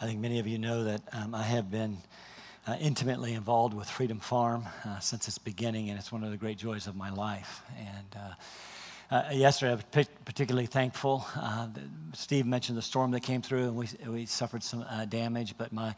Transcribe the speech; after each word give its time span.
I 0.00 0.06
think 0.06 0.20
many 0.20 0.40
of 0.40 0.46
you 0.46 0.58
know 0.58 0.84
that 0.84 1.02
um, 1.12 1.34
I 1.34 1.42
have 1.42 1.70
been 1.70 1.98
uh, 2.66 2.76
intimately 2.80 3.34
involved 3.34 3.74
with 3.74 3.88
Freedom 3.88 4.18
Farm 4.18 4.64
uh, 4.84 4.98
since 4.98 5.28
its 5.28 5.38
beginning, 5.38 5.90
and 5.90 5.98
it's 5.98 6.10
one 6.10 6.24
of 6.24 6.30
the 6.30 6.36
great 6.36 6.58
joys 6.58 6.86
of 6.88 6.96
my 6.96 7.10
life. 7.10 7.62
And 7.78 8.16
uh, 8.16 9.14
uh 9.14 9.32
yesterday, 9.32 9.70
I 9.70 9.74
was 9.76 10.08
particularly 10.24 10.66
thankful. 10.66 11.24
Uh, 11.36 11.68
Steve 12.12 12.44
mentioned 12.44 12.76
the 12.76 12.82
storm 12.82 13.12
that 13.12 13.20
came 13.20 13.40
through, 13.40 13.68
and 13.68 13.76
we, 13.76 13.88
we 14.08 14.26
suffered 14.26 14.64
some 14.64 14.84
uh, 14.90 15.04
damage. 15.04 15.56
But 15.56 15.72
my 15.72 15.94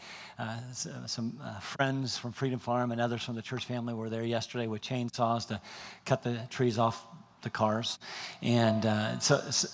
some 0.74 1.40
friends 1.62 2.18
from 2.18 2.32
Freedom 2.32 2.58
Farm 2.58 2.92
and 2.92 3.00
others 3.00 3.22
from 3.22 3.34
the 3.34 3.42
church 3.42 3.64
family 3.64 3.94
were 3.94 4.10
there 4.10 4.24
yesterday 4.24 4.66
with 4.66 4.82
chainsaws 4.82 5.48
to 5.48 5.60
cut 6.04 6.22
the 6.22 6.38
trees 6.50 6.78
off 6.78 7.06
the 7.40 7.50
cars, 7.50 7.98
and 8.42 8.82
so, 9.22 9.38
so 9.50 9.68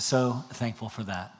so 0.00 0.44
thankful 0.52 0.88
for 0.88 1.02
that 1.02 1.34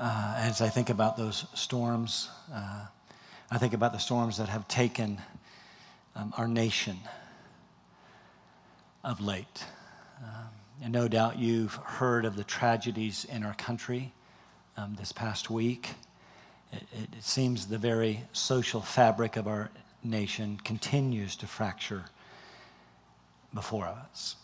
uh, 0.00 0.34
as 0.38 0.62
I 0.62 0.70
think 0.70 0.88
about 0.88 1.18
those 1.18 1.44
storms, 1.52 2.30
uh, 2.52 2.86
I 3.50 3.58
think 3.58 3.74
about 3.74 3.92
the 3.92 3.98
storms 3.98 4.38
that 4.38 4.48
have 4.48 4.66
taken 4.66 5.20
um, 6.16 6.32
our 6.38 6.48
nation 6.48 6.96
of 9.04 9.20
late. 9.20 9.64
Um, 10.22 10.48
and 10.82 10.92
no 10.92 11.06
doubt 11.06 11.38
you've 11.38 11.74
heard 11.74 12.24
of 12.24 12.34
the 12.34 12.44
tragedies 12.44 13.26
in 13.26 13.44
our 13.44 13.52
country 13.52 14.14
um, 14.78 14.96
this 14.98 15.12
past 15.12 15.50
week. 15.50 15.90
It, 16.72 16.86
it, 16.92 17.22
seems 17.22 17.66
the 17.66 17.76
very 17.76 18.22
social 18.32 18.80
fabric 18.80 19.36
of 19.36 19.46
our 19.46 19.70
nation 20.02 20.58
continues 20.64 21.36
to 21.36 21.46
fracture 21.46 22.06
before 23.52 23.84
us. 23.84 24.36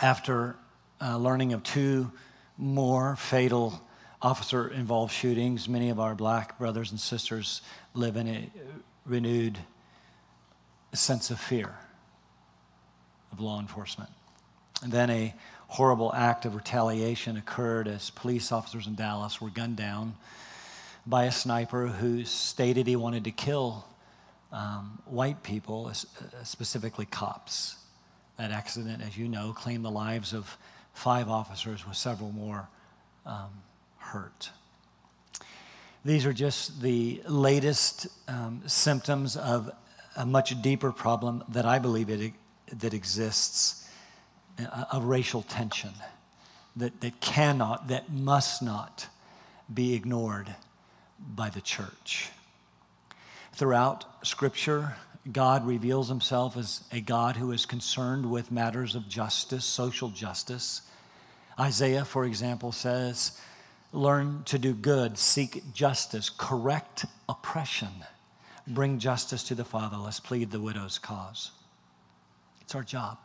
After 0.00 0.56
uh, 1.02 1.18
learning 1.18 1.52
of 1.52 1.62
two 1.62 2.12
more 2.56 3.14
fatal 3.16 3.82
officer 4.22 4.68
involved 4.68 5.12
shootings. 5.12 5.68
Many 5.68 5.90
of 5.90 5.98
our 5.98 6.14
black 6.14 6.58
brothers 6.58 6.92
and 6.92 7.00
sisters 7.00 7.60
live 7.92 8.16
in 8.16 8.28
a 8.28 8.50
renewed 9.04 9.58
sense 10.94 11.30
of 11.30 11.40
fear 11.40 11.74
of 13.32 13.40
law 13.40 13.58
enforcement. 13.58 14.10
And 14.82 14.92
then 14.92 15.10
a 15.10 15.34
horrible 15.68 16.12
act 16.14 16.44
of 16.44 16.54
retaliation 16.54 17.36
occurred 17.36 17.88
as 17.88 18.10
police 18.10 18.52
officers 18.52 18.86
in 18.86 18.94
Dallas 18.94 19.40
were 19.40 19.50
gunned 19.50 19.76
down 19.76 20.14
by 21.06 21.24
a 21.24 21.32
sniper 21.32 21.88
who 21.88 22.24
stated 22.24 22.86
he 22.86 22.94
wanted 22.94 23.24
to 23.24 23.30
kill 23.32 23.84
um, 24.52 25.02
white 25.06 25.42
people, 25.42 25.90
specifically 26.44 27.06
cops. 27.06 27.76
That 28.38 28.50
accident, 28.50 29.02
as 29.02 29.16
you 29.16 29.28
know, 29.28 29.52
claimed 29.52 29.84
the 29.84 29.90
lives 29.90 30.32
of 30.32 30.56
five 30.94 31.28
officers 31.28 31.86
with 31.86 31.96
several 31.96 32.32
more 32.32 32.68
um, 33.24 33.50
hurt. 34.02 34.50
These 36.04 36.26
are 36.26 36.32
just 36.32 36.82
the 36.82 37.22
latest 37.28 38.08
um, 38.26 38.62
symptoms 38.66 39.36
of 39.36 39.70
a 40.16 40.26
much 40.26 40.60
deeper 40.60 40.92
problem 40.92 41.44
that 41.48 41.64
I 41.64 41.78
believe 41.78 42.10
it, 42.10 42.32
that 42.72 42.92
exists 42.92 43.88
a, 44.58 45.00
racial 45.00 45.42
tension 45.42 45.92
that, 46.76 47.00
that 47.00 47.20
cannot, 47.20 47.88
that 47.88 48.12
must 48.12 48.62
not 48.62 49.08
be 49.72 49.94
ignored 49.94 50.54
by 51.18 51.50
the 51.50 51.60
church. 51.60 52.30
Throughout 53.52 54.26
Scripture, 54.26 54.96
God 55.30 55.66
reveals 55.66 56.08
himself 56.08 56.56
as 56.56 56.82
a 56.90 57.00
God 57.00 57.36
who 57.36 57.52
is 57.52 57.64
concerned 57.64 58.30
with 58.30 58.50
matters 58.50 58.94
of 58.94 59.08
justice, 59.08 59.64
social 59.64 60.08
justice. 60.08 60.82
Isaiah, 61.58 62.04
for 62.04 62.24
example, 62.24 62.72
says, 62.72 63.38
learn 63.92 64.42
to 64.44 64.58
do 64.58 64.72
good, 64.72 65.18
seek 65.18 65.72
justice, 65.74 66.30
correct 66.30 67.04
oppression, 67.28 68.04
bring 68.66 68.98
justice 68.98 69.42
to 69.44 69.54
the 69.54 69.64
fatherless, 69.64 70.18
plead 70.18 70.50
the 70.50 70.60
widow's 70.60 70.98
cause. 70.98 71.50
It's 72.62 72.74
our 72.74 72.82
job. 72.82 73.18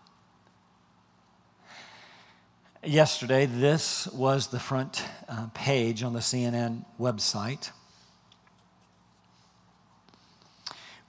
Yesterday, 2.83 3.45
this 3.45 4.07
was 4.07 4.47
the 4.47 4.59
front 4.59 5.03
uh, 5.27 5.47
page 5.53 6.03
on 6.03 6.13
the 6.13 6.19
CNN 6.19 6.85
website. 6.99 7.71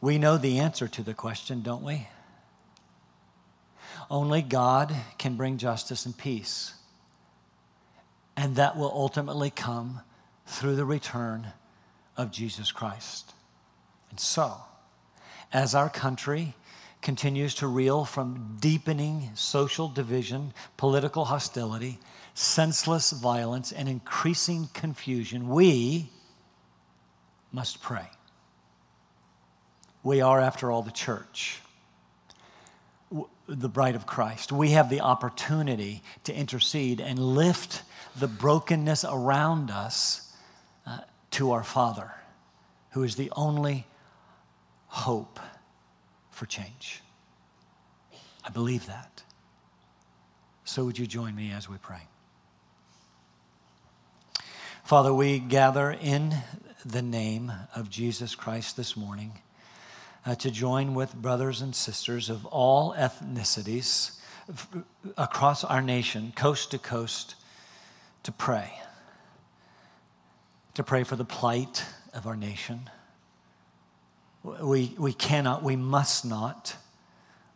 We 0.01 0.19
know 0.19 0.39
the 0.39 0.61
answer 0.61 0.89
to 0.89 1.03
the 1.03 1.15
question, 1.15 1.63
don't 1.63 1.83
we? 1.83 2.07
Only 4.11 4.41
God 4.41 4.95
can 5.19 5.37
bring 5.37 5.59
justice 5.59 6.07
and 6.07 6.17
peace. 6.17 6.78
And 8.39 8.55
that 8.55 8.77
will 8.77 8.93
ultimately 8.95 9.51
come 9.51 10.01
through 10.47 10.77
the 10.77 10.85
return 10.85 11.49
of 12.17 12.31
Jesus 12.31 12.71
Christ. 12.71 13.33
And 14.11 14.21
so, 14.21 14.59
as 15.53 15.75
our 15.75 15.91
country 15.91 16.55
continues 17.03 17.57
to 17.57 17.67
reel 17.67 18.05
from 18.05 18.57
deepening 18.61 19.31
social 19.35 19.89
division, 19.89 20.55
political 20.77 21.25
hostility, 21.25 21.99
senseless 22.33 23.11
violence, 23.11 23.73
and 23.73 23.89
increasing 23.89 24.69
confusion, 24.73 25.49
we 25.49 26.09
must 27.51 27.83
pray. 27.83 28.07
We 30.05 30.21
are, 30.21 30.41
after 30.41 30.71
all, 30.71 30.83
the 30.83 30.93
church, 30.93 31.61
the 33.49 33.69
bride 33.69 33.97
of 33.97 34.07
Christ. 34.07 34.53
We 34.53 34.71
have 34.71 34.91
the 34.91 35.01
opportunity 35.01 36.05
to 36.23 36.33
intercede 36.33 37.01
and 37.01 37.19
lift 37.19 37.83
the 38.17 38.29
brokenness 38.29 39.05
around 39.05 39.71
us 39.71 40.33
uh, 40.87 40.99
to 41.33 41.53
our 41.53 41.65
Father, 41.65 42.13
who 42.91 43.03
is 43.03 43.17
the 43.17 43.31
only 43.37 43.87
hope 44.87 45.39
for 46.31 46.47
change. 46.47 47.03
I 48.45 48.51
believe 48.51 48.87
that. 48.87 49.23
So, 50.65 50.85
would 50.85 50.99
you 50.99 51.07
join 51.07 51.35
me 51.35 51.51
as 51.51 51.69
we 51.69 51.77
pray? 51.79 52.03
Father, 54.85 55.13
we 55.13 55.39
gather 55.39 55.91
in 55.91 56.35
the 56.85 57.03
name 57.03 57.53
of 57.75 57.91
Jesus 57.91 58.35
Christ 58.35 58.77
this 58.77 58.97
morning 58.97 59.33
uh, 60.25 60.35
to 60.37 60.51
join 60.51 60.95
with 60.95 61.15
brothers 61.15 61.61
and 61.61 61.75
sisters 61.75 62.31
of 62.31 62.47
all 62.47 62.95
ethnicities 62.95 64.19
across 65.17 65.65
our 65.65 65.83
nation, 65.83 66.33
coast 66.35 66.71
to 66.71 66.79
coast, 66.79 67.35
to 68.29 68.33
pray, 68.33 68.71
to 70.75 70.83
pray 70.83 71.03
for 71.03 71.17
the 71.17 71.25
plight 71.25 71.87
of 72.13 72.27
our 72.27 72.37
nation. 72.37 72.91
We, 74.45 74.95
we 74.99 75.15
cannot, 75.15 75.63
we 75.63 75.77
must 75.77 76.27
not 76.27 76.77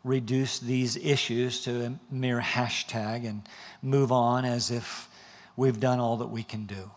reduce 0.02 0.58
these 0.58 0.96
issues 0.96 1.60
to 1.64 1.84
a 1.84 1.98
mere 2.10 2.40
hashtag 2.40 3.28
and 3.28 3.42
move 3.82 4.10
on 4.10 4.46
as 4.46 4.70
if 4.70 5.10
we've 5.58 5.78
done 5.78 6.00
all 6.00 6.16
that 6.16 6.30
we 6.30 6.42
can 6.42 6.64
do. 6.64 6.90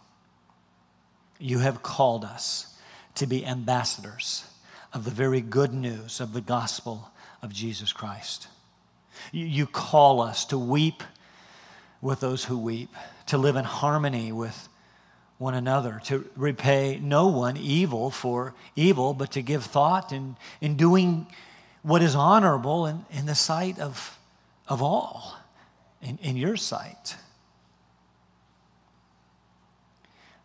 You 1.38 1.60
have 1.60 1.84
called 1.84 2.24
us 2.24 2.78
to 3.16 3.28
be 3.28 3.46
ambassadors 3.46 4.46
of 4.94 5.04
the 5.04 5.12
very 5.12 5.42
good 5.42 5.74
news 5.74 6.22
of 6.22 6.32
the 6.32 6.40
gospel 6.40 7.12
of 7.42 7.52
Jesus 7.52 7.92
Christ. 7.92 8.48
You, 9.34 9.46
you 9.46 9.68
call 9.68 10.22
us 10.22 10.46
to 10.46 10.58
weep 10.58 11.04
with 12.02 12.20
those 12.20 12.46
who 12.46 12.58
weep, 12.58 12.94
to 13.28 13.38
live 13.38 13.56
in 13.56 13.66
harmony 13.66 14.32
with 14.32 14.70
one 15.38 15.54
another, 15.54 16.02
to 16.06 16.30
repay 16.36 17.00
no 17.02 17.28
one 17.28 17.58
evil 17.58 18.10
for 18.10 18.54
evil, 18.76 19.14
but 19.14 19.32
to 19.32 19.42
give 19.42 19.64
thought 19.66 20.12
in, 20.12 20.38
in 20.62 20.78
doing 20.78 21.28
what 21.82 22.02
is 22.02 22.16
honorable 22.16 22.86
in, 22.86 23.06
in 23.12 23.26
the 23.26 23.36
sight 23.36 23.80
of, 23.80 24.18
of 24.68 24.82
all, 24.82 25.38
in, 26.02 26.18
in 26.22 26.38
your 26.38 26.56
sight. 26.56 27.18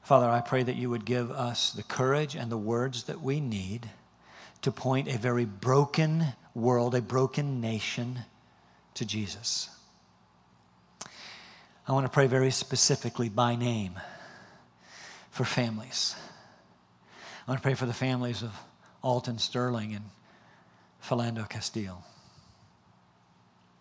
Father, 0.03 0.29
I 0.29 0.41
pray 0.41 0.65
that 0.65 0.75
you 0.75 0.91
would 0.91 1.05
give 1.05 1.31
us 1.31 1.71
the 1.73 1.85
courage 1.85 2.35
and 2.35 2.51
the 2.51 2.59
words 2.59 3.05
that 3.05 3.21
we 3.21 3.39
need 3.39 3.89
to 4.63 4.73
point 4.73 5.09
a 5.09 5.17
very 5.17 5.45
broken 5.45 6.25
world, 6.55 6.95
a 6.97 7.01
broken 7.01 7.61
nation 7.61 8.21
to 8.95 9.05
Jesus. 9.05 9.71
I 11.89 11.93
want 11.93 12.05
to 12.05 12.11
pray 12.11 12.27
very 12.27 12.51
specifically 12.51 13.29
by 13.29 13.57
name 13.57 13.99
for 15.31 15.45
families. 15.45 16.15
I 17.47 17.51
want 17.51 17.61
to 17.61 17.63
pray 17.63 17.75
for 17.75 17.87
the 17.87 17.95
families 17.95 18.43
of 18.43 18.55
Alton 19.03 19.39
Sterling 19.39 19.95
and 19.95 20.05
Philando 21.03 21.49
Castile. 21.49 22.05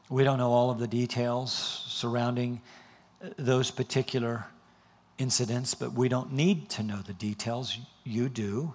We 0.09 0.23
don't 0.23 0.37
know 0.37 0.51
all 0.51 0.71
of 0.71 0.79
the 0.79 0.87
details 0.87 1.51
surrounding 1.87 2.61
those 3.37 3.69
particular 3.69 4.45
incidents, 5.17 5.75
but 5.75 5.93
we 5.93 6.07
don't 6.07 6.31
need 6.31 6.69
to 6.69 6.83
know 6.83 7.01
the 7.05 7.13
details. 7.13 7.77
You 8.05 8.29
do. 8.29 8.73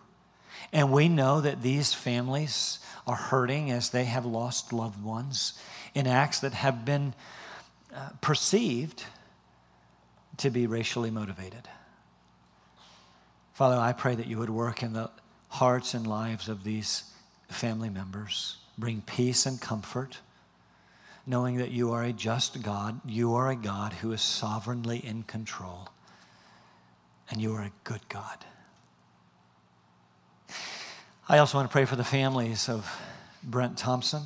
And 0.73 0.93
we 0.93 1.09
know 1.09 1.41
that 1.41 1.63
these 1.63 1.95
families 1.95 2.79
are 3.07 3.17
hurting 3.17 3.71
as 3.71 3.91
they 3.91 4.05
have 4.05 4.27
lost 4.27 4.73
loved 4.73 5.03
ones 5.03 5.59
in 5.95 6.07
acts 6.07 6.41
that 6.41 6.53
have 6.53 6.85
been 6.85 7.15
perceived 8.21 9.05
to 10.39 10.51
be 10.51 10.67
racially 10.67 11.11
motivated. 11.11 11.69
Father, 13.53 13.77
I 13.77 13.93
pray 13.93 14.17
that 14.17 14.27
you 14.27 14.39
would 14.39 14.51
work 14.51 14.83
in 14.83 14.95
the 14.95 15.11
hearts 15.49 15.95
and 15.95 16.07
lives 16.07 16.49
of 16.49 16.65
these 16.65 17.05
family 17.49 17.89
members, 17.89 18.57
bring 18.77 19.01
peace 19.01 19.47
and 19.47 19.61
comfort, 19.61 20.19
knowing 21.25 21.59
that 21.59 21.71
you 21.71 21.93
are 21.93 22.03
a 22.03 22.13
just 22.13 22.63
God. 22.63 23.01
You 23.07 23.35
are 23.35 23.49
a 23.49 23.57
God 23.57 23.93
who 23.93 24.11
is 24.11 24.21
sovereignly 24.21 24.99
in 24.99 25.23
control, 25.23 25.89
and 27.31 27.41
you 27.41 27.55
are 27.55 27.63
a 27.63 27.73
good 27.85 28.09
God. 28.09 28.45
I 31.29 31.39
also 31.39 31.57
want 31.57 31.71
to 31.71 31.73
pray 31.73 31.85
for 31.85 31.97
the 31.97 32.05
families 32.05 32.69
of 32.69 32.91
Brent 33.43 33.79
Thompson, 33.79 34.23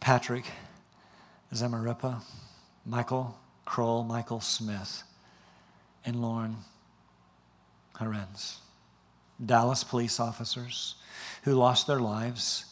Patrick 0.00 0.46
Zamarripa, 1.52 2.22
Michael 2.86 3.38
Krol, 3.66 4.06
Michael 4.06 4.40
Smith, 4.40 5.02
and 6.04 6.22
Lorne 6.22 6.56
Ahrens, 8.00 8.58
Dallas 9.44 9.84
police 9.84 10.18
officers 10.20 10.96
who 11.42 11.54
lost 11.54 11.86
their 11.86 12.00
lives 12.00 12.64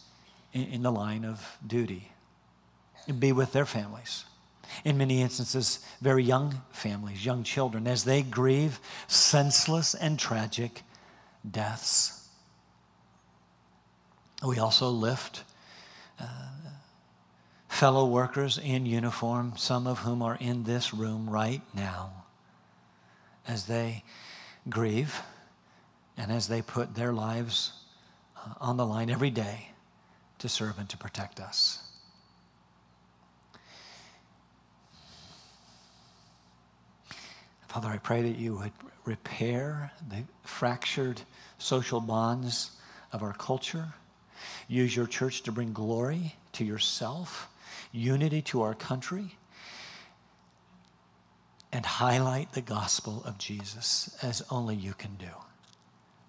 in, 0.52 0.64
in 0.64 0.82
the 0.82 0.92
line 0.92 1.24
of 1.24 1.58
duty. 1.66 2.12
And 3.06 3.18
be 3.20 3.32
with 3.32 3.52
their 3.52 3.66
families. 3.66 4.24
In 4.84 4.98
many 4.98 5.22
instances, 5.22 5.80
very 6.02 6.22
young 6.22 6.60
families, 6.70 7.24
young 7.24 7.42
children, 7.42 7.86
as 7.86 8.04
they 8.04 8.22
grieve 8.22 8.80
senseless 9.06 9.94
and 9.94 10.18
tragic 10.18 10.82
deaths. 11.48 12.28
We 14.46 14.58
also 14.58 14.90
lift 14.90 15.42
uh, 16.20 16.26
fellow 17.68 18.06
workers 18.06 18.58
in 18.58 18.86
uniform, 18.86 19.52
some 19.56 19.86
of 19.86 20.00
whom 20.00 20.22
are 20.22 20.36
in 20.40 20.64
this 20.64 20.92
room 20.92 21.28
right 21.30 21.62
now, 21.74 22.24
as 23.46 23.66
they 23.66 24.02
grieve 24.68 25.20
and 26.16 26.32
as 26.32 26.48
they 26.48 26.60
put 26.60 26.94
their 26.94 27.12
lives 27.12 27.72
uh, 28.36 28.54
on 28.60 28.76
the 28.76 28.86
line 28.86 29.10
every 29.10 29.30
day 29.30 29.70
to 30.38 30.48
serve 30.48 30.78
and 30.78 30.88
to 30.88 30.96
protect 30.96 31.40
us. 31.40 31.82
Father, 37.68 37.88
I 37.88 37.98
pray 37.98 38.22
that 38.22 38.38
you 38.38 38.56
would 38.56 38.72
repair 39.04 39.92
the 40.08 40.24
fractured 40.42 41.20
social 41.58 42.00
bonds 42.00 42.72
of 43.12 43.22
our 43.22 43.34
culture. 43.34 43.88
Use 44.68 44.96
your 44.96 45.06
church 45.06 45.42
to 45.42 45.52
bring 45.52 45.72
glory 45.72 46.34
to 46.52 46.64
yourself, 46.64 47.48
unity 47.92 48.42
to 48.42 48.62
our 48.62 48.74
country, 48.74 49.36
and 51.72 51.84
highlight 51.84 52.52
the 52.52 52.60
gospel 52.60 53.22
of 53.24 53.38
Jesus 53.38 54.16
as 54.22 54.42
only 54.50 54.74
you 54.74 54.94
can 54.94 55.16
do. 55.16 55.26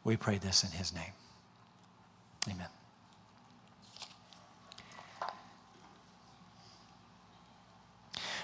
We 0.03 0.17
pray 0.17 0.37
this 0.37 0.63
in 0.63 0.71
his 0.71 0.93
name. 0.93 1.13
Amen. 2.49 2.67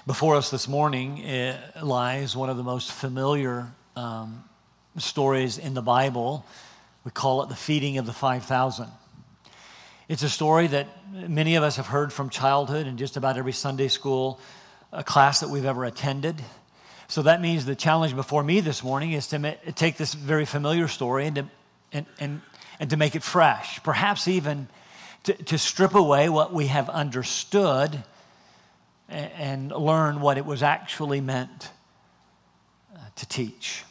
Before 0.06 0.36
us 0.36 0.50
this 0.50 0.68
morning 0.68 1.20
eh, 1.24 1.56
lies 1.82 2.36
one 2.36 2.48
of 2.48 2.56
the 2.56 2.62
most 2.62 2.92
familiar 2.92 3.72
um, 3.96 4.44
stories 4.98 5.58
in 5.58 5.74
the 5.74 5.82
Bible. 5.82 6.46
We 7.04 7.10
call 7.10 7.42
it 7.42 7.48
the 7.48 7.56
feeding 7.56 7.98
of 7.98 8.06
the 8.06 8.12
5,000. 8.12 8.86
It's 10.08 10.22
a 10.22 10.28
story 10.28 10.68
that 10.68 10.86
many 11.12 11.56
of 11.56 11.64
us 11.64 11.78
have 11.78 11.88
heard 11.88 12.12
from 12.12 12.30
childhood 12.30 12.86
and 12.86 12.96
just 12.96 13.16
about 13.16 13.36
every 13.36 13.52
Sunday 13.52 13.88
school 13.88 14.38
uh, 14.92 15.02
class 15.02 15.40
that 15.40 15.50
we've 15.50 15.64
ever 15.64 15.84
attended. 15.84 16.40
So 17.08 17.22
that 17.22 17.40
means 17.40 17.64
the 17.64 17.74
challenge 17.74 18.14
before 18.14 18.44
me 18.44 18.60
this 18.60 18.84
morning 18.84 19.12
is 19.12 19.26
to 19.28 19.40
ma- 19.40 19.54
take 19.74 19.96
this 19.96 20.14
very 20.14 20.44
familiar 20.44 20.86
story 20.86 21.26
and 21.26 21.34
to, 21.36 21.46
and, 21.92 22.06
and, 22.20 22.40
and 22.78 22.90
to 22.90 22.96
make 22.96 23.16
it 23.16 23.24
fresh, 23.24 23.82
perhaps 23.82 24.28
even 24.28 24.68
to, 25.24 25.32
to 25.32 25.58
strip 25.58 25.96
away 25.96 26.28
what 26.28 26.52
we 26.52 26.68
have 26.68 26.88
understood 26.88 28.04
and 29.08 29.72
learn 29.72 30.20
what 30.20 30.38
it 30.38 30.46
was 30.46 30.62
actually 30.62 31.20
meant 31.20 31.70
uh, 32.94 32.98
to 33.16 33.26
teach. 33.26 33.82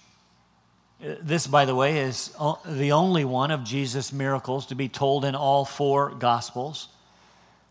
Uh, 1.06 1.16
this, 1.22 1.46
by 1.46 1.66
the 1.66 1.76
way, 1.76 2.00
is 2.00 2.34
the 2.66 2.92
only 2.92 3.26
one 3.26 3.52
of 3.52 3.64
Jesus' 3.64 4.12
miracles 4.12 4.66
to 4.68 4.76
be 4.76 4.90
told 4.90 5.26
in 5.26 5.36
all 5.36 5.66
four 5.66 6.12
Gospels. 6.12 6.88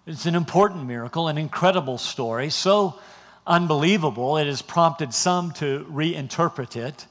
It's 0.06 0.26
an 0.26 0.34
important 0.34 0.86
miracle, 0.86 1.28
an 1.28 1.38
incredible 1.38 1.98
story, 1.98 2.50
so 2.50 2.98
unbelievable 3.46 4.36
it 4.36 4.46
has 4.46 4.62
prompted 4.62 5.14
some 5.14 5.52
to 5.52 5.86
reinterpret 5.90 6.76
it. 6.76 7.06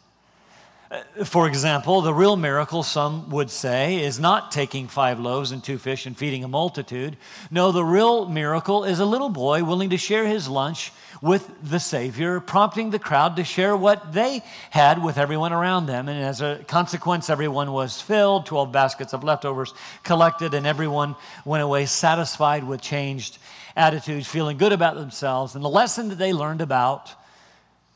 For 1.26 1.48
example, 1.48 2.02
the 2.02 2.14
real 2.14 2.36
miracle, 2.36 2.84
some 2.84 3.30
would 3.32 3.50
say, 3.50 4.04
is 4.04 4.20
not 4.20 4.52
taking 4.52 4.88
five 4.88 5.20
loaves 5.20 5.52
and 5.52 5.64
two 5.64 5.80
fish 5.80 6.06
and 6.06 6.16
feeding 6.16 6.44
a 6.44 6.48
multitude. 6.48 7.18
No, 7.50 7.72
the 7.72 7.84
real 7.84 8.28
miracle 8.28 8.84
is 8.84 9.00
a 9.00 9.06
little 9.06 9.30
boy 9.30 9.64
willing 9.64 9.90
to 9.90 9.98
share 9.98 10.28
his 10.28 10.48
lunch 10.48 10.92
with 11.20 11.50
the 11.64 11.80
Savior, 11.80 12.40
prompting 12.40 12.92
the 12.92 13.00
crowd 13.00 13.38
to 13.38 13.44
share 13.44 13.76
what 13.76 14.14
they 14.14 14.44
had 14.70 15.04
with 15.04 15.18
everyone 15.18 15.52
around 15.52 15.88
them. 15.88 16.08
And 16.10 16.24
as 16.24 16.42
a 16.42 16.64
consequence, 16.68 17.30
everyone 17.30 17.72
was 17.72 18.00
filled, 18.00 18.46
12 18.46 18.72
baskets 18.72 19.14
of 19.14 19.24
leftovers 19.24 19.74
collected, 20.04 20.54
and 20.54 20.68
everyone 20.68 21.16
went 21.44 21.64
away 21.64 21.88
satisfied 21.88 22.66
with 22.66 22.82
changed 22.82 23.40
attitudes, 23.76 24.28
feeling 24.28 24.58
good 24.58 24.74
about 24.74 24.96
themselves, 24.96 25.56
and 25.56 25.64
the 25.64 25.70
lesson 25.70 26.10
that 26.10 26.20
they 26.20 26.34
learned 26.34 26.62
about 26.62 27.12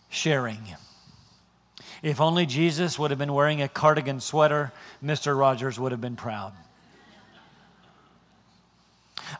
sharing. 0.10 0.76
If 2.02 2.22
only 2.22 2.46
Jesus 2.46 3.00
would 3.00 3.12
have 3.12 3.18
been 3.18 3.34
wearing 3.34 3.62
a 3.62 3.68
cardigan 3.68 4.20
sweater, 4.20 4.72
Mr. 5.04 5.38
Rogers 5.38 5.80
would 5.80 5.92
have 5.92 6.02
been 6.02 6.16
proud. 6.16 6.54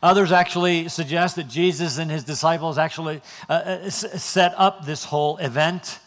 Others 0.02 0.32
actually 0.32 0.88
suggest 0.88 1.36
that 1.36 1.48
Jesus 1.48 1.98
and 1.98 2.10
his 2.10 2.24
disciples 2.24 2.78
actually 2.78 3.22
uh, 3.48 3.52
uh 3.52 3.90
set 3.90 4.54
up 4.56 4.84
this 4.84 5.04
whole 5.04 5.38
event. 5.38 5.98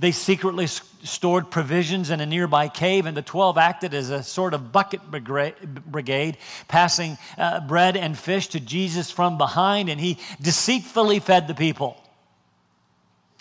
They 0.00 0.10
secretly 0.10 0.66
stored 0.66 1.50
provisions 1.50 2.10
in 2.10 2.20
a 2.20 2.26
nearby 2.26 2.68
cave, 2.68 3.06
and 3.06 3.16
the 3.16 3.22
12 3.22 3.56
acted 3.56 3.94
as 3.94 4.10
a 4.10 4.22
sort 4.22 4.52
of 4.52 4.72
bucket 4.72 5.00
brigade, 5.10 6.38
passing 6.66 7.18
uh, 7.38 7.60
bread 7.60 7.96
and 7.96 8.18
fish 8.18 8.48
to 8.48 8.60
Jesus 8.60 9.12
from 9.12 9.38
behind, 9.38 9.88
and 9.88 10.00
he 10.00 10.18
deceitfully 10.40 11.20
fed 11.20 11.46
the 11.46 11.54
people. 11.54 12.02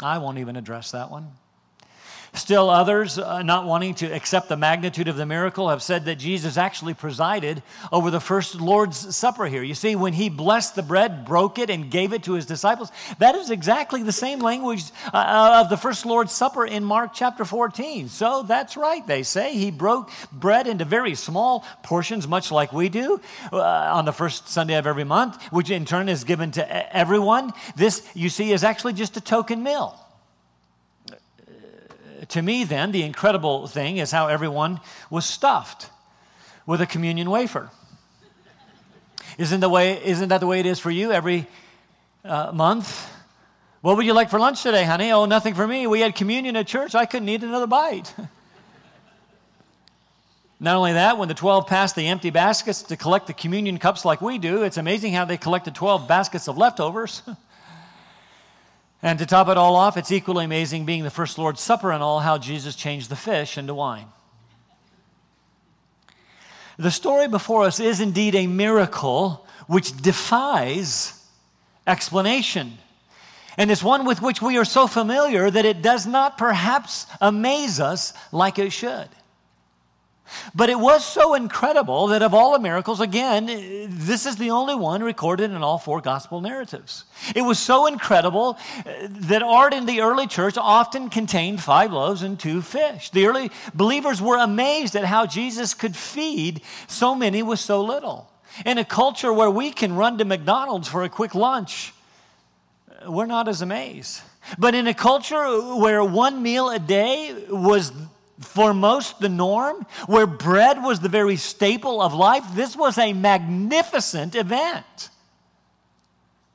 I 0.04 0.20
won't 0.20 0.38
even 0.38 0.56
address 0.56 0.92
that 0.92 1.10
one. 1.10 1.32
Still, 2.36 2.70
others, 2.70 3.18
uh, 3.18 3.42
not 3.44 3.66
wanting 3.66 3.96
to 3.96 4.08
accept 4.08 4.50
the 4.50 4.58
magnitude 4.58 5.08
of 5.08 5.16
the 5.16 5.26
miracle, 5.26 5.70
have 5.70 5.82
said 5.82 6.06
that 6.06 6.16
Jesus 6.16 6.58
actually 6.58 6.94
presided 6.94 7.64
over 7.92 8.12
the 8.12 8.20
first 8.20 8.56
Lord's 8.56 9.16
Supper 9.16 9.46
here. 9.46 9.64
You 9.64 9.74
see, 9.74 9.96
when 9.96 10.14
he 10.14 10.30
blessed 10.30 10.76
the 10.76 10.84
bread, 10.84 11.26
broke 11.26 11.58
it, 11.60 11.70
and 11.70 11.90
gave 11.90 12.12
it 12.14 12.24
to 12.24 12.34
his 12.34 12.46
disciples, 12.46 12.92
that 13.20 13.36
is 13.36 13.50
exactly 13.50 14.04
the 14.04 14.12
same 14.12 14.40
language 14.40 14.84
uh, 15.14 15.18
uh 15.18 15.62
of 15.64 15.70
the 15.70 15.78
first 15.78 16.06
Lord's 16.06 16.34
Supper 16.34 16.66
in 16.66 16.84
Mark 16.84 17.12
chapter 17.14 17.46
14. 17.46 18.10
So 18.10 18.44
that's 18.44 18.76
right, 18.76 19.06
they 19.08 19.24
say. 19.24 19.54
He 19.54 19.72
broke 19.72 20.12
bread 20.32 20.68
into 20.68 20.86
very 20.86 21.16
small 21.16 21.66
portions, 21.84 22.28
much 22.28 22.52
like 22.52 22.74
we 22.74 22.90
do 22.90 23.22
uh, 23.54 23.62
on 23.62 24.06
the 24.06 24.14
first 24.14 24.50
Sunday 24.50 24.76
of 24.76 24.86
every 24.86 25.06
month, 25.06 25.42
which 25.52 25.70
in 25.70 25.86
turn 25.86 26.10
is 26.10 26.24
given 26.24 26.52
to 26.52 26.96
everyone. 26.96 27.54
This, 27.76 28.08
you 28.14 28.30
see, 28.30 28.52
is 28.52 28.64
actually 28.64 28.94
just 28.94 29.16
a 29.18 29.22
token 29.22 29.64
meal 29.64 30.05
to 32.30 32.42
me, 32.42 32.64
then, 32.64 32.92
the 32.92 33.04
incredible 33.04 33.68
thing 33.68 33.98
is 33.98 34.12
how 34.12 34.28
everyone 34.28 34.80
was 35.10 35.26
stuffed 35.26 35.90
with 36.66 36.82
a 36.82 36.86
communion 36.86 37.30
wafer. 37.30 37.70
Isn't, 39.38 39.60
the 39.60 39.70
way, 39.70 40.04
isn't 40.04 40.30
that 40.30 40.40
the 40.40 40.48
way 40.48 40.60
it 40.60 40.66
is 40.66 40.80
for 40.80 40.92
you 40.92 41.12
every 41.12 41.48
uh, 42.24 42.52
month? 42.54 43.12
What 43.82 43.98
would 43.98 44.06
you 44.06 44.14
like 44.14 44.30
for 44.30 44.40
lunch 44.40 44.64
today, 44.64 44.84
honey? 44.84 45.12
Oh, 45.12 45.26
nothing 45.26 45.54
for 45.54 45.68
me. 45.68 45.88
We 45.88 46.00
had 46.00 46.16
communion 46.16 46.56
at 46.56 46.68
church. 46.68 46.96
I 46.96 47.06
couldn't 47.06 47.30
eat 47.30 47.44
another 47.44 47.68
bite. 47.68 48.14
Not 50.60 50.78
only 50.78 50.94
that, 50.94 51.18
when 51.18 51.28
the 51.28 51.34
12 51.34 51.68
passed 51.68 51.96
the 51.96 52.08
empty 52.08 52.30
baskets 52.30 52.84
to 52.84 52.96
collect 52.96 53.28
the 53.28 53.34
communion 53.34 53.78
cups 53.78 54.06
like 54.06 54.22
we 54.22 54.38
do, 54.38 54.64
it's 54.64 54.78
amazing 54.78 55.14
how 55.14 55.26
they 55.26 55.38
collected 55.38 55.76
12 55.76 56.08
baskets 56.08 56.48
of 56.48 56.58
leftovers. 56.58 57.22
And 59.06 59.20
to 59.20 59.28
top 59.28 59.50
it 59.50 59.56
all 59.56 59.76
off, 59.76 59.98
it's 59.98 60.12
equally 60.12 60.46
amazing 60.46 60.86
being 60.86 61.04
the 61.04 61.12
first 61.12 61.38
Lord's 61.38 61.62
Supper 61.62 61.92
and 61.92 62.02
all 62.02 62.22
how 62.22 62.40
Jesus 62.40 62.76
changed 62.76 63.12
the 63.12 63.16
fish 63.16 63.56
into 63.56 63.76
wine. 63.76 64.08
The 66.78 66.90
story 66.90 67.28
before 67.28 67.66
us 67.66 67.80
is 67.80 68.02
indeed 68.02 68.34
a 68.34 68.48
miracle 68.48 69.46
which 69.68 69.96
defies 69.96 71.24
explanation. 71.86 72.80
And 73.60 73.70
it's 73.70 73.84
one 73.84 74.06
with 74.06 74.24
which 74.24 74.42
we 74.42 74.58
are 74.58 74.66
so 74.66 74.88
familiar 74.88 75.52
that 75.52 75.66
it 75.66 75.84
does 75.84 76.08
not 76.08 76.40
perhaps 76.40 77.06
amaze 77.22 77.80
us 77.80 78.12
like 78.32 78.58
it 78.58 78.72
should. 78.72 79.10
But 80.54 80.70
it 80.70 80.80
was 80.80 81.06
so 81.06 81.34
incredible 81.34 82.08
that 82.08 82.22
of 82.22 82.34
all 82.34 82.54
the 82.54 82.60
miracles, 82.60 83.00
again, 83.00 83.46
this 83.90 84.26
is 84.26 84.38
the 84.38 84.52
only 84.52 84.76
one 84.76 85.04
recorded 85.04 85.52
in 85.52 85.64
all 85.64 85.78
four 85.78 86.02
gospel 86.02 86.42
narratives. 86.42 87.06
It 87.36 87.42
was 87.42 87.60
so 87.60 87.86
incredible 87.86 88.58
uh, 88.80 89.08
that 89.10 89.44
art 89.44 89.74
in 89.74 89.86
the 89.86 90.02
early 90.02 90.28
church 90.28 90.58
often 90.58 91.10
contained 91.10 91.62
five 91.62 91.92
loaves 91.92 92.22
and 92.24 92.40
two 92.40 92.62
fish. 92.62 93.10
The 93.12 93.28
early 93.28 93.52
believers 93.74 94.22
were 94.22 94.38
amazed 94.38 94.96
at 94.96 95.06
how 95.06 95.26
Jesus 95.26 95.74
could 95.74 95.96
feed 95.96 96.62
so 96.88 97.16
many 97.16 97.44
with 97.44 97.60
so 97.60 97.82
little. 97.82 98.32
In 98.66 98.78
a 98.78 98.86
culture 98.86 99.34
where 99.34 99.52
we 99.52 99.72
can 99.72 99.96
run 99.96 100.18
to 100.18 100.26
McDonald's 100.26 100.88
for 100.88 101.04
a 101.04 101.10
quick 101.10 101.36
lunch, 101.36 101.94
we're 103.08 103.26
not 103.26 103.48
as 103.48 103.62
amazed. 103.62 104.22
But 104.58 104.76
in 104.76 104.88
a 104.88 104.94
culture 104.94 105.76
where 105.76 106.04
one 106.04 106.42
meal 106.42 106.70
a 106.70 106.80
day 106.80 107.36
was 107.50 107.92
for 108.40 108.74
most 108.74 109.20
the 109.20 109.30
norm, 109.30 109.86
where 110.08 110.28
bread 110.28 110.84
was 110.84 111.00
the 111.00 111.10
very 111.10 111.38
staple 111.38 112.02
of 112.02 112.14
life, 112.14 112.44
this 112.54 112.76
was 112.76 112.98
a 112.98 113.14
magnificent 113.14 114.36
event. 114.36 115.10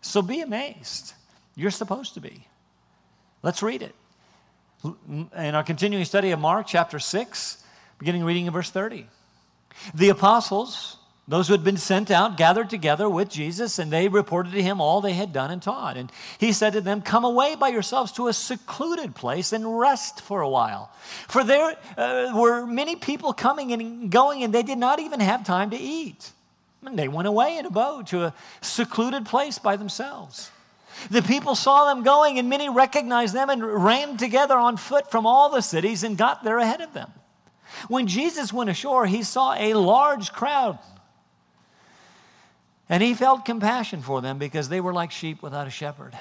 So 0.01 0.23
be 0.23 0.41
amazed. 0.41 1.15
You're 1.57 1.71
supposed 1.71 2.15
to 2.15 2.21
be. 2.21 2.47
Let's 3.43 3.63
read 3.63 3.83
it. 3.83 3.95
In 4.85 5.55
our 5.55 5.63
continuing 5.63 6.05
study 6.05 6.31
of 6.31 6.41
Mark 6.41 6.67
chapter 6.67 6.99
6, 6.99 7.65
beginning 7.99 8.25
reading 8.25 8.47
in 8.47 8.53
verse 8.53 8.71
30. 8.71 9.07
The 9.95 10.09
apostles 10.09 10.97
those 11.31 11.47
who 11.47 11.55
had 11.55 11.63
been 11.63 11.77
sent 11.77 12.11
out 12.11 12.37
gathered 12.37 12.69
together 12.69 13.09
with 13.09 13.29
Jesus, 13.29 13.79
and 13.79 13.93
they 13.93 14.09
reported 14.09 14.53
to 14.53 14.63
him 14.63 14.81
all 14.81 15.01
they 15.01 15.13
had 15.13 15.33
done 15.33 15.53
and 15.53 15.63
taught. 15.63 15.97
And 15.97 16.11
he 16.39 16.53
said 16.53 16.73
to 16.73 16.81
them, 16.81 17.03
Come 17.03 17.25
away 17.25 17.55
by 17.55 17.69
yourselves 17.69 18.11
to 18.13 18.27
a 18.27 18.33
secluded 18.33 19.15
place 19.15 19.53
and 19.53 19.79
rest 19.79 20.23
for 20.23 20.41
a 20.41 20.49
while. 20.49 20.91
For 21.29 21.45
there 21.45 21.77
uh, 21.97 22.33
were 22.35 22.67
many 22.67 22.97
people 22.97 23.33
coming 23.33 23.73
and 23.73 24.11
going, 24.11 24.43
and 24.43 24.53
they 24.53 24.65
did 24.65 24.79
not 24.79 24.99
even 24.99 25.21
have 25.21 25.47
time 25.47 25.71
to 25.71 25.77
eat. 25.77 26.33
And 26.85 26.99
they 26.99 27.07
went 27.07 27.29
away 27.29 27.59
in 27.59 27.65
a 27.65 27.71
boat 27.71 28.09
to 28.09 28.25
a 28.25 28.35
secluded 28.61 29.25
place 29.25 29.57
by 29.57 29.77
themselves. 29.77 30.51
The 31.13 31.23
people 31.23 31.55
saw 31.55 31.95
them 31.95 32.03
going, 32.03 32.41
and 32.41 32.49
many 32.49 32.69
recognized 32.69 33.37
them 33.37 33.51
and 33.51 33.65
ran 33.65 34.17
together 34.17 34.57
on 34.57 34.77
foot 34.77 35.09
from 35.13 35.27
all 35.27 35.49
the 35.49 35.63
cities 35.63 36.03
and 36.03 36.19
got 36.19 36.43
there 36.43 36.59
ahead 36.59 36.81
of 36.81 36.93
them. 36.93 37.13
When 37.87 38.09
Jesus 38.09 38.53
went 38.53 38.69
ashore, 38.69 39.07
he 39.07 39.23
saw 39.23 39.55
a 39.55 39.75
large 39.75 40.33
crowd 40.33 40.81
and 42.91 43.05
he 43.05 43.15
felt 43.15 43.45
compassion 43.45 44.03
for 44.03 44.21
them 44.21 44.37
because 44.37 44.69
they 44.69 44.81
were 44.81 44.93
like 44.93 45.13
sheep 45.13 45.43
without 45.43 45.69
a 45.69 45.71
shepherd. 45.71 46.13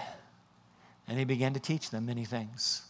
And 1.07 1.17
he 1.17 1.25
began 1.25 1.55
to 1.55 1.59
teach 1.59 1.89
them 1.89 2.05
many 2.05 2.25
things. 2.25 2.83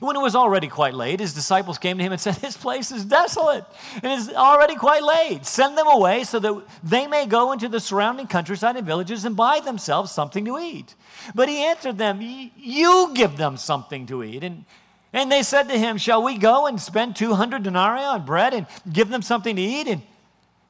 When 0.00 0.16
it 0.16 0.20
was 0.20 0.34
already 0.34 0.66
quite 0.66 0.94
late, 0.94 1.20
his 1.20 1.32
disciples 1.32 1.78
came 1.78 1.98
to 1.98 2.04
him 2.04 2.10
and 2.10 2.20
said, 2.20 2.34
This 2.36 2.56
place 2.56 2.90
is 2.90 3.04
desolate 3.04 3.64
and 4.02 4.12
it's 4.12 4.34
already 4.34 4.74
quite 4.74 5.02
late. 5.04 5.46
Send 5.46 5.78
them 5.78 5.86
away 5.86 6.24
so 6.24 6.40
that 6.40 6.62
they 6.82 7.06
may 7.06 7.26
go 7.26 7.52
into 7.52 7.68
the 7.68 7.80
surrounding 7.80 8.26
countryside 8.26 8.76
and 8.76 8.86
villages 8.86 9.24
and 9.24 9.36
buy 9.36 9.60
themselves 9.60 10.10
something 10.10 10.44
to 10.44 10.58
eat. 10.58 10.96
But 11.34 11.48
he 11.48 11.62
answered 11.62 11.98
them, 11.98 12.18
You 12.20 13.12
give 13.14 13.36
them 13.36 13.56
something 13.56 14.06
to 14.06 14.24
eat. 14.24 14.42
And, 14.42 14.64
and 15.12 15.30
they 15.30 15.44
said 15.44 15.68
to 15.68 15.78
him, 15.78 15.98
Shall 15.98 16.22
we 16.22 16.36
go 16.36 16.66
and 16.66 16.80
spend 16.80 17.14
200 17.14 17.62
denarii 17.62 18.02
on 18.02 18.24
bread 18.24 18.54
and 18.54 18.66
give 18.92 19.08
them 19.08 19.22
something 19.22 19.54
to 19.54 19.62
eat? 19.62 19.86
And 19.86 20.02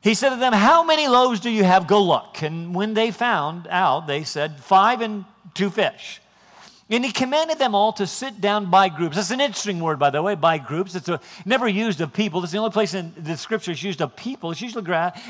he 0.03 0.15
said 0.15 0.31
to 0.31 0.37
them, 0.37 0.53
How 0.53 0.83
many 0.83 1.09
loaves 1.09 1.41
do 1.41 1.51
you 1.51 1.65
have? 1.65 1.87
Go 1.87 2.03
look. 2.03 2.43
And 2.43 2.75
when 2.75 2.95
they 2.95 3.11
found 3.11 3.67
out, 3.69 4.07
they 4.07 4.25
said, 4.25 4.61
Five 4.61 5.01
and 5.01 5.25
two 5.55 5.71
fish. 5.71 6.21
And 6.89 7.05
he 7.05 7.13
commanded 7.13 7.59
them 7.59 7.75
all 7.77 7.93
to 7.95 8.07
sit 8.07 8.41
down 8.41 8.69
by 8.69 8.89
groups. 8.89 9.15
That's 9.15 9.31
an 9.31 9.41
interesting 9.41 9.79
word, 9.79 10.01
by 10.01 10.11
the 10.11 10.21
way, 10.23 10.35
by 10.35 10.59
groups. 10.59 10.97
It's 10.97 11.09
a, 11.09 11.21
never 11.45 11.69
used 11.69 12.01
of 12.01 12.13
people. 12.13 12.43
It's 12.43 12.51
the 12.51 12.59
only 12.59 12.73
place 12.73 12.95
in 12.95 13.15
the 13.17 13.37
scriptures 13.37 13.81
used 13.81 14.03
of 14.03 14.17
people. 14.17 14.51
It's 14.51 14.61
usually 14.61 14.85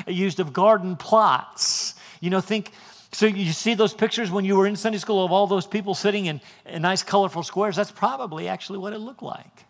used 0.06 0.40
of 0.40 0.54
garden 0.54 0.96
plots. 0.96 1.96
You 2.20 2.30
know, 2.30 2.40
think, 2.40 2.72
so 3.12 3.26
you 3.26 3.52
see 3.52 3.74
those 3.74 3.92
pictures 3.92 4.30
when 4.30 4.46
you 4.46 4.56
were 4.56 4.66
in 4.66 4.74
Sunday 4.74 4.96
school 4.96 5.22
of 5.22 5.32
all 5.32 5.46
those 5.46 5.66
people 5.66 5.94
sitting 5.94 6.26
in, 6.26 6.40
in 6.64 6.80
nice, 6.80 7.02
colorful 7.02 7.42
squares? 7.42 7.76
That's 7.76 7.90
probably 7.90 8.48
actually 8.48 8.78
what 8.78 8.94
it 8.94 8.98
looked 8.98 9.22
like. 9.22 9.66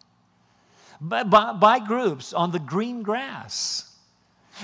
By, 1.01 1.25
by, 1.25 1.55
by 1.55 1.81
groups 1.81 2.33
on 2.33 2.53
the 2.53 2.61
green 2.61 3.03
grass. 3.03 3.90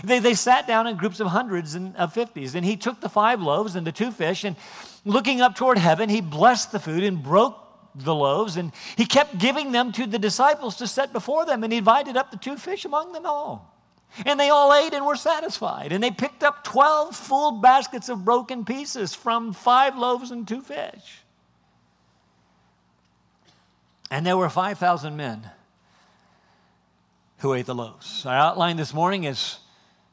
They, 0.05 0.19
they 0.19 0.35
sat 0.35 0.67
down 0.67 0.87
in 0.87 0.97
groups 0.97 1.21
of 1.21 1.29
hundreds 1.29 1.75
and 1.75 1.97
of 1.97 2.13
fifties, 2.13 2.55
and 2.55 2.65
he 2.65 2.77
took 2.77 3.01
the 3.01 3.09
five 3.09 3.41
loaves 3.41 3.77
and 3.77 3.87
the 3.87 3.93
two 3.93 4.11
fish, 4.11 4.45
and 4.45 4.57
looking 5.05 5.41
up 5.41 5.55
toward 5.55 5.79
heaven, 5.79 6.09
he 6.09 6.21
blessed 6.21 6.73
the 6.73 6.81
food 6.81 7.03
and 7.03 7.23
broke 7.23 7.57
the 7.95 8.15
loaves, 8.15 8.57
and 8.57 8.73
he 8.97 9.07
kept 9.07 9.39
giving 9.39 9.73
them 9.73 9.93
to 9.93 10.07
the 10.07 10.19
disciples 10.19 10.77
to 10.77 10.87
set 10.87 11.13
before 11.13 11.47
them, 11.47 11.65
and 11.65 11.73
he 11.73 11.79
divided 11.81 12.17
up 12.17 12.31
the 12.31 12.37
two 12.37 12.57
fish 12.57 12.85
among 12.85 13.13
them 13.13 13.25
all. 13.25 13.73
And 14.25 14.39
they 14.41 14.51
all 14.51 14.73
ate 14.73 14.95
and 14.95 15.05
were 15.05 15.17
satisfied. 15.17 15.93
And 15.93 16.03
they 16.03 16.11
picked 16.11 16.43
up 16.43 16.65
12 16.65 17.15
full 17.15 17.53
baskets 17.61 18.09
of 18.09 18.25
broken 18.25 18.65
pieces 18.65 19.15
from 19.15 19.53
five 19.53 19.97
loaves 19.99 20.31
and 20.31 20.47
two 20.47 20.63
fish. 20.63 21.23
And 24.11 24.25
there 24.25 24.37
were 24.37 24.49
5,000 24.49 25.17
men 25.17 25.51
who 27.39 27.53
ate 27.53 27.67
the 27.67 27.75
loaves. 27.75 28.25
Our 28.25 28.37
outline 28.37 28.77
this 28.77 28.95
morning 28.95 29.25
is 29.25 29.59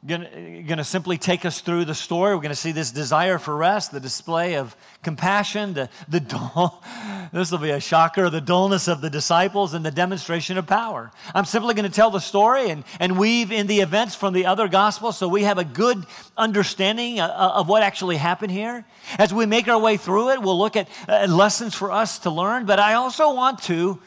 going 0.06 0.68
to 0.68 0.84
simply 0.84 1.18
take 1.18 1.46
us 1.46 1.62
through 1.62 1.86
the 1.86 1.96
story. 1.96 2.36
We're 2.36 2.42
going 2.42 2.50
to 2.50 2.56
see 2.56 2.74
this 2.74 2.92
desire 2.92 3.38
for 3.38 3.56
rest, 3.56 3.94
the 3.94 4.02
display 4.02 4.56
of 4.56 4.76
compassion, 5.02 5.74
the, 5.74 5.90
the 6.10 6.20
dull, 6.20 6.84
this 7.32 7.52
will 7.52 7.60
be 7.60 7.70
a 7.70 7.80
shocker, 7.80 8.30
the 8.30 8.42
dullness 8.42 8.90
of 8.90 9.00
the 9.00 9.10
disciples, 9.10 9.74
and 9.74 9.86
the 9.86 9.92
demonstration 9.92 10.58
of 10.58 10.68
power. 10.68 11.12
I'm 11.34 11.46
simply 11.46 11.74
going 11.74 11.90
to 11.90 11.96
tell 11.96 12.12
the 12.12 12.20
story 12.20 12.70
and, 12.70 12.84
and 13.00 13.18
weave 13.18 13.54
in 13.54 13.68
the 13.68 13.80
events 13.80 14.14
from 14.14 14.34
the 14.34 14.46
other 14.46 14.68
gospels 14.68 15.18
so 15.18 15.30
we 15.30 15.44
have 15.44 15.58
a 15.58 15.64
good 15.64 16.06
understanding 16.36 17.22
uh, 17.22 17.28
uh, 17.28 17.60
of 17.60 17.70
what 17.70 17.82
actually 17.82 18.18
happened 18.18 18.52
here. 18.52 18.84
As 19.18 19.34
we 19.34 19.46
make 19.46 19.70
our 19.70 19.80
way 19.80 19.96
through 19.96 20.32
it, 20.32 20.42
we'll 20.42 20.60
look 20.60 20.76
at 20.76 20.90
uh, 21.08 21.28
lessons 21.30 21.76
for 21.76 21.94
us 21.94 22.20
to 22.20 22.30
learn, 22.30 22.66
but 22.66 22.78
I 22.78 22.96
also 22.96 23.34
want 23.34 23.62
to, 23.64 24.02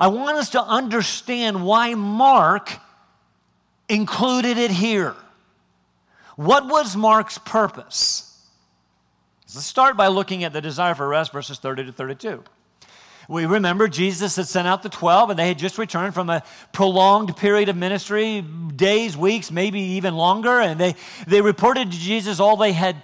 I 0.00 0.08
want 0.08 0.38
us 0.38 0.48
to 0.50 0.62
understand 0.62 1.66
why 1.66 1.92
Mark 1.94 2.78
included 3.88 4.58
it 4.58 4.70
here. 4.70 5.14
What 6.36 6.66
was 6.66 6.96
Mark's 6.96 7.38
purpose? 7.38 8.46
Let's 9.54 9.66
start 9.66 9.96
by 9.96 10.08
looking 10.08 10.44
at 10.44 10.52
the 10.52 10.60
desire 10.60 10.94
for 10.94 11.08
rest, 11.08 11.32
verses 11.32 11.58
30 11.58 11.86
to 11.86 11.92
32. 11.92 12.44
We 13.28 13.44
remember 13.44 13.88
Jesus 13.88 14.36
had 14.36 14.46
sent 14.46 14.66
out 14.66 14.82
the 14.82 14.88
12, 14.88 15.28
and 15.28 15.38
they 15.38 15.48
had 15.48 15.58
just 15.58 15.76
returned 15.76 16.14
from 16.14 16.30
a 16.30 16.42
prolonged 16.72 17.36
period 17.36 17.68
of 17.68 17.76
ministry 17.76 18.42
days, 18.74 19.18
weeks, 19.18 19.50
maybe 19.50 19.80
even 19.80 20.16
longer. 20.16 20.60
And 20.60 20.80
they, 20.80 20.94
they 21.26 21.42
reported 21.42 21.92
to 21.92 21.98
Jesus 21.98 22.40
all 22.40 22.56
they 22.56 22.72
had 22.72 22.96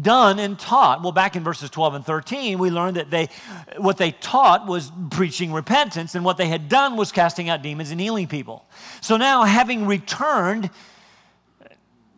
done 0.00 0.38
and 0.38 0.56
taught. 0.56 1.02
Well, 1.02 1.10
back 1.10 1.34
in 1.34 1.42
verses 1.42 1.70
12 1.70 1.94
and 1.94 2.06
13, 2.06 2.56
we 2.56 2.70
learned 2.70 2.98
that 2.98 3.10
they, 3.10 3.28
what 3.76 3.96
they 3.96 4.12
taught 4.12 4.68
was 4.68 4.92
preaching 5.10 5.52
repentance, 5.52 6.14
and 6.14 6.24
what 6.24 6.36
they 6.36 6.46
had 6.46 6.68
done 6.68 6.96
was 6.96 7.10
casting 7.10 7.48
out 7.48 7.60
demons 7.60 7.90
and 7.90 8.00
healing 8.00 8.28
people. 8.28 8.64
So 9.00 9.16
now, 9.16 9.42
having 9.42 9.88
returned, 9.88 10.70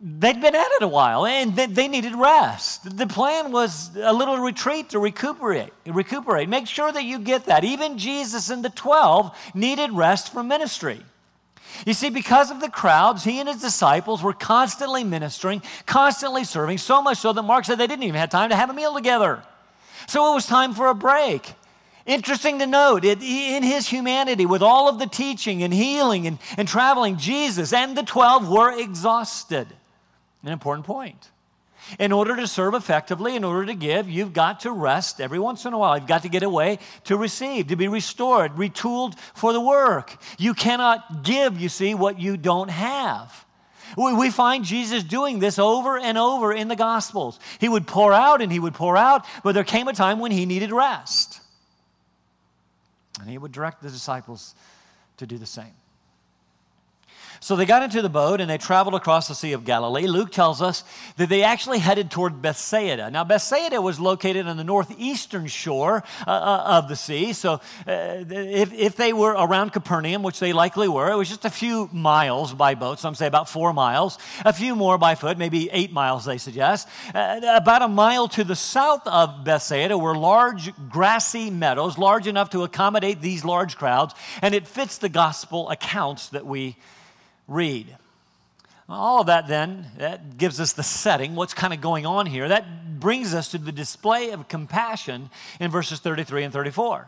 they'd 0.01 0.39
been 0.39 0.55
at 0.55 0.71
it 0.73 0.83
a 0.83 0.87
while 0.87 1.25
and 1.25 1.55
they 1.55 1.87
needed 1.87 2.15
rest. 2.15 2.97
The 2.97 3.07
plan 3.07 3.51
was 3.51 3.95
a 3.95 4.13
little 4.13 4.37
retreat 4.37 4.89
to 4.91 4.99
recuperate, 4.99 5.73
recuperate. 5.85 6.49
Make 6.49 6.67
sure 6.67 6.91
that 6.91 7.03
you 7.03 7.19
get 7.19 7.45
that. 7.45 7.63
Even 7.63 7.97
Jesus 7.97 8.49
and 8.49 8.63
the 8.63 8.69
12 8.69 9.35
needed 9.53 9.91
rest 9.91 10.31
from 10.31 10.47
ministry. 10.47 11.01
You 11.85 11.93
see, 11.93 12.09
because 12.09 12.49
of 12.49 12.59
the 12.59 12.69
crowds, 12.69 13.23
he 13.23 13.39
and 13.39 13.47
his 13.47 13.61
disciples 13.61 14.23
were 14.23 14.33
constantly 14.33 15.03
ministering, 15.03 15.61
constantly 15.85 16.43
serving, 16.43 16.77
so 16.77 17.01
much 17.01 17.17
so 17.17 17.33
that 17.33 17.43
Mark 17.43 17.65
said 17.65 17.77
they 17.77 17.87
didn't 17.87 18.03
even 18.03 18.19
have 18.19 18.29
time 18.29 18.49
to 18.49 18.55
have 18.55 18.69
a 18.69 18.73
meal 18.73 18.93
together. 18.93 19.43
So 20.07 20.31
it 20.31 20.35
was 20.35 20.45
time 20.45 20.73
for 20.73 20.87
a 20.87 20.95
break. 20.95 21.53
Interesting 22.05 22.59
to 22.59 22.67
note, 22.67 23.03
it, 23.03 23.21
in 23.21 23.63
his 23.63 23.87
humanity, 23.87 24.45
with 24.45 24.61
all 24.61 24.87
of 24.87 24.97
the 24.97 25.07
teaching 25.07 25.61
and 25.61 25.73
healing 25.73 26.25
and, 26.25 26.39
and 26.55 26.67
traveling, 26.67 27.17
Jesus 27.17 27.73
and 27.73 27.97
the 27.97 28.03
12 28.03 28.49
were 28.49 28.71
exhausted. 28.71 29.67
An 30.43 30.49
important 30.49 30.85
point. 30.85 31.31
In 31.99 32.11
order 32.11 32.35
to 32.35 32.47
serve 32.47 32.73
effectively, 32.73 33.35
in 33.35 33.43
order 33.43 33.65
to 33.65 33.73
give, 33.73 34.09
you've 34.09 34.33
got 34.33 34.61
to 34.61 34.71
rest 34.71 35.21
every 35.21 35.39
once 35.39 35.65
in 35.65 35.73
a 35.73 35.77
while. 35.77 35.97
You've 35.97 36.07
got 36.07 36.23
to 36.23 36.29
get 36.29 36.43
away 36.43 36.79
to 37.05 37.15
receive, 37.15 37.67
to 37.67 37.75
be 37.75 37.87
restored, 37.87 38.53
retooled 38.53 39.17
for 39.35 39.53
the 39.53 39.61
work. 39.61 40.17
You 40.37 40.53
cannot 40.53 41.23
give, 41.23 41.59
you 41.59 41.69
see, 41.69 41.93
what 41.93 42.19
you 42.19 42.35
don't 42.35 42.69
have. 42.69 43.45
We 43.95 44.29
find 44.31 44.65
Jesus 44.65 45.03
doing 45.03 45.39
this 45.39 45.57
over 45.57 45.97
and 45.97 46.17
over 46.17 46.51
in 46.51 46.67
the 46.67 46.75
Gospels. 46.75 47.39
He 47.59 47.69
would 47.69 47.87
pour 47.87 48.11
out 48.11 48.41
and 48.41 48.51
he 48.51 48.59
would 48.59 48.73
pour 48.73 48.97
out, 48.97 49.25
but 49.43 49.53
there 49.53 49.63
came 49.63 49.87
a 49.87 49.93
time 49.93 50.19
when 50.19 50.31
he 50.31 50.45
needed 50.45 50.71
rest. 50.71 51.39
And 53.21 53.29
he 53.29 53.37
would 53.37 53.53
direct 53.53 53.81
the 53.81 53.89
disciples 53.89 54.55
to 55.17 55.25
do 55.25 55.37
the 55.37 55.45
same. 55.45 55.73
So 57.39 57.55
they 57.55 57.65
got 57.65 57.83
into 57.83 58.01
the 58.01 58.09
boat 58.09 58.41
and 58.41 58.49
they 58.49 58.57
traveled 58.57 58.95
across 58.95 59.27
the 59.27 59.35
Sea 59.35 59.53
of 59.53 59.65
Galilee. 59.65 60.07
Luke 60.07 60.31
tells 60.31 60.61
us 60.61 60.83
that 61.17 61.29
they 61.29 61.43
actually 61.43 61.79
headed 61.79 62.11
toward 62.11 62.41
Bethsaida. 62.41 63.09
Now, 63.11 63.23
Bethsaida 63.23 63.81
was 63.81 63.99
located 63.99 64.47
on 64.47 64.57
the 64.57 64.63
northeastern 64.63 65.47
shore 65.47 66.03
uh, 66.25 66.31
uh 66.31 66.63
of 66.77 66.87
the 66.87 66.95
sea. 66.95 67.33
So 67.33 67.53
uh, 67.53 68.23
if, 68.29 68.73
if 68.73 68.95
they 68.95 69.13
were 69.13 69.31
around 69.31 69.71
Capernaum, 69.71 70.23
which 70.23 70.39
they 70.39 70.53
likely 70.53 70.87
were, 70.87 71.11
it 71.11 71.15
was 71.15 71.29
just 71.29 71.45
a 71.45 71.49
few 71.49 71.89
miles 71.91 72.53
by 72.53 72.75
boat. 72.75 72.99
Some 72.99 73.15
say 73.15 73.27
about 73.27 73.49
four 73.49 73.73
miles, 73.73 74.17
a 74.45 74.53
few 74.53 74.75
more 74.75 74.97
by 74.97 75.15
foot, 75.15 75.37
maybe 75.37 75.69
eight 75.71 75.91
miles, 75.91 76.25
they 76.25 76.37
suggest. 76.37 76.87
Uh, 77.13 77.39
about 77.55 77.81
a 77.81 77.87
mile 77.87 78.27
to 78.29 78.43
the 78.43 78.55
south 78.55 79.05
of 79.07 79.43
Bethsaida 79.43 79.97
were 79.97 80.15
large 80.15 80.71
grassy 80.89 81.49
meadows, 81.49 81.97
large 81.97 82.27
enough 82.27 82.49
to 82.51 82.63
accommodate 82.63 83.21
these 83.21 83.45
large 83.45 83.77
crowds, 83.77 84.13
and 84.41 84.53
it 84.53 84.67
fits 84.67 84.97
the 84.97 85.09
gospel 85.09 85.69
accounts 85.69 86.29
that 86.29 86.45
we 86.45 86.75
read. 87.47 87.95
All 88.89 89.21
of 89.21 89.27
that 89.27 89.47
then, 89.47 89.87
that 89.97 90.37
gives 90.37 90.59
us 90.61 90.73
the 90.73 90.83
setting, 90.83 91.35
what's 91.35 91.53
kind 91.53 91.73
of 91.73 91.81
going 91.81 92.05
on 92.05 92.25
here. 92.25 92.47
That 92.47 92.99
brings 92.99 93.33
us 93.33 93.51
to 93.51 93.57
the 93.57 93.71
display 93.73 94.31
of 94.31 94.47
compassion 94.47 95.29
in 95.59 95.71
verses 95.71 95.99
33 95.99 96.43
and 96.43 96.53
34. 96.53 97.07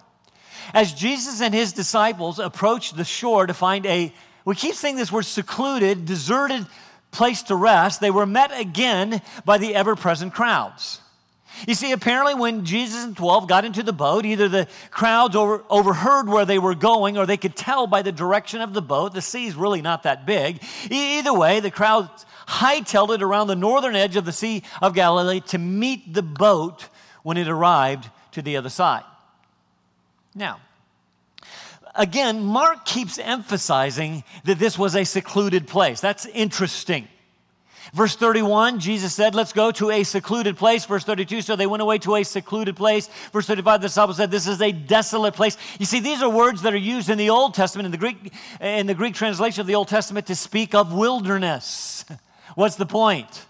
As 0.73 0.93
Jesus 0.93 1.41
and 1.41 1.53
his 1.53 1.71
disciples 1.71 2.37
approached 2.37 2.97
the 2.97 3.05
shore 3.05 3.47
to 3.47 3.53
find 3.53 3.85
a, 3.85 4.13
we 4.43 4.55
keep 4.55 4.75
saying 4.75 4.97
this 4.97 5.11
word 5.11 5.25
secluded, 5.25 6.05
deserted 6.05 6.67
place 7.11 7.43
to 7.43 7.55
rest, 7.55 8.01
they 8.01 8.11
were 8.11 8.25
met 8.25 8.51
again 8.57 9.21
by 9.45 9.57
the 9.57 9.73
ever 9.73 9.95
present 9.95 10.33
crowds. 10.33 11.01
You 11.67 11.73
see, 11.73 11.91
apparently, 11.91 12.35
when 12.35 12.63
Jesus 12.63 13.03
and 13.03 13.17
12 13.17 13.47
got 13.47 13.65
into 13.65 13.83
the 13.83 13.93
boat, 13.93 14.25
either 14.25 14.47
the 14.47 14.67
crowds 14.91 15.35
over, 15.35 15.63
overheard 15.69 16.29
where 16.29 16.45
they 16.45 16.59
were 16.59 16.75
going 16.75 17.17
or 17.17 17.25
they 17.25 17.37
could 17.37 17.55
tell 17.55 17.85
by 17.85 18.01
the 18.01 18.11
direction 18.11 18.61
of 18.61 18.73
the 18.73 18.81
boat. 18.81 19.13
The 19.13 19.21
sea's 19.21 19.55
really 19.55 19.81
not 19.81 20.03
that 20.03 20.25
big. 20.25 20.63
Either 20.89 21.33
way, 21.33 21.59
the 21.59 21.71
crowds 21.71 22.25
hightailed 22.47 23.13
it 23.13 23.21
around 23.21 23.47
the 23.47 23.55
northern 23.55 23.95
edge 23.95 24.15
of 24.15 24.25
the 24.25 24.31
Sea 24.31 24.63
of 24.81 24.93
Galilee 24.93 25.41
to 25.47 25.57
meet 25.57 26.13
the 26.13 26.23
boat 26.23 26.87
when 27.23 27.37
it 27.37 27.47
arrived 27.47 28.09
to 28.31 28.41
the 28.41 28.57
other 28.57 28.69
side. 28.69 29.03
Now, 30.33 30.59
again, 31.95 32.43
Mark 32.43 32.85
keeps 32.85 33.19
emphasizing 33.19 34.23
that 34.45 34.59
this 34.59 34.79
was 34.79 34.95
a 34.95 35.03
secluded 35.03 35.67
place. 35.67 35.99
That's 35.99 36.25
interesting. 36.27 37.07
Verse 37.93 38.15
31, 38.15 38.79
Jesus 38.79 39.13
said, 39.13 39.35
Let's 39.35 39.53
go 39.53 39.71
to 39.71 39.91
a 39.91 40.03
secluded 40.03 40.57
place. 40.57 40.85
Verse 40.85 41.03
32, 41.03 41.41
so 41.41 41.55
they 41.55 41.67
went 41.67 41.81
away 41.81 41.97
to 41.99 42.15
a 42.15 42.23
secluded 42.23 42.75
place. 42.75 43.09
Verse 43.31 43.47
35, 43.47 43.81
the 43.81 43.87
disciples 43.87 44.17
said, 44.17 44.31
This 44.31 44.47
is 44.47 44.61
a 44.61 44.71
desolate 44.71 45.33
place. 45.33 45.57
You 45.79 45.85
see, 45.85 45.99
these 45.99 46.21
are 46.21 46.29
words 46.29 46.61
that 46.61 46.73
are 46.73 46.77
used 46.77 47.09
in 47.09 47.17
the 47.17 47.29
Old 47.29 47.53
Testament, 47.53 47.85
in 47.85 47.91
the 47.91 47.97
Greek, 47.97 48.33
in 48.61 48.87
the 48.87 48.93
Greek 48.93 49.15
translation 49.15 49.61
of 49.61 49.67
the 49.67 49.75
Old 49.75 49.87
Testament, 49.87 50.27
to 50.27 50.35
speak 50.35 50.75
of 50.75 50.93
wilderness. 50.93 52.05
What's 52.55 52.75
the 52.75 52.85
point? 52.85 53.45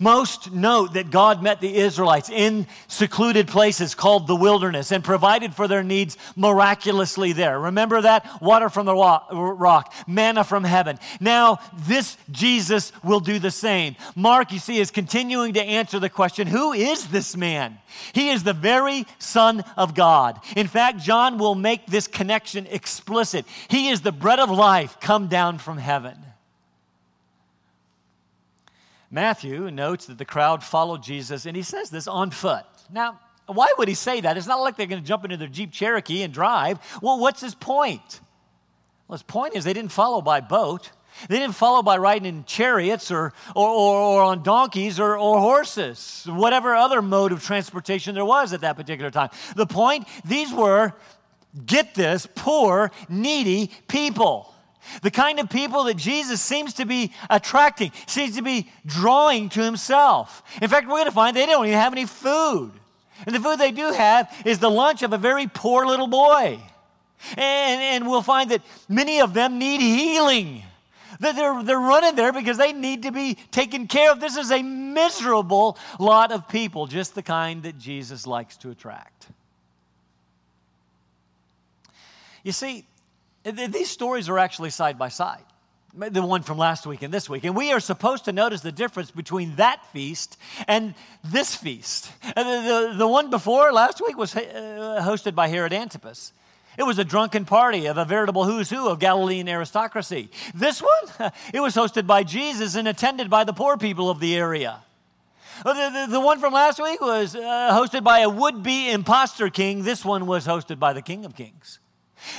Most 0.00 0.52
note 0.52 0.94
that 0.94 1.10
God 1.10 1.42
met 1.42 1.60
the 1.60 1.76
Israelites 1.76 2.30
in 2.30 2.66
secluded 2.88 3.48
places 3.48 3.94
called 3.94 4.26
the 4.26 4.36
wilderness 4.36 4.92
and 4.92 5.04
provided 5.04 5.54
for 5.54 5.68
their 5.68 5.82
needs 5.82 6.16
miraculously 6.36 7.32
there. 7.32 7.58
Remember 7.58 8.00
that? 8.00 8.42
Water 8.42 8.68
from 8.68 8.86
the 8.86 8.94
rock, 8.94 9.94
manna 10.06 10.44
from 10.44 10.64
heaven. 10.64 10.98
Now, 11.20 11.58
this 11.86 12.16
Jesus 12.30 12.92
will 13.02 13.20
do 13.20 13.38
the 13.38 13.50
same. 13.50 13.96
Mark, 14.14 14.52
you 14.52 14.58
see, 14.58 14.78
is 14.78 14.90
continuing 14.90 15.54
to 15.54 15.62
answer 15.62 15.98
the 15.98 16.10
question 16.10 16.46
who 16.46 16.72
is 16.72 17.08
this 17.08 17.36
man? 17.36 17.78
He 18.12 18.30
is 18.30 18.42
the 18.42 18.52
very 18.52 19.06
Son 19.18 19.64
of 19.76 19.94
God. 19.94 20.40
In 20.56 20.66
fact, 20.66 20.98
John 20.98 21.38
will 21.38 21.54
make 21.54 21.86
this 21.86 22.06
connection 22.06 22.66
explicit. 22.68 23.44
He 23.68 23.88
is 23.88 24.00
the 24.00 24.12
bread 24.12 24.38
of 24.38 24.50
life 24.50 24.98
come 25.00 25.28
down 25.28 25.58
from 25.58 25.78
heaven. 25.78 26.16
Matthew 29.12 29.70
notes 29.70 30.06
that 30.06 30.16
the 30.16 30.24
crowd 30.24 30.64
followed 30.64 31.02
Jesus, 31.02 31.44
and 31.44 31.54
he 31.54 31.62
says 31.62 31.90
this 31.90 32.08
on 32.08 32.30
foot. 32.30 32.64
Now, 32.90 33.20
why 33.46 33.70
would 33.76 33.86
he 33.86 33.94
say 33.94 34.22
that? 34.22 34.38
It's 34.38 34.46
not 34.46 34.60
like 34.60 34.76
they're 34.76 34.86
going 34.86 35.02
to 35.02 35.06
jump 35.06 35.24
into 35.24 35.36
their 35.36 35.48
Jeep 35.48 35.70
Cherokee 35.70 36.22
and 36.22 36.32
drive. 36.32 36.78
Well, 37.02 37.18
what's 37.18 37.42
his 37.42 37.54
point? 37.54 38.20
Well, 39.06 39.16
his 39.16 39.22
point 39.22 39.54
is 39.54 39.64
they 39.64 39.74
didn't 39.74 39.92
follow 39.92 40.22
by 40.22 40.40
boat. 40.40 40.92
They 41.28 41.38
didn't 41.38 41.56
follow 41.56 41.82
by 41.82 41.98
riding 41.98 42.26
in 42.26 42.44
chariots 42.44 43.10
or, 43.10 43.34
or, 43.54 43.68
or, 43.68 44.00
or, 44.00 44.22
on 44.22 44.42
donkeys 44.42 44.98
or, 44.98 45.18
or 45.18 45.40
horses, 45.40 46.24
whatever 46.26 46.74
other 46.74 47.02
mode 47.02 47.32
of 47.32 47.44
transportation 47.44 48.14
there 48.14 48.24
was 48.24 48.54
at 48.54 48.62
that 48.62 48.76
particular 48.76 49.10
time. 49.10 49.28
The 49.54 49.66
point, 49.66 50.08
these 50.24 50.50
were, 50.54 50.94
get 51.66 51.94
this, 51.94 52.26
poor, 52.34 52.90
needy 53.10 53.70
people. 53.88 54.51
The 55.02 55.10
kind 55.10 55.38
of 55.38 55.48
people 55.48 55.84
that 55.84 55.96
Jesus 55.96 56.40
seems 56.40 56.74
to 56.74 56.84
be 56.84 57.12
attracting, 57.30 57.92
seems 58.06 58.36
to 58.36 58.42
be 58.42 58.70
drawing 58.84 59.48
to 59.50 59.62
himself. 59.62 60.42
In 60.60 60.68
fact, 60.68 60.86
we're 60.86 60.94
going 60.94 61.06
to 61.06 61.12
find 61.12 61.36
they 61.36 61.46
don't 61.46 61.66
even 61.66 61.78
have 61.78 61.92
any 61.92 62.06
food. 62.06 62.72
And 63.26 63.34
the 63.34 63.40
food 63.40 63.58
they 63.58 63.70
do 63.70 63.92
have 63.92 64.30
is 64.44 64.58
the 64.58 64.70
lunch 64.70 65.02
of 65.02 65.12
a 65.12 65.18
very 65.18 65.46
poor 65.46 65.86
little 65.86 66.08
boy. 66.08 66.58
And, 67.36 67.80
and 67.82 68.08
we'll 68.08 68.22
find 68.22 68.50
that 68.50 68.62
many 68.88 69.20
of 69.20 69.32
them 69.32 69.58
need 69.58 69.80
healing. 69.80 70.62
That 71.20 71.36
they're, 71.36 71.62
they're 71.62 71.78
running 71.78 72.16
there 72.16 72.32
because 72.32 72.58
they 72.58 72.72
need 72.72 73.04
to 73.04 73.12
be 73.12 73.36
taken 73.52 73.86
care 73.86 74.10
of. 74.10 74.18
This 74.18 74.36
is 74.36 74.50
a 74.50 74.62
miserable 74.62 75.78
lot 76.00 76.32
of 76.32 76.48
people, 76.48 76.86
just 76.86 77.14
the 77.14 77.22
kind 77.22 77.62
that 77.62 77.78
Jesus 77.78 78.26
likes 78.26 78.56
to 78.58 78.70
attract. 78.70 79.28
You 82.42 82.50
see, 82.50 82.86
these 83.44 83.90
stories 83.90 84.28
are 84.28 84.38
actually 84.38 84.70
side 84.70 84.98
by 84.98 85.08
side 85.08 85.44
the 85.94 86.22
one 86.22 86.42
from 86.42 86.56
last 86.56 86.86
week 86.86 87.02
and 87.02 87.12
this 87.12 87.28
week. 87.28 87.44
And 87.44 87.54
we 87.54 87.72
are 87.72 87.80
supposed 87.80 88.24
to 88.24 88.32
notice 88.32 88.62
the 88.62 88.72
difference 88.72 89.10
between 89.10 89.56
that 89.56 89.84
feast 89.92 90.38
and 90.66 90.94
this 91.22 91.54
feast. 91.54 92.10
The, 92.34 92.42
the, 92.44 92.94
the 92.96 93.08
one 93.08 93.28
before 93.28 93.72
last 93.72 94.00
week 94.04 94.16
was 94.16 94.34
uh, 94.34 95.02
hosted 95.04 95.34
by 95.34 95.48
Herod 95.48 95.72
Antipas. 95.72 96.32
It 96.78 96.84
was 96.84 96.98
a 96.98 97.04
drunken 97.04 97.44
party 97.44 97.86
of 97.86 97.98
a 97.98 98.06
veritable 98.06 98.44
who's 98.44 98.70
who 98.70 98.88
of 98.88 98.98
Galilean 98.98 99.48
aristocracy. 99.48 100.30
This 100.54 100.80
one, 100.80 101.32
it 101.52 101.60
was 101.60 101.74
hosted 101.74 102.06
by 102.06 102.22
Jesus 102.22 102.74
and 102.74 102.88
attended 102.88 103.28
by 103.28 103.44
the 103.44 103.52
poor 103.52 103.76
people 103.76 104.08
of 104.08 104.20
the 104.20 104.34
area. 104.34 104.80
Uh, 105.66 105.90
the, 105.90 106.12
the, 106.12 106.20
one 106.20 106.40
from 106.40 106.54
last 106.54 106.82
week 106.82 107.00
was 107.02 107.36
uh, 107.36 107.40
hosted 107.40 108.02
by 108.02 108.20
a 108.20 108.28
would 108.28 108.62
be 108.62 108.90
impostor 108.90 109.50
king. 109.50 109.82
This 109.82 110.04
one 110.04 110.26
was 110.26 110.46
hosted 110.46 110.78
by 110.78 110.94
the 110.94 111.02
King 111.02 111.26
of 111.26 111.36
Kings. 111.36 111.78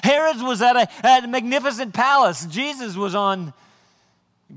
Herod's 0.04 0.41
was 0.41 0.62
at 0.62 0.76
a, 0.76 1.06
at 1.06 1.24
a 1.24 1.28
magnificent 1.28 1.93
palace. 1.93 2.46
Jesus 2.46 2.96
was 2.96 3.15
on 3.15 3.54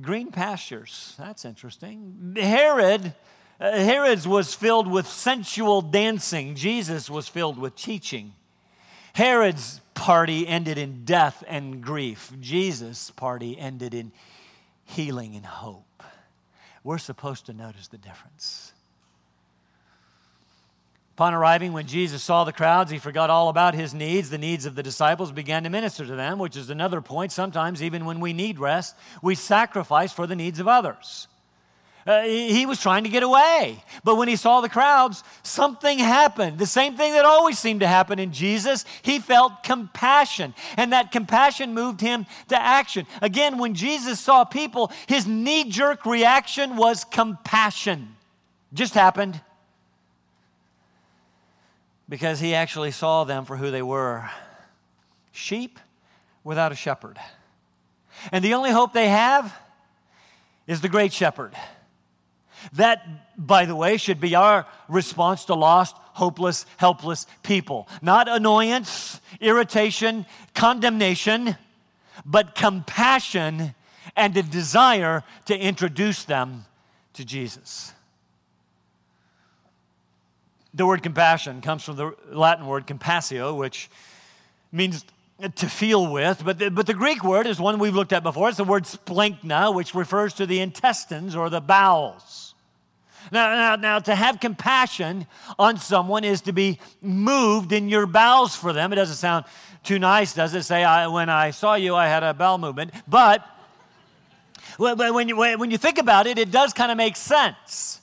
green 0.00 0.30
pastures. 0.30 1.14
That's 1.18 1.44
interesting. 1.44 2.36
Herod, 2.38 3.14
uh, 3.60 3.72
Herod's 3.72 4.26
was 4.26 4.54
filled 4.54 4.90
with 4.90 5.06
sensual 5.06 5.82
dancing. 5.82 6.54
Jesus 6.54 7.08
was 7.08 7.28
filled 7.28 7.58
with 7.58 7.76
teaching. 7.76 8.34
Herod's 9.14 9.80
party 9.94 10.46
ended 10.46 10.76
in 10.76 11.04
death 11.04 11.42
and 11.48 11.82
grief. 11.82 12.32
Jesus' 12.40 13.10
party 13.10 13.58
ended 13.58 13.94
in 13.94 14.12
healing 14.84 15.34
and 15.36 15.46
hope. 15.46 16.02
We're 16.84 16.98
supposed 16.98 17.46
to 17.46 17.52
notice 17.52 17.88
the 17.88 17.98
difference. 17.98 18.72
Upon 21.16 21.32
arriving, 21.32 21.72
when 21.72 21.86
Jesus 21.86 22.22
saw 22.22 22.44
the 22.44 22.52
crowds, 22.52 22.90
he 22.90 22.98
forgot 22.98 23.30
all 23.30 23.48
about 23.48 23.74
his 23.74 23.94
needs. 23.94 24.28
The 24.28 24.36
needs 24.36 24.66
of 24.66 24.74
the 24.74 24.82
disciples 24.82 25.32
began 25.32 25.64
to 25.64 25.70
minister 25.70 26.04
to 26.04 26.14
them, 26.14 26.38
which 26.38 26.58
is 26.58 26.68
another 26.68 27.00
point. 27.00 27.32
Sometimes, 27.32 27.82
even 27.82 28.04
when 28.04 28.20
we 28.20 28.34
need 28.34 28.58
rest, 28.58 28.94
we 29.22 29.34
sacrifice 29.34 30.12
for 30.12 30.26
the 30.26 30.36
needs 30.36 30.60
of 30.60 30.68
others. 30.68 31.26
Uh, 32.06 32.24
he 32.24 32.66
was 32.66 32.82
trying 32.82 33.04
to 33.04 33.08
get 33.08 33.22
away. 33.22 33.82
But 34.04 34.16
when 34.16 34.28
he 34.28 34.36
saw 34.36 34.60
the 34.60 34.68
crowds, 34.68 35.24
something 35.42 35.98
happened. 35.98 36.58
The 36.58 36.66
same 36.66 36.98
thing 36.98 37.14
that 37.14 37.24
always 37.24 37.58
seemed 37.58 37.80
to 37.80 37.86
happen 37.86 38.18
in 38.18 38.34
Jesus. 38.34 38.84
He 39.00 39.18
felt 39.18 39.62
compassion, 39.62 40.52
and 40.76 40.92
that 40.92 41.12
compassion 41.12 41.72
moved 41.72 42.02
him 42.02 42.26
to 42.48 42.60
action. 42.60 43.06
Again, 43.22 43.56
when 43.56 43.72
Jesus 43.72 44.20
saw 44.20 44.44
people, 44.44 44.92
his 45.06 45.26
knee 45.26 45.64
jerk 45.64 46.04
reaction 46.04 46.76
was 46.76 47.04
compassion. 47.04 48.16
Just 48.74 48.92
happened 48.92 49.40
because 52.08 52.40
he 52.40 52.54
actually 52.54 52.90
saw 52.90 53.24
them 53.24 53.44
for 53.44 53.56
who 53.56 53.70
they 53.70 53.82
were 53.82 54.28
sheep 55.32 55.78
without 56.44 56.72
a 56.72 56.76
shepherd. 56.76 57.18
And 58.32 58.44
the 58.44 58.54
only 58.54 58.70
hope 58.70 58.92
they 58.92 59.08
have 59.08 59.54
is 60.66 60.80
the 60.80 60.88
great 60.88 61.12
shepherd. 61.12 61.54
That, 62.72 63.06
by 63.36 63.66
the 63.66 63.76
way, 63.76 63.96
should 63.96 64.20
be 64.20 64.34
our 64.34 64.66
response 64.88 65.44
to 65.46 65.54
lost, 65.54 65.96
hopeless, 65.96 66.66
helpless 66.78 67.26
people. 67.42 67.88
Not 68.02 68.28
annoyance, 68.28 69.20
irritation, 69.40 70.26
condemnation, 70.54 71.56
but 72.24 72.54
compassion 72.54 73.74
and 74.16 74.36
a 74.36 74.42
desire 74.42 75.22
to 75.44 75.56
introduce 75.56 76.24
them 76.24 76.64
to 77.12 77.24
Jesus. 77.24 77.92
The 80.76 80.84
word 80.84 81.02
compassion 81.02 81.62
comes 81.62 81.82
from 81.82 81.96
the 81.96 82.14
Latin 82.30 82.66
word 82.66 82.86
compassio, 82.86 83.56
which 83.56 83.88
means 84.70 85.04
to 85.56 85.68
feel 85.68 86.10
with, 86.12 86.42
but 86.44 86.58
the, 86.58 86.70
but 86.70 86.86
the 86.86 86.94
Greek 86.94 87.24
word 87.24 87.46
is 87.46 87.58
one 87.58 87.78
we've 87.78 87.94
looked 87.94 88.12
at 88.12 88.22
before. 88.22 88.48
It's 88.48 88.58
the 88.58 88.64
word 88.64 88.84
splanchna, 88.84 89.74
which 89.74 89.94
refers 89.94 90.34
to 90.34 90.46
the 90.46 90.60
intestines 90.60 91.34
or 91.34 91.48
the 91.48 91.60
bowels. 91.60 92.54
Now, 93.32 93.54
now, 93.54 93.76
now, 93.76 93.98
to 94.00 94.14
have 94.14 94.38
compassion 94.38 95.26
on 95.58 95.78
someone 95.78 96.24
is 96.24 96.42
to 96.42 96.52
be 96.52 96.78
moved 97.00 97.72
in 97.72 97.88
your 97.88 98.06
bowels 98.06 98.54
for 98.54 98.72
them. 98.72 98.92
It 98.92 98.96
doesn't 98.96 99.16
sound 99.16 99.46
too 99.82 99.98
nice, 99.98 100.34
does 100.34 100.54
it? 100.54 100.62
Say, 100.62 100.84
I, 100.84 101.06
when 101.08 101.28
I 101.28 101.50
saw 101.52 101.74
you, 101.74 101.96
I 101.96 102.06
had 102.06 102.22
a 102.22 102.34
bowel 102.34 102.58
movement. 102.58 102.92
But 103.08 103.44
when 104.78 105.28
you, 105.28 105.36
when 105.36 105.70
you 105.70 105.78
think 105.78 105.98
about 105.98 106.26
it, 106.26 106.38
it 106.38 106.50
does 106.50 106.72
kind 106.72 106.92
of 106.92 106.98
make 106.98 107.16
sense. 107.16 108.00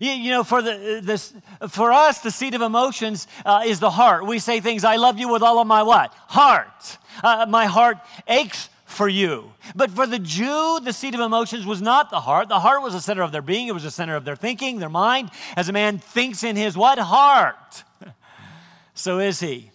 You, 0.00 0.10
you, 0.10 0.30
know, 0.30 0.44
for, 0.44 0.62
the, 0.62 1.00
this, 1.02 1.32
for 1.68 1.92
us, 1.92 2.20
the 2.20 2.30
seat 2.30 2.54
of 2.54 2.62
emotions 2.62 3.26
uh, 3.44 3.62
is 3.66 3.80
the 3.80 3.90
heart. 3.90 4.26
We 4.26 4.38
say 4.38 4.60
things, 4.60 4.84
I 4.84 4.96
love 4.96 5.18
you 5.18 5.28
with 5.28 5.42
all 5.42 5.58
of 5.58 5.66
my 5.66 5.82
what? 5.82 6.12
Heart. 6.28 6.98
Uh, 7.22 7.46
my 7.48 7.66
heart 7.66 7.98
aches 8.26 8.68
for 8.84 9.08
you. 9.08 9.52
But 9.74 9.90
for 9.90 10.06
the 10.06 10.18
Jew, 10.18 10.80
the 10.82 10.92
seat 10.92 11.14
of 11.14 11.20
emotions 11.20 11.66
was 11.66 11.82
not 11.82 12.10
the 12.10 12.20
heart. 12.20 12.48
The 12.48 12.60
heart 12.60 12.82
was 12.82 12.94
the 12.94 13.00
center 13.00 13.22
of 13.22 13.32
their 13.32 13.42
being. 13.42 13.68
It 13.68 13.74
was 13.74 13.82
the 13.82 13.90
center 13.90 14.16
of 14.16 14.24
their 14.24 14.36
thinking, 14.36 14.78
their 14.78 14.88
mind. 14.88 15.30
As 15.56 15.68
a 15.68 15.72
man 15.72 15.98
thinks 15.98 16.42
in 16.42 16.56
his 16.56 16.76
what? 16.76 16.98
Heart. 16.98 17.84
so 18.94 19.18
is 19.18 19.40
he. 19.40 19.70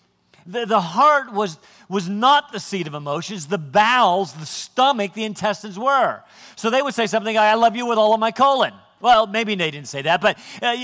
The, 0.45 0.65
the 0.65 0.81
heart 0.81 1.31
was, 1.31 1.57
was 1.87 2.09
not 2.09 2.51
the 2.51 2.59
seat 2.59 2.87
of 2.87 2.93
emotions. 2.93 3.47
The 3.47 3.57
bowels, 3.57 4.33
the 4.33 4.45
stomach, 4.45 5.13
the 5.13 5.23
intestines 5.23 5.77
were. 5.77 6.21
So 6.55 6.69
they 6.69 6.81
would 6.81 6.93
say 6.93 7.07
something, 7.07 7.37
I 7.37 7.53
love 7.53 7.75
you 7.75 7.85
with 7.85 7.97
all 7.97 8.13
of 8.13 8.19
my 8.19 8.31
colon. 8.31 8.73
Well, 9.03 9.27
maybe 9.27 9.53
they 9.55 9.69
didn't 9.69 9.89
say 9.89 10.01
that, 10.03 10.21
but 10.21 10.37
uh, 10.61 10.77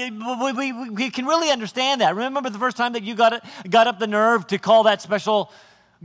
we, 0.43 0.51
we, 0.51 0.89
we, 0.89 1.09
can 1.09 1.25
really 1.25 1.49
understand 1.51 2.01
that. 2.01 2.17
Remember 2.17 2.49
the 2.49 2.59
first 2.59 2.75
time 2.75 2.91
that 2.91 3.03
you 3.03 3.15
got, 3.15 3.41
got 3.69 3.87
up 3.87 3.97
the 3.97 4.07
nerve 4.07 4.45
to 4.47 4.57
call 4.57 4.83
that 4.83 5.01
special 5.01 5.53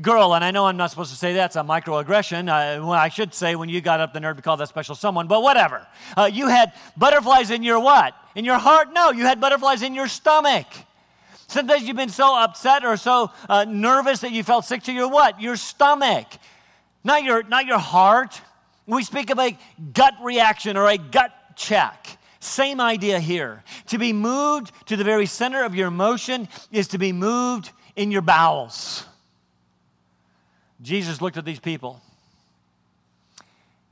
girl, 0.00 0.33
and 0.33 0.44
I 0.44 0.53
know 0.53 0.66
I'm 0.66 0.77
not 0.77 0.90
supposed 0.90 1.11
to 1.11 1.16
say 1.16 1.33
that's 1.33 1.57
a 1.57 1.62
microaggression. 1.62 2.42
Uh, 2.42 2.87
well, 2.87 2.92
I 2.92 3.09
should 3.09 3.35
say 3.35 3.57
when 3.57 3.68
you 3.68 3.81
got 3.81 3.98
up 3.98 4.12
the 4.12 4.20
nerve 4.20 4.37
to 4.37 4.42
call 4.42 4.57
that 4.59 4.68
special 4.68 4.94
someone, 4.94 5.27
but 5.27 5.42
whatever. 5.42 5.88
Uh, 6.16 6.31
you 6.33 6.46
had 6.46 6.72
butterflies 6.96 7.50
in 7.50 7.64
your 7.64 7.81
what? 7.81 8.14
In 8.37 8.44
your 8.44 8.59
heart? 8.59 8.90
No, 8.92 9.11
you 9.11 9.24
had 9.24 9.40
butterflies 9.40 9.83
in 9.83 9.92
your 9.92 10.07
stomach. 10.07 10.68
Sometimes 11.48 11.83
you've 11.83 11.96
been 11.96 12.11
so 12.11 12.33
upset 12.38 12.85
or 12.85 12.96
so 12.96 13.33
uh, 13.48 13.64
nervous 13.64 14.20
that 14.20 14.31
you 14.31 14.44
felt 14.44 14.66
sick 14.66 14.85
to 14.85 14.92
your 14.92 15.09
what? 15.09 15.40
Your 15.40 15.57
stomach, 15.57 16.29
not 17.03 17.24
your, 17.24 17.42
not 17.42 17.66
your 17.66 17.81
heart. 17.81 18.40
We 18.87 19.03
speak 19.03 19.31
of 19.31 19.40
a 19.40 19.59
gut 19.92 20.14
reaction 20.22 20.77
or 20.77 20.88
a 20.88 20.96
gut 20.96 21.33
check. 21.56 22.18
Same 22.40 22.80
idea 22.80 23.20
here. 23.20 23.64
To 23.86 23.98
be 23.98 24.12
moved 24.12 24.72
to 24.86 24.96
the 24.96 25.04
very 25.04 25.26
center 25.26 25.64
of 25.64 25.74
your 25.74 25.88
emotion 25.88 26.48
is 26.70 26.88
to 26.88 26.98
be 26.98 27.12
moved 27.12 27.72
in 27.96 28.10
your 28.10 28.22
bowels. 28.22 29.06
Jesus 30.82 31.22
looked 31.22 31.36
at 31.36 31.44
these 31.44 31.60
people 31.60 32.02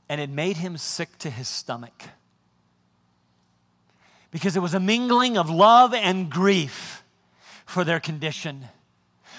and 0.07 0.21
it 0.21 0.29
made 0.29 0.57
him 0.57 0.77
sick 0.77 1.17
to 1.19 1.29
his 1.29 1.47
stomach 1.47 2.03
because 4.29 4.55
it 4.55 4.59
was 4.59 4.73
a 4.73 4.79
mingling 4.79 5.37
of 5.37 5.49
love 5.49 5.93
and 5.93 6.29
grief 6.29 7.03
for 7.65 7.83
their 7.83 7.99
condition 7.99 8.67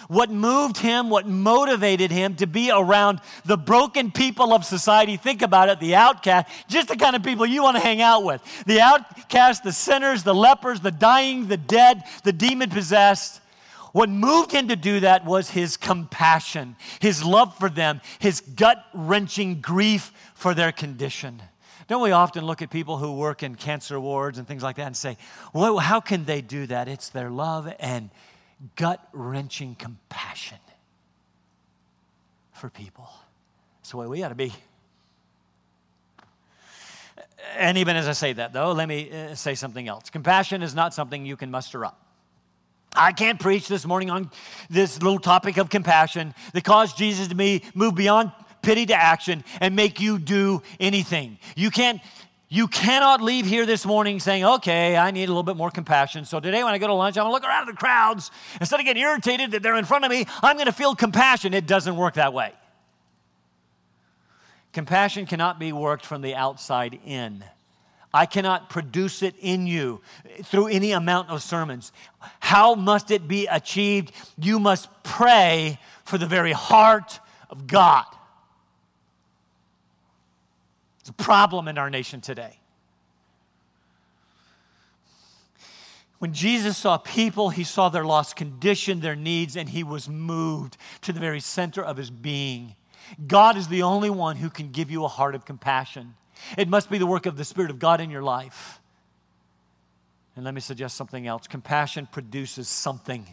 what 0.08 0.30
moved 0.30 0.78
him, 0.78 1.10
what 1.10 1.26
motivated 1.26 2.10
him 2.10 2.34
to 2.36 2.46
be 2.46 2.70
around 2.70 3.20
the 3.44 3.56
broken 3.56 4.10
people 4.10 4.52
of 4.52 4.64
society. 4.64 5.16
Think 5.16 5.42
about 5.42 5.68
it 5.68 5.80
the 5.80 5.94
outcast, 5.94 6.48
just 6.68 6.88
the 6.88 6.96
kind 6.96 7.16
of 7.16 7.22
people 7.22 7.46
you 7.46 7.62
want 7.62 7.76
to 7.76 7.82
hang 7.82 8.00
out 8.00 8.24
with. 8.24 8.42
The 8.66 8.80
outcast, 8.80 9.64
the 9.64 9.72
sinners, 9.72 10.22
the 10.22 10.34
lepers, 10.34 10.80
the 10.80 10.90
dying, 10.90 11.48
the 11.48 11.56
dead, 11.56 12.04
the 12.22 12.32
demon 12.32 12.70
possessed. 12.70 13.40
What 13.92 14.08
moved 14.08 14.50
him 14.50 14.68
to 14.68 14.76
do 14.76 15.00
that 15.00 15.24
was 15.24 15.50
his 15.50 15.76
compassion, 15.76 16.74
his 17.00 17.24
love 17.24 17.56
for 17.56 17.70
them, 17.70 18.00
his 18.18 18.40
gut 18.40 18.84
wrenching 18.92 19.60
grief 19.60 20.12
for 20.34 20.52
their 20.52 20.72
condition. 20.72 21.40
Don't 21.86 22.02
we 22.02 22.12
often 22.12 22.44
look 22.44 22.62
at 22.62 22.70
people 22.70 22.96
who 22.96 23.14
work 23.14 23.42
in 23.42 23.54
cancer 23.54 24.00
wards 24.00 24.38
and 24.38 24.48
things 24.48 24.62
like 24.62 24.76
that 24.76 24.86
and 24.86 24.96
say, 24.96 25.18
well, 25.52 25.78
how 25.78 26.00
can 26.00 26.24
they 26.24 26.40
do 26.40 26.66
that? 26.66 26.88
It's 26.88 27.10
their 27.10 27.30
love 27.30 27.72
and 27.78 28.10
gut 28.76 29.06
wrenching 29.12 29.74
compassion 29.74 30.58
for 32.52 32.70
people. 32.70 33.08
That's 33.78 33.90
the 33.90 33.96
way 33.98 34.06
we 34.06 34.22
ought 34.22 34.30
to 34.30 34.34
be. 34.34 34.52
And 37.58 37.78
even 37.78 37.96
as 37.96 38.08
I 38.08 38.12
say 38.12 38.32
that, 38.32 38.52
though, 38.52 38.72
let 38.72 38.88
me 38.88 39.10
uh, 39.10 39.34
say 39.34 39.54
something 39.54 39.86
else. 39.86 40.10
Compassion 40.10 40.62
is 40.62 40.74
not 40.74 40.94
something 40.94 41.26
you 41.26 41.36
can 41.36 41.50
muster 41.50 41.84
up. 41.84 42.00
I 42.96 43.12
can't 43.12 43.40
preach 43.40 43.68
this 43.68 43.84
morning 43.84 44.10
on 44.10 44.30
this 44.70 45.02
little 45.02 45.18
topic 45.18 45.56
of 45.56 45.68
compassion 45.68 46.34
that 46.52 46.64
caused 46.64 46.96
Jesus 46.96 47.28
to 47.28 47.34
be 47.34 47.62
move 47.74 47.94
beyond 47.94 48.32
pity 48.62 48.86
to 48.86 48.94
action 48.94 49.44
and 49.60 49.76
make 49.76 50.00
you 50.00 50.18
do 50.18 50.62
anything. 50.80 51.38
You 51.56 51.70
can't 51.70 52.00
you 52.54 52.68
cannot 52.68 53.20
leave 53.20 53.46
here 53.46 53.66
this 53.66 53.84
morning 53.84 54.20
saying, 54.20 54.44
okay, 54.44 54.96
I 54.96 55.10
need 55.10 55.24
a 55.24 55.26
little 55.26 55.42
bit 55.42 55.56
more 55.56 55.72
compassion. 55.72 56.24
So 56.24 56.38
today 56.38 56.62
when 56.62 56.72
I 56.72 56.78
go 56.78 56.86
to 56.86 56.94
lunch, 56.94 57.16
I'm 57.18 57.24
gonna 57.24 57.32
look 57.32 57.42
around 57.42 57.68
at 57.68 57.74
the 57.74 57.76
crowds. 57.76 58.30
Instead 58.60 58.78
of 58.78 58.86
getting 58.86 59.02
irritated 59.02 59.50
that 59.50 59.62
they're 59.64 59.74
in 59.74 59.84
front 59.84 60.04
of 60.04 60.10
me, 60.12 60.24
I'm 60.40 60.56
gonna 60.56 60.70
feel 60.70 60.94
compassion. 60.94 61.52
It 61.52 61.66
doesn't 61.66 61.96
work 61.96 62.14
that 62.14 62.32
way. 62.32 62.52
Compassion 64.72 65.26
cannot 65.26 65.58
be 65.58 65.72
worked 65.72 66.06
from 66.06 66.22
the 66.22 66.36
outside 66.36 67.00
in. 67.04 67.42
I 68.12 68.24
cannot 68.24 68.70
produce 68.70 69.24
it 69.24 69.34
in 69.40 69.66
you 69.66 70.00
through 70.44 70.68
any 70.68 70.92
amount 70.92 71.30
of 71.30 71.42
sermons. 71.42 71.90
How 72.38 72.76
must 72.76 73.10
it 73.10 73.26
be 73.26 73.48
achieved? 73.48 74.12
You 74.38 74.60
must 74.60 74.88
pray 75.02 75.80
for 76.04 76.18
the 76.18 76.26
very 76.26 76.52
heart 76.52 77.18
of 77.50 77.66
God. 77.66 78.04
It's 81.04 81.10
a 81.10 81.12
problem 81.12 81.68
in 81.68 81.76
our 81.76 81.90
nation 81.90 82.22
today. 82.22 82.58
When 86.18 86.32
Jesus 86.32 86.78
saw 86.78 86.96
people, 86.96 87.50
he 87.50 87.62
saw 87.62 87.90
their 87.90 88.06
lost 88.06 88.36
condition, 88.36 89.00
their 89.00 89.14
needs, 89.14 89.54
and 89.54 89.68
he 89.68 89.84
was 89.84 90.08
moved 90.08 90.78
to 91.02 91.12
the 91.12 91.20
very 91.20 91.40
center 91.40 91.84
of 91.84 91.98
his 91.98 92.08
being. 92.08 92.74
God 93.26 93.58
is 93.58 93.68
the 93.68 93.82
only 93.82 94.08
one 94.08 94.36
who 94.36 94.48
can 94.48 94.70
give 94.70 94.90
you 94.90 95.04
a 95.04 95.08
heart 95.08 95.34
of 95.34 95.44
compassion. 95.44 96.14
It 96.56 96.70
must 96.70 96.88
be 96.88 96.96
the 96.96 97.04
work 97.04 97.26
of 97.26 97.36
the 97.36 97.44
Spirit 97.44 97.70
of 97.70 97.78
God 97.78 98.00
in 98.00 98.08
your 98.08 98.22
life. 98.22 98.80
And 100.36 100.42
let 100.42 100.54
me 100.54 100.62
suggest 100.62 100.96
something 100.96 101.26
else 101.26 101.46
compassion 101.46 102.08
produces 102.10 102.66
something. 102.66 103.26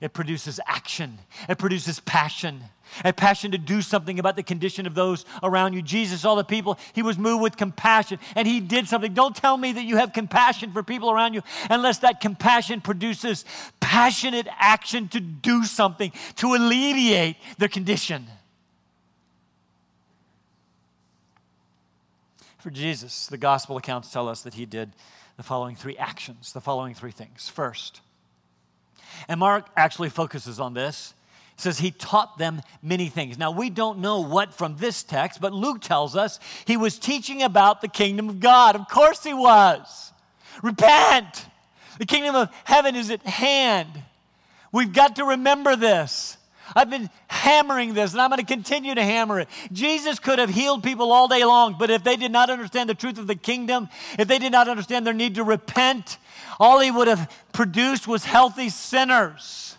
It 0.00 0.12
produces 0.12 0.60
action. 0.66 1.18
It 1.48 1.58
produces 1.58 2.00
passion. 2.00 2.62
A 3.04 3.12
passion 3.12 3.50
to 3.50 3.58
do 3.58 3.82
something 3.82 4.18
about 4.18 4.36
the 4.36 4.42
condition 4.42 4.86
of 4.86 4.94
those 4.94 5.24
around 5.42 5.72
you. 5.72 5.82
Jesus 5.82 6.20
saw 6.20 6.34
the 6.34 6.44
people, 6.44 6.78
he 6.92 7.02
was 7.02 7.18
moved 7.18 7.42
with 7.42 7.56
compassion 7.56 8.18
and 8.34 8.46
he 8.46 8.60
did 8.60 8.88
something. 8.88 9.12
Don't 9.12 9.34
tell 9.34 9.56
me 9.56 9.72
that 9.72 9.84
you 9.84 9.96
have 9.96 10.12
compassion 10.12 10.72
for 10.72 10.82
people 10.82 11.10
around 11.10 11.34
you 11.34 11.42
unless 11.68 11.98
that 11.98 12.20
compassion 12.20 12.80
produces 12.80 13.44
passionate 13.80 14.46
action 14.58 15.08
to 15.08 15.20
do 15.20 15.64
something, 15.64 16.12
to 16.36 16.54
alleviate 16.54 17.36
their 17.58 17.68
condition. 17.68 18.26
For 22.58 22.70
Jesus, 22.70 23.26
the 23.28 23.38
gospel 23.38 23.76
accounts 23.76 24.10
tell 24.10 24.28
us 24.28 24.42
that 24.42 24.54
he 24.54 24.66
did 24.66 24.92
the 25.36 25.42
following 25.42 25.76
three 25.76 25.96
actions, 25.96 26.52
the 26.52 26.60
following 26.60 26.94
three 26.94 27.12
things. 27.12 27.48
First, 27.48 28.00
and 29.28 29.40
Mark 29.40 29.66
actually 29.76 30.08
focuses 30.08 30.60
on 30.60 30.74
this. 30.74 31.14
He 31.56 31.62
says 31.62 31.78
he 31.78 31.90
taught 31.90 32.36
them 32.36 32.60
many 32.82 33.08
things. 33.08 33.38
Now, 33.38 33.50
we 33.50 33.70
don't 33.70 34.00
know 34.00 34.20
what 34.20 34.52
from 34.52 34.76
this 34.76 35.02
text, 35.02 35.40
but 35.40 35.52
Luke 35.52 35.80
tells 35.80 36.14
us 36.14 36.38
he 36.66 36.76
was 36.76 36.98
teaching 36.98 37.42
about 37.42 37.80
the 37.80 37.88
kingdom 37.88 38.28
of 38.28 38.40
God. 38.40 38.76
Of 38.76 38.88
course, 38.88 39.22
he 39.22 39.32
was. 39.32 40.12
Repent. 40.62 41.46
The 41.98 42.06
kingdom 42.06 42.34
of 42.34 42.50
heaven 42.64 42.94
is 42.94 43.10
at 43.10 43.22
hand. 43.22 43.88
We've 44.70 44.92
got 44.92 45.16
to 45.16 45.24
remember 45.24 45.76
this. 45.76 46.36
I've 46.74 46.90
been 46.90 47.08
hammering 47.28 47.94
this 47.94 48.12
and 48.12 48.20
I'm 48.20 48.30
going 48.30 48.40
to 48.40 48.46
continue 48.46 48.94
to 48.94 49.02
hammer 49.02 49.40
it. 49.40 49.48
Jesus 49.72 50.18
could 50.18 50.38
have 50.38 50.50
healed 50.50 50.82
people 50.82 51.12
all 51.12 51.28
day 51.28 51.44
long, 51.44 51.76
but 51.78 51.90
if 51.90 52.02
they 52.02 52.16
did 52.16 52.32
not 52.32 52.50
understand 52.50 52.90
the 52.90 52.94
truth 52.94 53.18
of 53.18 53.26
the 53.26 53.36
kingdom, 53.36 53.88
if 54.18 54.26
they 54.26 54.38
did 54.38 54.52
not 54.52 54.68
understand 54.68 55.06
their 55.06 55.14
need 55.14 55.36
to 55.36 55.44
repent, 55.44 56.18
all 56.58 56.80
he 56.80 56.90
would 56.90 57.08
have 57.08 57.30
produced 57.52 58.08
was 58.08 58.24
healthy 58.24 58.68
sinners. 58.68 59.76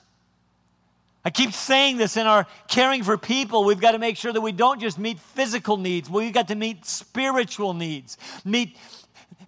I 1.26 1.30
keep 1.30 1.52
saying 1.52 1.98
this 1.98 2.16
in 2.16 2.26
our 2.26 2.48
caring 2.70 3.04
for 3.04 3.18
people. 3.18 3.66
We've 3.66 3.82
got 3.82 3.92
to 3.92 4.00
make 4.00 4.16
sure 4.16 4.32
that 4.32 4.40
we 4.40 4.54
don't 4.54 4.80
just 4.80 4.98
meet 4.98 5.20
physical 5.20 5.78
needs, 5.78 6.10
we've 6.10 6.34
got 6.34 6.48
to 6.50 6.56
meet 6.56 6.86
spiritual 6.86 7.74
needs, 7.74 8.18
meet 8.46 8.78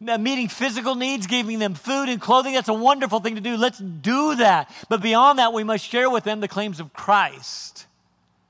uh, 0.08 0.18
meeting 0.18 0.48
physical 0.48 0.96
needs, 0.96 1.28
giving 1.28 1.60
them 1.60 1.74
food 1.74 2.08
and 2.08 2.22
clothing. 2.22 2.54
That's 2.54 2.70
a 2.70 2.74
wonderful 2.74 3.20
thing 3.20 3.36
to 3.36 3.42
do. 3.42 3.58
Let's 3.58 3.80
do 3.80 4.36
that. 4.36 4.74
But 4.88 5.02
beyond 5.02 5.40
that, 5.40 5.52
we 5.52 5.64
must 5.66 5.86
share 5.86 6.10
with 6.10 6.24
them 6.24 6.40
the 6.40 6.48
claims 6.48 6.80
of 6.80 6.94
Christ. 6.94 7.86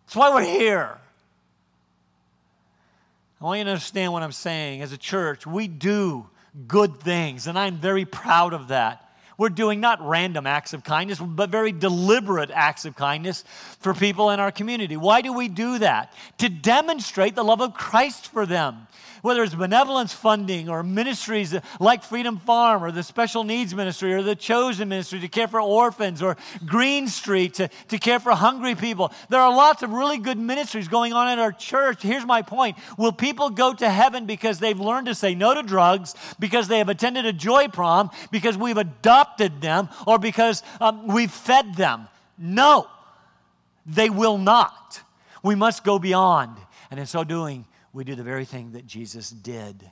That's 0.05 0.15
why 0.15 0.33
we're 0.33 0.43
here. 0.43 0.97
I 3.41 3.45
want 3.45 3.59
you 3.59 3.63
to 3.63 3.71
understand 3.71 4.13
what 4.13 4.21
I'm 4.21 4.31
saying. 4.31 4.81
As 4.81 4.91
a 4.91 4.97
church, 4.97 5.47
we 5.47 5.67
do 5.67 6.27
good 6.67 6.99
things, 6.99 7.47
and 7.47 7.57
I'm 7.57 7.77
very 7.77 8.05
proud 8.05 8.53
of 8.53 8.69
that. 8.69 9.08
We're 9.39 9.49
doing 9.49 9.79
not 9.79 10.05
random 10.05 10.45
acts 10.45 10.73
of 10.73 10.83
kindness, 10.83 11.17
but 11.19 11.49
very 11.49 11.71
deliberate 11.71 12.51
acts 12.51 12.85
of 12.85 12.95
kindness 12.95 13.43
for 13.79 13.93
people 13.93 14.29
in 14.29 14.39
our 14.39 14.51
community. 14.51 14.97
Why 14.97 15.21
do 15.21 15.33
we 15.33 15.47
do 15.47 15.79
that? 15.79 16.13
To 16.39 16.49
demonstrate 16.49 17.35
the 17.35 17.43
love 17.43 17.61
of 17.61 17.73
Christ 17.73 18.27
for 18.27 18.45
them 18.45 18.87
whether 19.21 19.43
it's 19.43 19.55
benevolence 19.55 20.13
funding 20.13 20.69
or 20.69 20.83
ministries 20.83 21.55
like 21.79 22.03
Freedom 22.03 22.37
Farm 22.37 22.83
or 22.83 22.91
the 22.91 23.03
Special 23.03 23.43
Needs 23.43 23.75
Ministry 23.75 24.13
or 24.13 24.21
the 24.21 24.35
Chosen 24.35 24.89
Ministry 24.89 25.19
to 25.19 25.27
care 25.27 25.47
for 25.47 25.61
orphans 25.61 26.21
or 26.21 26.37
Green 26.65 27.07
Street 27.07 27.55
to, 27.55 27.69
to 27.89 27.97
care 27.97 28.19
for 28.19 28.31
hungry 28.31 28.75
people. 28.75 29.11
There 29.29 29.41
are 29.41 29.53
lots 29.53 29.83
of 29.83 29.91
really 29.91 30.17
good 30.17 30.37
ministries 30.37 30.87
going 30.87 31.13
on 31.13 31.29
in 31.29 31.39
our 31.39 31.51
church. 31.51 32.01
Here's 32.01 32.25
my 32.25 32.41
point 32.41 32.77
Will 32.97 33.11
people 33.11 33.49
go 33.49 33.73
to 33.73 33.89
heaven 33.89 34.25
because 34.25 34.59
they've 34.59 34.79
learned 34.79 35.07
to 35.07 35.15
say 35.15 35.35
no 35.35 35.53
to 35.53 35.63
drugs, 35.63 36.15
because 36.39 36.67
they 36.67 36.77
have 36.77 36.89
attended 36.89 37.25
a 37.25 37.33
joy 37.33 37.67
prom, 37.67 38.09
because 38.31 38.57
we've 38.57 38.77
adopted 38.77 39.28
them, 39.37 39.89
or 40.05 40.19
because 40.19 40.63
um, 40.81 41.07
we've 41.07 41.31
fed 41.31 41.75
them? 41.75 42.07
No, 42.37 42.87
they 43.85 44.09
will 44.09 44.37
not. 44.37 45.01
We 45.43 45.55
must 45.55 45.83
go 45.83 45.99
beyond. 45.99 46.57
And 46.91 46.99
in 46.99 47.05
so 47.05 47.23
doing, 47.23 47.65
we 47.93 48.03
do 48.03 48.15
the 48.15 48.23
very 48.23 48.45
thing 48.45 48.73
that 48.73 48.85
Jesus 48.85 49.29
did. 49.29 49.91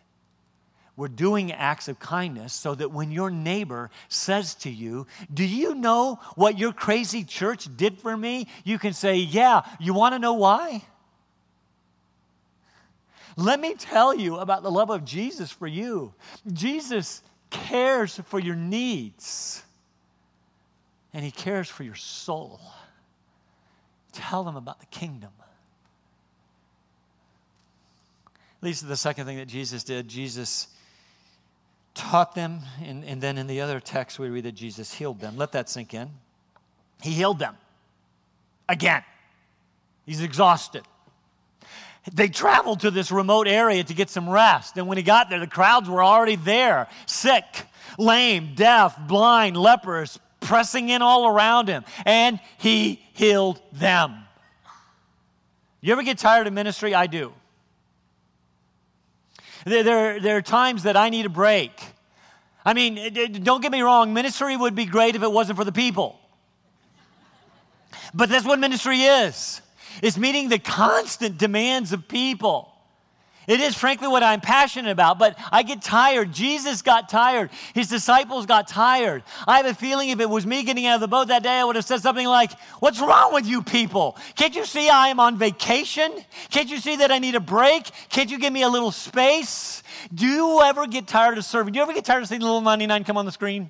We're 0.95 1.07
doing 1.07 1.51
acts 1.51 1.87
of 1.87 1.99
kindness 1.99 2.53
so 2.53 2.73
that 2.73 2.91
when 2.91 3.11
your 3.11 3.29
neighbor 3.29 3.91
says 4.09 4.55
to 4.55 4.69
you, 4.69 5.05
Do 5.31 5.45
you 5.45 5.75
know 5.75 6.19
what 6.35 6.57
your 6.57 6.73
crazy 6.73 7.23
church 7.23 7.67
did 7.77 7.99
for 7.99 8.17
me? 8.17 8.47
You 8.63 8.79
can 8.79 8.93
say, 8.93 9.17
Yeah, 9.17 9.61
you 9.79 9.93
want 9.93 10.15
to 10.15 10.19
know 10.19 10.33
why? 10.33 10.83
Let 13.35 13.59
me 13.59 13.75
tell 13.75 14.15
you 14.15 14.37
about 14.37 14.63
the 14.63 14.71
love 14.71 14.89
of 14.89 15.05
Jesus 15.05 15.51
for 15.51 15.67
you. 15.67 16.15
Jesus 16.51 17.21
cares 17.49 18.19
for 18.25 18.39
your 18.39 18.55
needs, 18.55 19.63
and 21.13 21.23
He 21.23 21.31
cares 21.31 21.69
for 21.69 21.83
your 21.83 21.95
soul. 21.95 22.59
Tell 24.11 24.43
them 24.43 24.55
about 24.55 24.79
the 24.79 24.85
kingdom. 24.87 25.31
leads 28.61 28.79
to 28.79 28.85
the 28.85 28.97
second 28.97 29.25
thing 29.25 29.37
that 29.37 29.47
Jesus 29.47 29.83
did. 29.83 30.07
Jesus 30.07 30.67
taught 31.93 32.35
them, 32.35 32.59
and, 32.83 33.03
and 33.05 33.21
then 33.21 33.37
in 33.37 33.47
the 33.47 33.61
other 33.61 33.79
text, 33.79 34.19
we 34.19 34.29
read 34.29 34.45
that 34.45 34.55
Jesus 34.55 34.93
healed 34.93 35.19
them. 35.19 35.37
Let 35.37 35.51
that 35.53 35.69
sink 35.69 35.93
in. 35.93 36.09
He 37.01 37.11
healed 37.11 37.39
them 37.39 37.55
again. 38.67 39.03
He's 40.05 40.21
exhausted. 40.21 40.83
They 42.13 42.29
traveled 42.29 42.81
to 42.81 42.91
this 42.91 43.11
remote 43.11 43.47
area 43.47 43.83
to 43.83 43.93
get 43.93 44.09
some 44.09 44.29
rest. 44.29 44.77
And 44.77 44.87
when 44.87 44.97
he 44.97 45.03
got 45.03 45.29
there, 45.29 45.39
the 45.39 45.47
crowds 45.47 45.89
were 45.89 46.03
already 46.03 46.35
there 46.35 46.87
sick, 47.05 47.43
lame, 47.97 48.53
deaf, 48.55 48.97
blind, 49.07 49.57
lepers, 49.57 50.19
pressing 50.39 50.89
in 50.89 51.01
all 51.01 51.27
around 51.27 51.67
him. 51.67 51.83
And 52.05 52.39
he 52.57 53.01
healed 53.13 53.61
them. 53.73 54.23
You 55.81 55.93
ever 55.93 56.03
get 56.03 56.17
tired 56.17 56.47
of 56.47 56.53
ministry? 56.53 56.93
I 56.93 57.07
do. 57.07 57.33
There, 59.65 59.83
there, 59.83 60.19
there 60.19 60.37
are 60.37 60.41
times 60.41 60.83
that 60.83 60.95
I 60.95 61.09
need 61.09 61.25
a 61.25 61.29
break. 61.29 61.71
I 62.63 62.73
mean, 62.73 63.43
don't 63.43 63.61
get 63.61 63.71
me 63.71 63.81
wrong, 63.81 64.13
ministry 64.13 64.55
would 64.55 64.75
be 64.75 64.85
great 64.85 65.15
if 65.15 65.23
it 65.23 65.31
wasn't 65.31 65.57
for 65.57 65.63
the 65.63 65.71
people. 65.71 66.19
But 68.13 68.29
that's 68.29 68.45
what 68.45 68.59
ministry 68.59 69.01
is. 69.01 69.61
It's 70.01 70.17
meeting 70.17 70.49
the 70.49 70.59
constant 70.59 71.37
demands 71.37 71.93
of 71.93 72.07
people. 72.07 72.73
It 73.47 73.61
is 73.61 73.75
frankly 73.75 74.09
what 74.09 74.23
I'm 74.23 74.41
passionate 74.41 74.91
about, 74.91 75.17
but 75.17 75.39
I 75.53 75.63
get 75.63 75.81
tired. 75.81 76.33
Jesus 76.33 76.81
got 76.81 77.07
tired. 77.07 77.49
His 77.73 77.87
disciples 77.87 78.45
got 78.45 78.67
tired. 78.67 79.23
I 79.47 79.55
have 79.55 79.65
a 79.65 79.73
feeling 79.73 80.09
if 80.09 80.19
it 80.19 80.29
was 80.29 80.45
me 80.45 80.63
getting 80.63 80.85
out 80.85 80.95
of 80.95 81.01
the 81.01 81.07
boat 81.07 81.29
that 81.29 81.43
day, 81.43 81.57
I 81.57 81.63
would 81.63 81.77
have 81.77 81.85
said 81.85 82.01
something 82.01 82.27
like, 82.27 82.51
What's 82.81 82.99
wrong 82.99 83.33
with 83.33 83.45
you 83.45 83.63
people? 83.63 84.17
Can't 84.35 84.53
you 84.53 84.65
see 84.65 84.89
I 84.89 85.07
am 85.07 85.21
on 85.21 85.37
vacation? 85.37 86.11
Can't 86.49 86.69
you 86.69 86.77
see 86.77 86.97
that 86.97 87.09
I 87.09 87.19
need 87.19 87.35
a 87.35 87.39
break? 87.39 87.89
Can't 88.09 88.29
you 88.29 88.37
give 88.37 88.51
me 88.51 88.63
a 88.63 88.69
little 88.69 88.91
space? 88.91 89.81
Do 90.13 90.27
you 90.27 90.61
ever 90.63 90.85
get 90.85 91.07
tired 91.07 91.37
of 91.37 91.45
serving? 91.45 91.71
Do 91.71 91.77
you 91.77 91.83
ever 91.83 91.93
get 91.93 92.03
tired 92.03 92.23
of 92.23 92.27
seeing 92.27 92.41
the 92.41 92.45
little 92.45 92.59
99 92.59 93.05
come 93.05 93.15
on 93.15 93.25
the 93.25 93.31
screen? 93.31 93.69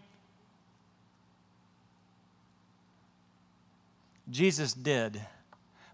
Jesus 4.29 4.73
did, 4.73 5.21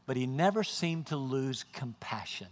but 0.06 0.18
he 0.18 0.26
never 0.26 0.63
seemed 0.63 1.08
to 1.08 1.16
lose 1.16 1.66
compassion. 1.74 2.48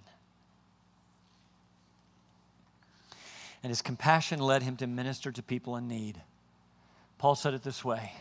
and 3.63 3.69
his 3.69 3.81
compassion 3.81 4.39
led 4.39 4.63
him 4.63 4.75
to 4.77 4.87
minister 4.87 5.31
to 5.31 5.43
people 5.43 5.75
in 5.75 5.87
need. 5.87 6.21
Paul 7.17 7.35
said 7.35 7.53
it 7.53 7.63
this 7.63 7.85
way 7.85 8.13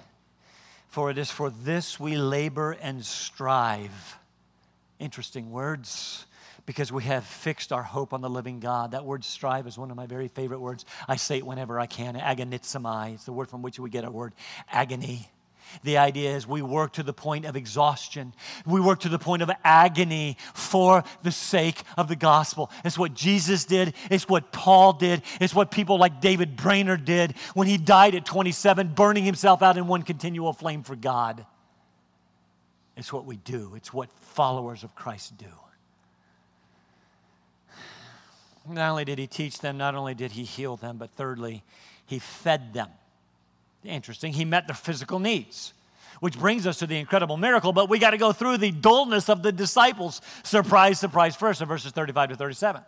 For 0.88 1.11
it 1.11 1.19
is 1.19 1.31
for 1.31 1.51
this 1.51 1.99
we 1.99 2.16
labor 2.16 2.73
and 2.73 3.05
strive. 3.05 4.19
Interesting 4.99 5.51
words 5.51 6.27
because 6.66 6.93
we 6.93 7.05
have 7.05 7.25
fixed 7.25 7.73
our 7.73 7.83
hope 7.83 8.12
on 8.12 8.21
the 8.21 8.29
living 8.29 8.61
God. 8.61 8.90
That 8.90 9.07
word 9.07 9.25
strive 9.25 9.66
is 9.66 9.79
one 9.79 9.90
of 9.90 9.97
my 9.97 10.07
very 10.07 10.29
favorite 10.29 10.61
words. 10.61 10.85
I 11.09 11.16
say 11.16 11.38
it 11.38 11.47
whenever 11.47 11.81
I 11.81 11.87
can. 11.87 12.16
Agonizomai. 12.16 13.14
It's 13.14 13.25
the 13.25 13.33
word 13.33 13.49
from 13.49 13.62
which 13.62 13.79
we 13.79 13.88
get 13.88 14.05
our 14.05 14.11
word 14.11 14.35
agony. 14.71 15.31
The 15.83 15.98
idea 15.98 16.35
is 16.37 16.46
we 16.46 16.62
work 16.62 16.94
to 16.94 17.02
the 17.02 17.12
point 17.12 17.44
of 17.44 17.56
exhaustion. 17.56 18.35
We 18.66 18.80
work 18.80 19.00
to 19.00 19.09
the 19.09 19.18
point 19.18 19.42
of 19.42 19.50
agony 19.64 20.37
for 20.54 21.04
the 21.22 21.33
sake 21.33 21.83
of 21.96 22.09
the 22.09 22.16
gospel. 22.16 22.70
It's 22.85 22.98
what 22.98 23.14
Jesus 23.14 23.64
did. 23.64 23.94
It's 24.11 24.28
what 24.28 24.52
Paul 24.52 24.92
did. 24.94 25.22
It's 25.40 25.54
what 25.54 25.70
people 25.70 25.98
like 25.98 26.20
David 26.20 26.56
Brainerd 26.56 27.04
did 27.04 27.35
when 27.54 27.66
he 27.66 27.78
died 27.78 28.14
at 28.14 28.24
27, 28.24 28.94
burning 28.94 29.24
himself 29.24 29.62
out 29.62 29.76
in 29.76 29.87
one 29.87 30.02
continual 30.02 30.52
flame 30.52 30.83
for 30.83 30.96
God. 30.96 31.46
It's 32.96 33.12
what 33.12 33.24
we 33.24 33.37
do, 33.37 33.72
it's 33.76 33.94
what 33.94 34.11
followers 34.12 34.85
of 34.85 34.94
Christ 34.94 35.38
do. 35.38 35.46
Not 38.68 38.90
only 38.90 39.04
did 39.04 39.18
he 39.18 39.26
teach 39.26 39.61
them, 39.61 39.78
not 39.78 39.94
only 39.94 40.14
did 40.14 40.33
he 40.33 40.44
heal 40.44 40.76
them, 40.76 40.98
but 40.98 41.11
thirdly, 41.11 41.64
he 42.06 42.18
fed 42.18 42.74
them. 42.74 42.90
Interesting. 43.85 44.33
He 44.33 44.45
met 44.45 44.66
their 44.66 44.77
physical 44.77 45.19
needs, 45.19 45.73
which 46.21 46.38
brings 46.38 46.66
us 46.66 46.79
to 46.79 46.87
the 46.87 46.99
incredible 46.99 47.37
miracle, 47.37 47.73
but 47.73 47.88
we 47.88 47.99
got 47.99 48.11
to 48.11 48.19
go 48.19 48.33
through 48.33 48.59
the 48.59 48.71
dullness 48.71 49.29
of 49.29 49.43
the 49.43 49.53
disciples. 49.53 50.21
Surprise, 50.43 51.01
surprise, 51.01 51.35
first 51.35 51.61
in 51.61 51.69
verses 51.69 51.93
35 51.93 52.31
to 52.31 52.37
37. 52.37 52.83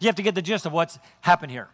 You 0.00 0.06
have 0.06 0.16
to 0.16 0.22
get 0.22 0.34
the 0.34 0.42
gist 0.42 0.66
of 0.66 0.72
what's 0.72 0.98
happened 1.22 1.50
here. 1.50 1.68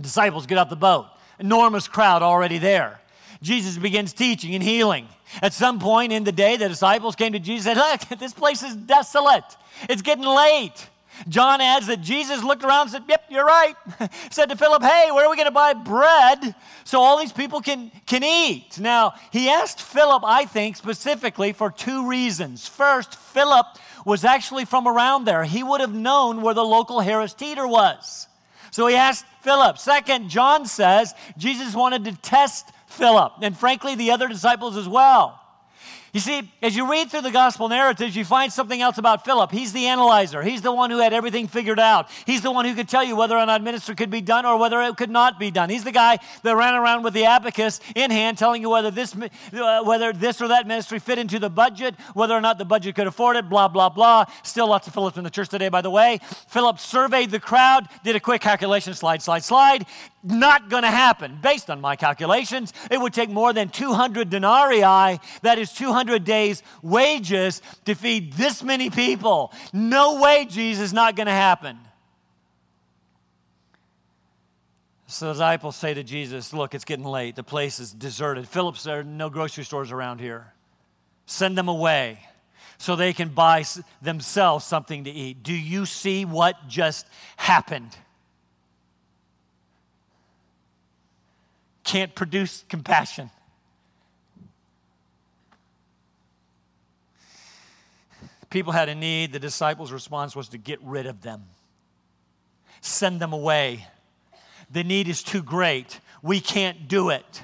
disciples 0.00 0.46
get 0.46 0.58
out 0.58 0.70
the 0.70 0.76
boat, 0.76 1.06
enormous 1.38 1.88
crowd 1.88 2.22
already 2.22 2.58
there. 2.58 3.00
Jesus 3.42 3.76
begins 3.76 4.12
teaching 4.12 4.54
and 4.54 4.62
healing. 4.62 5.08
At 5.42 5.52
some 5.52 5.78
point 5.78 6.12
in 6.12 6.24
the 6.24 6.32
day, 6.32 6.56
the 6.56 6.68
disciples 6.68 7.16
came 7.16 7.32
to 7.32 7.38
Jesus 7.38 7.66
and 7.66 7.76
said, 7.76 8.08
Look, 8.10 8.18
this 8.18 8.32
place 8.32 8.62
is 8.62 8.74
desolate. 8.74 9.44
It's 9.88 10.02
getting 10.02 10.24
late. 10.24 10.88
John 11.28 11.60
adds 11.60 11.86
that 11.86 12.00
Jesus 12.00 12.42
looked 12.42 12.64
around 12.64 12.82
and 12.82 12.90
said, 12.90 13.04
Yep, 13.08 13.24
you're 13.30 13.44
right. 13.44 13.74
said 14.30 14.46
to 14.46 14.56
Philip, 14.56 14.82
Hey, 14.82 15.10
where 15.10 15.26
are 15.26 15.30
we 15.30 15.36
going 15.36 15.46
to 15.46 15.52
buy 15.52 15.72
bread 15.72 16.54
so 16.84 17.00
all 17.00 17.18
these 17.18 17.32
people 17.32 17.60
can, 17.60 17.90
can 18.06 18.22
eat? 18.22 18.78
Now, 18.78 19.14
he 19.32 19.48
asked 19.48 19.80
Philip, 19.80 20.22
I 20.24 20.44
think, 20.44 20.76
specifically 20.76 21.52
for 21.52 21.70
two 21.70 22.08
reasons. 22.08 22.66
First, 22.68 23.14
Philip 23.14 23.66
was 24.04 24.24
actually 24.24 24.64
from 24.64 24.86
around 24.86 25.24
there, 25.24 25.44
he 25.44 25.62
would 25.62 25.80
have 25.80 25.94
known 25.94 26.40
where 26.42 26.54
the 26.54 26.64
local 26.64 27.00
Harris 27.00 27.34
Teeter 27.34 27.66
was. 27.66 28.28
So 28.70 28.86
he 28.86 28.94
asked 28.94 29.24
Philip. 29.42 29.78
Second, 29.78 30.28
John 30.28 30.66
says 30.66 31.14
Jesus 31.36 31.74
wanted 31.74 32.04
to 32.04 32.12
test 32.12 32.70
Philip, 32.86 33.32
and 33.42 33.56
frankly, 33.56 33.94
the 33.94 34.12
other 34.12 34.28
disciples 34.28 34.76
as 34.76 34.88
well. 34.88 35.40
You 36.16 36.20
see, 36.20 36.50
as 36.62 36.74
you 36.74 36.90
read 36.90 37.10
through 37.10 37.20
the 37.20 37.30
gospel 37.30 37.68
narratives, 37.68 38.16
you 38.16 38.24
find 38.24 38.50
something 38.50 38.80
else 38.80 38.96
about 38.96 39.26
Philip. 39.26 39.52
He's 39.52 39.74
the 39.74 39.88
analyzer. 39.88 40.40
He's 40.40 40.62
the 40.62 40.72
one 40.72 40.90
who 40.90 40.96
had 40.96 41.12
everything 41.12 41.46
figured 41.46 41.78
out. 41.78 42.08
He's 42.24 42.40
the 42.40 42.50
one 42.50 42.64
who 42.64 42.74
could 42.74 42.88
tell 42.88 43.04
you 43.04 43.14
whether 43.14 43.36
or 43.36 43.44
not 43.44 43.62
ministry 43.62 43.94
could 43.94 44.08
be 44.08 44.22
done 44.22 44.46
or 44.46 44.56
whether 44.56 44.80
it 44.80 44.96
could 44.96 45.10
not 45.10 45.38
be 45.38 45.50
done. 45.50 45.68
He's 45.68 45.84
the 45.84 45.92
guy 45.92 46.18
that 46.42 46.56
ran 46.56 46.72
around 46.72 47.02
with 47.02 47.12
the 47.12 47.26
abacus 47.26 47.80
in 47.94 48.10
hand, 48.10 48.38
telling 48.38 48.62
you 48.62 48.70
whether 48.70 48.90
this, 48.90 49.14
uh, 49.14 49.82
whether 49.84 50.10
this 50.14 50.40
or 50.40 50.48
that 50.48 50.66
ministry 50.66 51.00
fit 51.00 51.18
into 51.18 51.38
the 51.38 51.50
budget, 51.50 51.94
whether 52.14 52.32
or 52.32 52.40
not 52.40 52.56
the 52.56 52.64
budget 52.64 52.94
could 52.94 53.08
afford 53.08 53.36
it, 53.36 53.50
blah, 53.50 53.68
blah, 53.68 53.90
blah. 53.90 54.24
Still 54.42 54.68
lots 54.68 54.86
of 54.86 54.94
Philips 54.94 55.18
in 55.18 55.24
the 55.24 55.28
church 55.28 55.50
today, 55.50 55.68
by 55.68 55.82
the 55.82 55.90
way. 55.90 56.20
Philip 56.48 56.78
surveyed 56.78 57.30
the 57.30 57.40
crowd, 57.40 57.90
did 58.04 58.16
a 58.16 58.20
quick 58.20 58.40
calculation, 58.40 58.94
slide, 58.94 59.20
slide, 59.20 59.44
slide. 59.44 59.84
Not 60.24 60.70
going 60.70 60.82
to 60.82 60.90
happen. 60.90 61.38
Based 61.40 61.70
on 61.70 61.80
my 61.80 61.94
calculations, 61.94 62.72
it 62.90 62.98
would 62.98 63.12
take 63.12 63.30
more 63.30 63.52
than 63.52 63.68
200 63.68 64.28
denarii, 64.28 65.20
that 65.42 65.58
is 65.58 65.72
200 65.72 66.05
days' 66.18 66.62
wages, 66.82 67.62
to 67.84 67.94
feed 67.94 68.32
this 68.34 68.62
many 68.62 68.90
people. 68.90 69.52
No 69.72 70.20
way, 70.20 70.46
Jesus, 70.48 70.92
not 70.92 71.16
going 71.16 71.26
to 71.26 71.32
happen. 71.32 71.78
So 75.08 75.26
the 75.26 75.32
disciples 75.32 75.76
say 75.76 75.94
to 75.94 76.02
Jesus, 76.02 76.52
Look, 76.52 76.74
it's 76.74 76.84
getting 76.84 77.04
late. 77.04 77.36
The 77.36 77.44
place 77.44 77.78
is 77.78 77.92
deserted. 77.92 78.48
Philip 78.48 78.76
there 78.78 79.00
are 79.00 79.04
no 79.04 79.30
grocery 79.30 79.64
stores 79.64 79.92
around 79.92 80.20
here. 80.20 80.52
Send 81.26 81.56
them 81.56 81.68
away 81.68 82.18
so 82.78 82.96
they 82.96 83.12
can 83.12 83.28
buy 83.28 83.64
themselves 84.02 84.64
something 84.64 85.04
to 85.04 85.10
eat. 85.10 85.42
Do 85.42 85.54
you 85.54 85.86
see 85.86 86.24
what 86.24 86.68
just 86.68 87.06
happened? 87.36 87.96
can't 91.86 92.14
produce 92.14 92.64
compassion. 92.68 93.30
People 98.56 98.72
had 98.72 98.88
a 98.88 98.94
need. 98.94 99.32
The 99.32 99.38
disciples' 99.38 99.92
response 99.92 100.34
was 100.34 100.48
to 100.48 100.56
get 100.56 100.78
rid 100.82 101.04
of 101.04 101.20
them, 101.20 101.44
send 102.80 103.20
them 103.20 103.34
away. 103.34 103.86
The 104.70 104.82
need 104.82 105.08
is 105.08 105.22
too 105.22 105.42
great. 105.42 106.00
We 106.22 106.40
can't 106.40 106.88
do 106.88 107.10
it. 107.10 107.42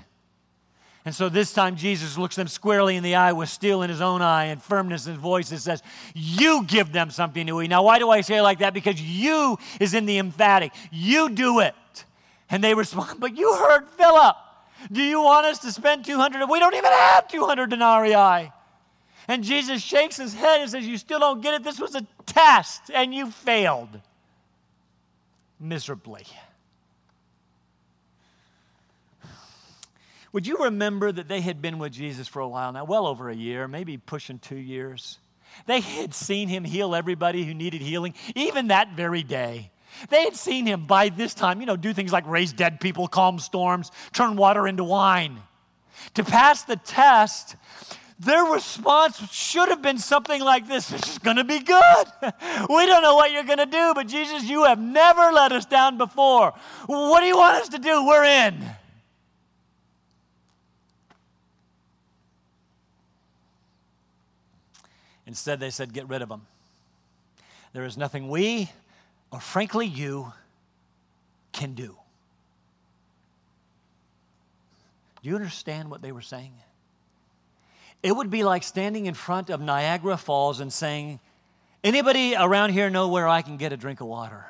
And 1.05 1.15
so 1.15 1.29
this 1.29 1.53
time 1.53 1.77
Jesus 1.77 2.17
looks 2.17 2.37
them 2.37 2.49
squarely 2.49 2.97
in 2.97 3.03
the 3.03 3.17
eye 3.17 3.33
with 3.33 3.51
steel 3.51 3.83
in 3.83 3.91
his 3.91 4.01
own 4.01 4.23
eye 4.23 4.47
and 4.47 4.63
firmness 4.63 5.05
in 5.07 5.13
his 5.13 5.21
voice 5.21 5.51
and 5.51 5.61
says, 5.61 5.83
You 6.15 6.65
give 6.65 6.93
them 6.93 7.11
something 7.11 7.47
to 7.47 7.61
eat. 7.61 7.69
Now, 7.69 7.83
why 7.83 7.99
do 7.99 8.09
I 8.09 8.23
say 8.23 8.41
like 8.41 8.61
that? 8.61 8.73
Because 8.73 8.99
you 8.99 9.59
is 9.81 9.93
in 9.93 10.07
the 10.07 10.17
emphatic. 10.17 10.73
You 10.91 11.29
do 11.29 11.61
it. 11.61 11.75
And 12.49 12.65
they 12.65 12.73
respond, 12.73 13.21
But 13.21 13.37
you 13.37 13.55
heard 13.55 13.87
Philip. 13.99 14.37
Do 14.91 15.03
you 15.03 15.21
want 15.21 15.45
us 15.45 15.59
to 15.59 15.73
spend 15.73 16.07
200? 16.07 16.49
We 16.49 16.59
don't 16.59 16.75
even 16.75 16.91
have 16.91 17.29
200 17.29 17.69
denarii. 17.69 18.51
And 19.29 19.45
Jesus 19.45 19.83
shakes 19.83 20.17
his 20.17 20.35
head 20.35 20.61
and 20.61 20.71
says, 20.71 20.87
You 20.87 20.99
still 20.99 21.21
don't 21.21 21.41
get 21.41 21.55
it? 21.55 21.65
This 21.65 21.81
was 21.81 21.95
a 21.95 22.07
test 22.27 22.91
and 22.93 23.15
you 23.15 23.31
failed 23.31 24.01
miserably. 25.61 26.27
Would 30.33 30.47
you 30.47 30.57
remember 30.59 31.13
that 31.13 31.29
they 31.29 31.43
had 31.43 31.61
been 31.61 31.79
with 31.79 31.93
Jesus 31.93 32.27
for 32.27 32.41
a 32.41 32.49
while 32.49 32.73
now, 32.73 32.85
well 32.85 33.07
over 33.07 33.29
a 33.29 33.35
year, 33.35 33.69
maybe 33.69 33.99
pushing 33.99 34.39
two 34.39 34.57
years? 34.57 35.19
They 35.67 35.81
had 35.81 36.15
seen 36.15 36.49
him 36.49 36.65
heal 36.65 36.95
everybody 36.95 37.45
who 37.45 37.53
needed 37.53 37.83
healing, 37.83 38.15
even 38.35 38.69
that 38.69 38.93
very 38.95 39.23
day. 39.23 39.71
They 40.09 40.25
had 40.25 40.35
seen 40.35 40.67
him 40.67 40.87
by 40.87 41.11
this 41.11 41.35
time, 41.35 41.61
you 41.61 41.67
know, 41.67 41.77
do 41.77 41.93
things 41.93 42.13
like 42.13 42.27
raise 42.27 42.55
dead 42.55 42.81
people, 42.81 43.09
calm 43.09 43.39
storms, 43.39 43.91
turn 44.15 44.37
water 44.37 44.67
into 44.67 44.85
wine. 44.85 45.39
To 46.15 46.25
pass 46.25 46.65
the 46.65 46.77
test, 46.77 47.57
their 48.19 48.45
response 48.45 49.19
should 49.33 49.69
have 49.69 49.83
been 49.83 49.99
something 49.99 50.41
like 50.41 50.69
this 50.69 50.89
This 50.89 51.09
is 51.09 51.19
going 51.19 51.37
to 51.37 51.45
be 51.45 51.61
good. 51.61 52.07
we 52.69 52.87
don't 52.87 53.03
know 53.03 53.15
what 53.15 53.33
you're 53.33 53.45
going 53.45 53.59
to 53.59 53.67
do, 53.67 53.93
but 53.95 54.07
Jesus, 54.07 54.45
you 54.45 54.65
have 54.65 54.81
never 54.81 55.33
let 55.33 55.53
us 55.53 55.67
down 55.67 55.99
before. 55.99 56.53
What 56.87 57.21
do 57.21 57.27
you 57.27 57.37
want 57.37 57.63
us 57.63 57.69
to 57.71 57.79
do? 57.79 58.07
We're 58.07 58.25
in. 58.25 58.65
Instead, 65.27 65.61
they 65.61 65.71
said, 65.71 65.93
Get 65.93 66.09
rid 66.09 66.23
of 66.23 66.29
them. 66.29 66.47
There 67.73 67.85
is 67.85 67.97
nothing 67.97 68.29
we, 68.29 68.71
or 69.31 69.41
frankly 69.41 69.87
you, 69.87 70.33
can 71.53 71.75
do. 71.75 71.97
Do 75.23 75.29
you 75.29 75.37
understand 75.37 75.91
what 75.91 76.03
they 76.03 76.13
were 76.13 76.23
saying? 76.23 76.53
It 78.03 78.17
would 78.17 78.31
be 78.31 78.43
like 78.43 78.63
standing 78.63 79.07
in 79.07 79.15
front 79.15 79.51
of 79.51 79.61
Niagara 79.61 80.17
Falls 80.17 80.61
and 80.61 80.73
saying, 80.73 81.21
Anybody 81.85 82.37
around 82.37 82.71
here 82.71 82.91
know 82.91 83.09
where 83.09 83.27
I 83.27 83.43
can 83.43 83.57
get 83.57 83.73
a 83.73 83.77
drink 83.77 84.01
of 84.01 84.07
water? 84.07 84.47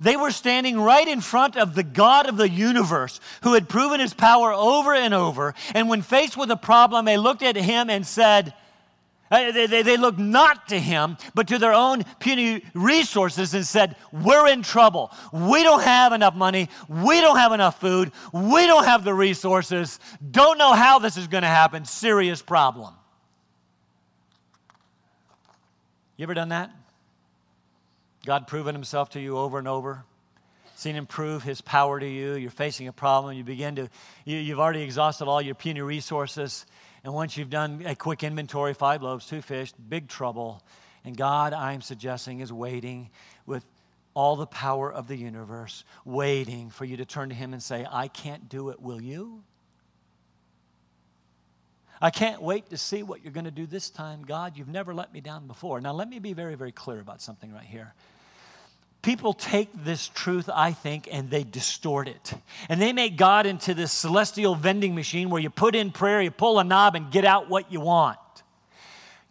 They 0.00 0.16
were 0.16 0.30
standing 0.30 0.80
right 0.80 1.06
in 1.06 1.20
front 1.20 1.56
of 1.56 1.74
the 1.74 1.82
God 1.82 2.28
of 2.28 2.36
the 2.36 2.48
universe 2.48 3.20
who 3.42 3.54
had 3.54 3.68
proven 3.68 4.00
his 4.00 4.14
power 4.14 4.52
over 4.52 4.94
and 4.94 5.14
over. 5.14 5.54
And 5.74 5.88
when 5.88 6.02
faced 6.02 6.36
with 6.36 6.50
a 6.50 6.56
problem, 6.56 7.04
they 7.04 7.16
looked 7.16 7.42
at 7.42 7.56
him 7.56 7.90
and 7.90 8.06
said, 8.06 8.54
Uh, 9.34 9.50
they, 9.50 9.66
they, 9.66 9.82
they, 9.82 9.96
looked 9.96 10.18
not 10.18 10.68
to 10.68 10.78
him, 10.78 11.16
but 11.34 11.48
to 11.48 11.58
their 11.58 11.72
own 11.72 12.04
puny 12.20 12.62
resources 12.72 13.52
and 13.52 13.66
said, 13.66 13.96
We're 14.12 14.46
in 14.46 14.62
trouble. 14.62 15.10
We 15.32 15.64
don't 15.64 15.82
have 15.82 16.12
enough 16.12 16.36
money. 16.36 16.68
We 16.88 17.20
don't 17.20 17.36
have 17.36 17.50
enough 17.50 17.80
food. 17.80 18.12
We 18.32 18.68
don't 18.68 18.84
have 18.84 19.02
the 19.02 19.12
resources. 19.12 19.98
Don't 20.30 20.56
know 20.56 20.72
how 20.72 21.00
this 21.00 21.16
is 21.16 21.26
going 21.26 21.42
to 21.42 21.48
happen. 21.48 21.84
Serious 21.84 22.42
problem. 22.42 22.94
You 26.16 26.22
ever 26.22 26.34
done 26.34 26.50
that? 26.50 26.70
God 28.24 28.46
proven 28.46 28.72
himself 28.72 29.10
to 29.10 29.20
you 29.20 29.36
over 29.36 29.58
and 29.58 29.66
over. 29.66 30.04
Seen 30.76 30.94
him 30.94 31.06
prove 31.06 31.42
his 31.42 31.60
power 31.60 31.98
to 31.98 32.06
you. 32.06 32.34
You're 32.34 32.50
facing 32.50 32.86
a 32.86 32.92
problem. 32.92 33.36
You 33.36 33.42
begin 33.42 33.74
to, 33.76 33.88
you, 34.24 34.38
you've 34.38 34.60
already 34.60 34.82
exhausted 34.82 35.26
all 35.26 35.42
your 35.42 35.56
puny 35.56 35.80
resources. 35.80 36.66
And 37.04 37.12
once 37.12 37.36
you've 37.36 37.50
done 37.50 37.82
a 37.84 37.94
quick 37.94 38.24
inventory, 38.24 38.72
five 38.72 39.02
loaves, 39.02 39.26
two 39.26 39.42
fish, 39.42 39.72
big 39.72 40.08
trouble. 40.08 40.62
And 41.04 41.14
God, 41.16 41.52
I'm 41.52 41.82
suggesting, 41.82 42.40
is 42.40 42.50
waiting 42.50 43.10
with 43.44 43.64
all 44.14 44.36
the 44.36 44.46
power 44.46 44.90
of 44.90 45.06
the 45.06 45.16
universe, 45.16 45.84
waiting 46.06 46.70
for 46.70 46.86
you 46.86 46.96
to 46.96 47.04
turn 47.04 47.28
to 47.28 47.34
him 47.34 47.52
and 47.52 47.62
say, 47.62 47.86
I 47.90 48.08
can't 48.08 48.48
do 48.48 48.70
it, 48.70 48.80
will 48.80 49.02
you? 49.02 49.42
I 52.00 52.10
can't 52.10 52.40
wait 52.40 52.70
to 52.70 52.78
see 52.78 53.02
what 53.02 53.22
you're 53.22 53.32
going 53.32 53.44
to 53.44 53.50
do 53.50 53.66
this 53.66 53.90
time. 53.90 54.24
God, 54.24 54.56
you've 54.56 54.68
never 54.68 54.94
let 54.94 55.12
me 55.12 55.20
down 55.20 55.46
before. 55.46 55.80
Now, 55.80 55.92
let 55.92 56.08
me 56.08 56.18
be 56.18 56.32
very, 56.32 56.54
very 56.54 56.72
clear 56.72 57.00
about 57.00 57.20
something 57.20 57.52
right 57.52 57.64
here 57.64 57.94
people 59.04 59.34
take 59.34 59.68
this 59.84 60.08
truth, 60.08 60.48
I 60.52 60.72
think, 60.72 61.08
and 61.12 61.30
they 61.30 61.44
distort 61.44 62.08
it. 62.08 62.32
And 62.68 62.80
they 62.80 62.92
make 62.92 63.16
God 63.16 63.46
into 63.46 63.74
this 63.74 63.92
celestial 63.92 64.54
vending 64.54 64.94
machine 64.94 65.30
where 65.30 65.40
you 65.40 65.50
put 65.50 65.76
in 65.76 65.92
prayer, 65.92 66.20
you 66.22 66.30
pull 66.30 66.58
a 66.58 66.64
knob, 66.64 66.96
and 66.96 67.12
get 67.12 67.24
out 67.24 67.48
what 67.48 67.70
you 67.70 67.80
want. 67.80 68.18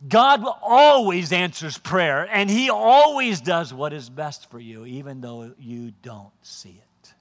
God 0.07 0.45
always 0.61 1.31
answers 1.33 1.77
prayer, 1.77 2.27
and 2.31 2.49
He 2.49 2.69
always 2.69 3.41
does 3.41 3.73
what 3.73 3.93
is 3.93 4.09
best 4.09 4.49
for 4.51 4.59
you, 4.59 4.85
even 4.85 5.21
though 5.21 5.53
you 5.59 5.91
don't 6.03 6.31
see 6.43 6.69
it. 6.69 7.13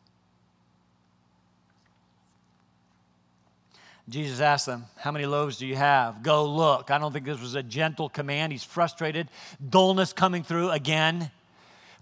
Jesus 4.08 4.40
asked 4.40 4.66
them, 4.66 4.84
How 4.96 5.10
many 5.10 5.26
loaves 5.26 5.56
do 5.56 5.66
you 5.66 5.76
have? 5.76 6.22
Go 6.22 6.44
look. 6.44 6.90
I 6.90 6.98
don't 6.98 7.12
think 7.12 7.24
this 7.24 7.40
was 7.40 7.54
a 7.54 7.62
gentle 7.62 8.08
command. 8.08 8.52
He's 8.52 8.64
frustrated, 8.64 9.28
dullness 9.66 10.12
coming 10.12 10.42
through 10.42 10.70
again 10.70 11.30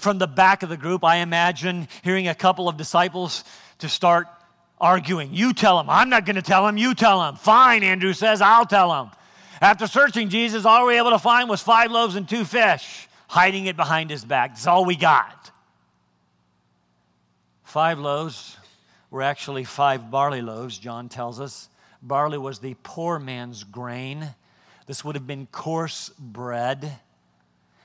from 0.01 0.19
the 0.19 0.27
back 0.27 0.63
of 0.63 0.69
the 0.69 0.77
group, 0.77 1.05
I 1.05 1.17
imagine 1.17 1.87
hearing 2.03 2.27
a 2.27 2.35
couple 2.35 2.69
of 2.69 2.77
disciples 2.77 3.45
to 3.79 3.89
start 3.89 4.27
arguing. 4.81 5.35
You 5.35 5.53
tell 5.53 5.79
him. 5.79 5.91
I'm 5.91 6.09
not 6.09 6.25
going 6.25 6.37
to 6.37 6.43
tell 6.43 6.67
him. 6.67 6.79
You 6.79 6.95
tell 6.95 7.29
him. 7.29 7.37
Fine, 7.37 7.83
Andrew 7.83 8.15
says, 8.15 8.41
I'll 8.41 8.67
tell 8.67 9.03
him. 9.03 9.11
After 9.61 9.87
searching 9.87 10.31
Jesus, 10.31 10.65
all 10.65 10.87
we 10.87 10.95
were 10.95 10.99
able 10.99 11.11
to 11.11 11.19
find 11.19 11.51
was 11.51 11.61
five 11.61 11.91
loaves 11.91 12.17
and 12.17 12.27
two 12.27 12.47
fish, 12.47 13.09
hiding 13.29 13.67
it 13.67 13.77
behind 13.77 14.09
his 14.09 14.25
back. 14.25 14.53
That's 14.53 14.67
all 14.67 14.87
we 14.87 14.97
got. 14.97 15.51
Five 17.65 17.99
loaves 17.99 18.57
were 19.11 19.23
actually 19.23 19.65
five 19.65 20.11
barley 20.11 20.41
loaves, 20.41 20.79
John 20.79 21.11
tells 21.11 21.41
us. 21.41 21.69
Barley 22.03 22.39
was 22.39 22.61
the 22.61 22.75
poor 22.83 23.19
man's 23.19 23.65
grain. 23.65 24.35
This 24.87 25.05
would 25.05 25.15
have 25.15 25.27
been 25.27 25.47
coarse 25.53 26.09
bread. 26.19 26.91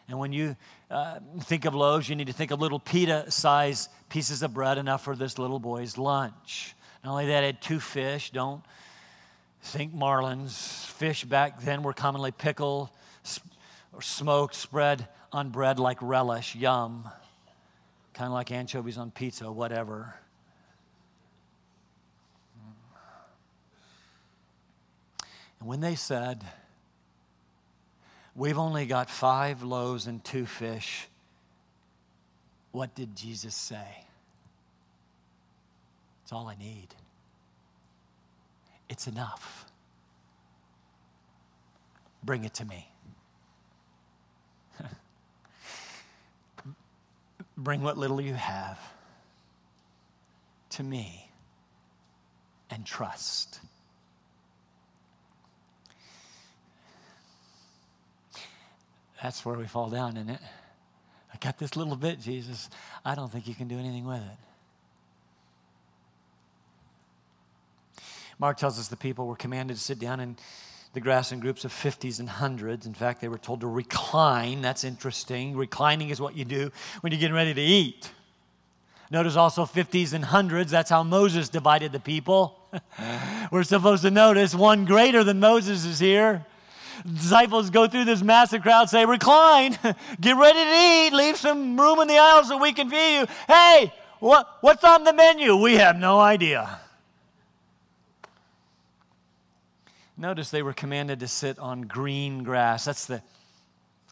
And 0.08 0.18
when 0.18 0.32
you 0.32 0.56
uh, 0.90 1.20
think 1.42 1.66
of 1.66 1.74
loaves, 1.74 2.08
you 2.08 2.16
need 2.16 2.28
to 2.28 2.34
think 2.34 2.52
of 2.52 2.62
little 2.62 2.80
pita 2.80 3.32
sized 3.32 3.90
pieces 4.10 4.44
of 4.44 4.54
bread, 4.54 4.78
enough 4.78 5.04
for 5.04 5.16
this 5.16 5.40
little 5.40 5.60
boy's 5.60 5.98
lunch. 5.98 6.76
Not 7.04 7.12
only 7.12 7.28
that, 7.28 7.44
had 7.44 7.62
two 7.62 7.80
fish. 7.80 8.32
Don't 8.32 8.64
think 9.62 9.96
marlins. 9.96 10.86
Fish 10.86 11.24
back 11.24 11.62
then 11.62 11.84
were 11.84 11.94
commonly 11.94 12.32
pickled 12.32 12.90
or 13.94 14.02
smoked, 14.02 14.56
spread 14.56 15.08
on 15.32 15.50
bread 15.50 15.80
like 15.80 15.98
relish. 16.02 16.56
Yum. 16.56 17.10
Kind 18.14 18.28
of 18.28 18.34
like 18.34 18.52
anchovies 18.52 18.98
on 18.98 19.12
pizza, 19.12 19.52
whatever. 19.52 20.16
And 25.60 25.68
when 25.68 25.80
they 25.80 25.96
said, 25.96 26.46
We've 28.36 28.58
only 28.58 28.86
got 28.86 29.10
five 29.10 29.64
loaves 29.64 30.08
and 30.08 30.24
two 30.24 30.46
fish. 30.46 31.08
What 32.72 32.94
did 32.94 33.16
Jesus 33.16 33.56
say? 33.56 34.06
It's 36.24 36.34
all 36.34 36.48
I 36.48 36.56
need. 36.56 36.90
It's 38.90 39.08
enough. 39.08 39.66
Bring 42.24 42.44
it 42.44 42.54
to 42.56 42.66
me. 42.66 42.90
Bring 47.58 47.82
what 47.82 47.98
little 47.98 48.20
you 48.20 48.34
have 48.34 48.80
to 50.72 50.84
me 50.84 51.30
and 52.70 52.86
trust. 52.86 53.62
That's 59.26 59.44
where 59.44 59.58
we 59.58 59.66
fall 59.66 59.90
down, 59.90 60.18
isn't 60.18 60.30
it? 60.30 60.40
I 61.34 61.38
got 61.38 61.58
this 61.58 61.76
little 61.76 61.96
bit, 61.96 62.22
Jesus. 62.22 62.70
I 63.04 63.16
don't 63.16 63.32
think 63.32 63.48
you 63.48 63.56
can 63.56 63.68
do 63.68 63.80
anything 63.80 64.06
with 64.06 64.22
it. 67.98 68.04
Mark 68.38 68.58
tells 68.58 68.78
us 68.78 68.88
the 68.88 68.96
people 68.96 69.26
were 69.26 69.36
commanded 69.36 69.78
to 69.78 69.82
sit 69.82 69.98
down 69.98 70.20
in 70.20 70.38
the 70.94 71.00
grass 71.00 71.32
in 71.32 71.40
groups 71.40 71.66
of 71.66 71.74
50s 71.74 72.20
and 72.20 72.30
hundreds. 72.30 72.86
In 72.86 72.94
fact, 72.94 73.20
they 73.20 73.28
were 73.28 73.40
told 73.40 73.62
to 73.62 73.68
recline. 73.68 74.62
That's 74.62 74.84
interesting. 74.84 75.58
Reclining 75.58 76.10
is 76.12 76.22
what 76.22 76.38
you 76.38 76.46
do 76.46 76.72
when 77.02 77.12
you're 77.12 77.20
getting 77.20 77.36
ready 77.36 77.56
to 77.56 77.62
eat. 77.62 78.12
Notice 79.10 79.36
also 79.36 79.66
50s 79.66 80.14
and 80.14 80.24
hundreds. 80.24 80.70
That's 80.70 80.92
how 80.92 81.02
Moses 81.02 81.50
divided 81.50 81.94
the 81.94 82.00
people. 82.00 82.60
We're 83.52 83.64
supposed 83.64 84.04
to 84.04 84.12
notice 84.12 84.54
one 84.54 84.86
greater 84.86 85.24
than 85.24 85.40
Moses 85.40 85.84
is 85.84 85.98
here. 85.98 86.46
Disciples 87.04 87.70
go 87.70 87.88
through 87.88 88.06
this 88.06 88.22
massive 88.22 88.62
crowd, 88.62 88.90
say, 88.90 89.06
Recline, 89.06 89.78
get 90.22 90.38
ready 90.38 90.60
to 90.60 91.08
eat, 91.08 91.18
leave 91.18 91.38
some 91.38 91.80
room 91.80 92.00
in 92.00 92.08
the 92.08 92.18
aisle 92.18 92.44
so 92.44 92.58
we 92.58 92.74
can 92.74 92.90
feed 92.90 93.20
you. 93.20 93.28
Hey, 93.48 93.94
what, 94.20 94.48
what's 94.62 94.84
on 94.84 95.04
the 95.04 95.14
menu? 95.14 95.56
We 95.56 95.76
have 95.76 95.98
no 95.98 96.20
idea. 96.20 96.80
Notice 100.18 100.50
they 100.50 100.64
were 100.64 100.74
commanded 100.74 101.20
to 101.20 101.28
sit 101.28 101.60
on 101.60 101.82
green 101.82 102.44
grass. 102.44 102.86
That's 102.86 103.06
the, 103.06 103.22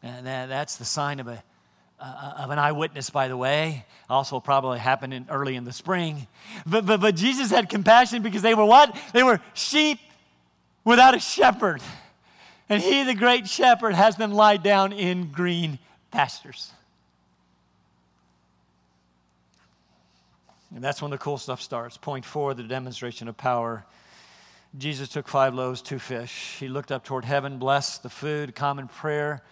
uh, 0.04 0.22
that's 0.22 0.76
the 0.76 0.84
sign 0.84 1.22
of, 1.22 1.30
a, 1.30 1.42
uh, 2.00 2.34
of 2.40 2.50
an 2.50 2.60
eyewitness, 2.60 3.10
by 3.10 3.30
the 3.30 3.38
way. 3.38 3.86
Also, 4.10 4.42
probably 4.42 4.80
happened 4.80 5.14
in, 5.14 5.26
early 5.30 5.56
in 5.56 5.64
the 5.64 5.72
spring. 5.72 6.28
But, 6.66 6.86
but, 6.86 7.00
but 7.00 7.16
Jesus 7.16 7.52
had 7.52 7.70
compassion 7.70 8.22
because 8.22 8.42
they 8.42 8.54
were 8.54 8.66
what? 8.66 8.94
They 9.14 9.24
were 9.24 9.40
sheep 9.54 10.00
without 10.84 11.16
a 11.16 11.20
shepherd. 11.20 11.82
And 12.70 12.82
he, 12.82 13.04
the 13.04 13.14
great 13.14 13.48
shepherd, 13.48 13.94
has 13.94 14.16
them 14.16 14.34
lie 14.34 14.58
down 14.58 14.94
in 14.94 15.32
green 15.32 15.80
pastures. 16.12 16.72
And 20.74 20.84
that's 20.84 21.02
when 21.02 21.12
the 21.12 21.18
cool 21.18 21.38
stuff 21.38 21.62
starts. 21.62 21.98
Point 21.98 22.26
four, 22.26 22.54
the 22.54 22.64
demonstration 22.64 23.28
of 23.28 23.38
power. 23.38 23.86
Jesus 24.78 25.10
took 25.10 25.28
five 25.28 25.54
loaves, 25.54 25.82
two 25.82 26.00
fish. 26.00 26.56
He 26.60 26.68
looked 26.68 26.92
up 26.92 27.04
toward 27.04 27.26
heaven, 27.26 27.60
blessed 27.60 28.02
the 28.02 28.10
food, 28.10 28.56
common 28.56 28.88
prayer. 28.88 29.44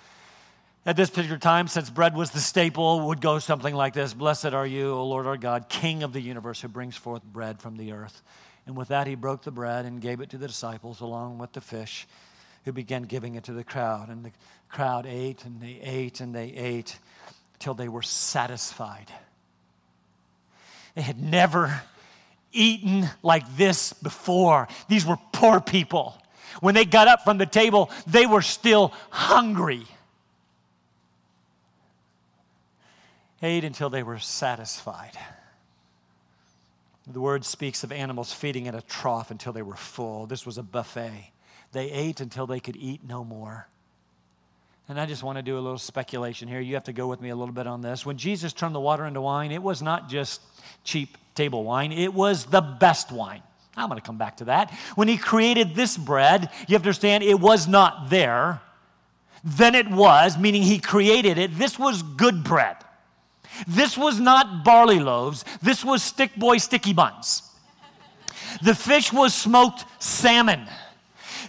At 0.83 0.95
this 0.95 1.11
particular 1.11 1.37
time, 1.37 1.67
since 1.67 1.91
bread 1.91 2.15
was 2.15 2.31
the 2.31 2.39
staple, 2.39 3.07
would 3.07 3.21
go 3.21 3.37
something 3.37 3.75
like 3.75 3.93
this 3.93 4.15
Blessed 4.15 4.47
are 4.47 4.65
you, 4.65 4.93
O 4.93 5.05
Lord 5.05 5.27
our 5.27 5.37
God, 5.37 5.69
King 5.69 6.01
of 6.01 6.11
the 6.11 6.21
universe, 6.21 6.59
who 6.59 6.69
brings 6.69 6.95
forth 6.95 7.23
bread 7.23 7.59
from 7.59 7.77
the 7.77 7.91
earth. 7.91 8.23
And 8.65 8.75
with 8.75 8.87
that, 8.87 9.05
he 9.05 9.13
broke 9.13 9.43
the 9.43 9.51
bread 9.51 9.85
and 9.85 10.01
gave 10.01 10.21
it 10.21 10.31
to 10.31 10.39
the 10.39 10.47
disciples 10.47 11.01
along 11.01 11.37
with 11.37 11.53
the 11.53 11.61
fish, 11.61 12.07
who 12.65 12.71
began 12.71 13.03
giving 13.03 13.35
it 13.35 13.45
to 13.45 13.53
the 13.53 13.63
crowd. 13.63 14.09
And 14.09 14.23
the 14.23 14.31
crowd 14.69 15.05
ate 15.05 15.45
and 15.45 15.61
they 15.61 15.79
ate 15.81 16.19
and 16.19 16.33
they 16.33 16.49
ate 16.49 16.97
till 17.59 17.73
they 17.73 17.87
were 17.87 18.01
satisfied. 18.01 19.11
They 20.95 21.01
had 21.01 21.21
never 21.21 21.81
eaten 22.51 23.09
like 23.23 23.55
this 23.55 23.93
before. 23.93 24.67
These 24.89 25.05
were 25.05 25.17
poor 25.31 25.61
people. 25.61 26.17
When 26.59 26.75
they 26.75 26.85
got 26.85 27.07
up 27.07 27.23
from 27.23 27.37
the 27.37 27.45
table, 27.45 27.89
they 28.07 28.25
were 28.25 28.41
still 28.41 28.93
hungry. 29.09 29.85
Ate 33.41 33.63
until 33.63 33.89
they 33.89 34.03
were 34.03 34.19
satisfied. 34.19 35.17
The 37.07 37.21
word 37.21 37.43
speaks 37.45 37.83
of 37.83 37.91
animals 37.91 38.31
feeding 38.31 38.67
at 38.67 38.75
a 38.75 38.81
trough 38.81 39.31
until 39.31 39.53
they 39.53 39.63
were 39.63 39.75
full. 39.75 40.27
This 40.27 40.45
was 40.45 40.57
a 40.57 40.63
buffet. 40.63 41.30
They 41.71 41.89
ate 41.91 42.19
until 42.19 42.47
they 42.47 42.59
could 42.59 42.75
eat 42.75 43.01
no 43.07 43.23
more. 43.23 43.67
And 44.89 44.99
I 44.99 45.05
just 45.05 45.23
want 45.23 45.37
to 45.37 45.41
do 45.41 45.57
a 45.57 45.61
little 45.61 45.77
speculation 45.77 46.47
here. 46.47 46.59
You 46.59 46.73
have 46.73 46.83
to 46.85 46.93
go 46.93 47.07
with 47.07 47.21
me 47.21 47.29
a 47.29 47.35
little 47.35 47.53
bit 47.53 47.65
on 47.65 47.81
this. 47.81 48.05
When 48.05 48.17
Jesus 48.17 48.51
turned 48.51 48.75
the 48.75 48.79
water 48.79 49.05
into 49.05 49.21
wine, 49.21 49.51
it 49.51 49.63
was 49.63 49.81
not 49.81 50.09
just 50.09 50.41
cheap 50.83 51.17
table 51.33 51.63
wine, 51.63 51.91
it 51.91 52.13
was 52.13 52.45
the 52.45 52.61
best 52.61 53.11
wine. 53.11 53.41
I'm 53.77 53.87
going 53.87 54.01
to 54.01 54.05
come 54.05 54.17
back 54.17 54.37
to 54.37 54.45
that. 54.45 54.69
When 54.95 55.07
he 55.07 55.17
created 55.17 55.75
this 55.75 55.97
bread, 55.97 56.49
you 56.67 56.73
have 56.73 56.81
to 56.81 56.89
understand 56.89 57.23
it 57.23 57.39
was 57.39 57.67
not 57.67 58.09
there. 58.09 58.61
Then 59.43 59.75
it 59.75 59.89
was, 59.89 60.37
meaning 60.37 60.61
he 60.61 60.77
created 60.77 61.37
it. 61.37 61.57
This 61.57 61.79
was 61.79 62.03
good 62.03 62.43
bread. 62.43 62.75
This 63.67 63.97
was 63.97 64.19
not 64.19 64.63
barley 64.63 64.99
loaves. 64.99 65.45
This 65.61 65.85
was 65.85 66.03
stick 66.03 66.35
boy 66.35 66.57
sticky 66.57 66.93
buns. 66.93 67.43
The 68.61 68.75
fish 68.75 69.13
was 69.13 69.33
smoked 69.33 69.85
salmon. 69.99 70.67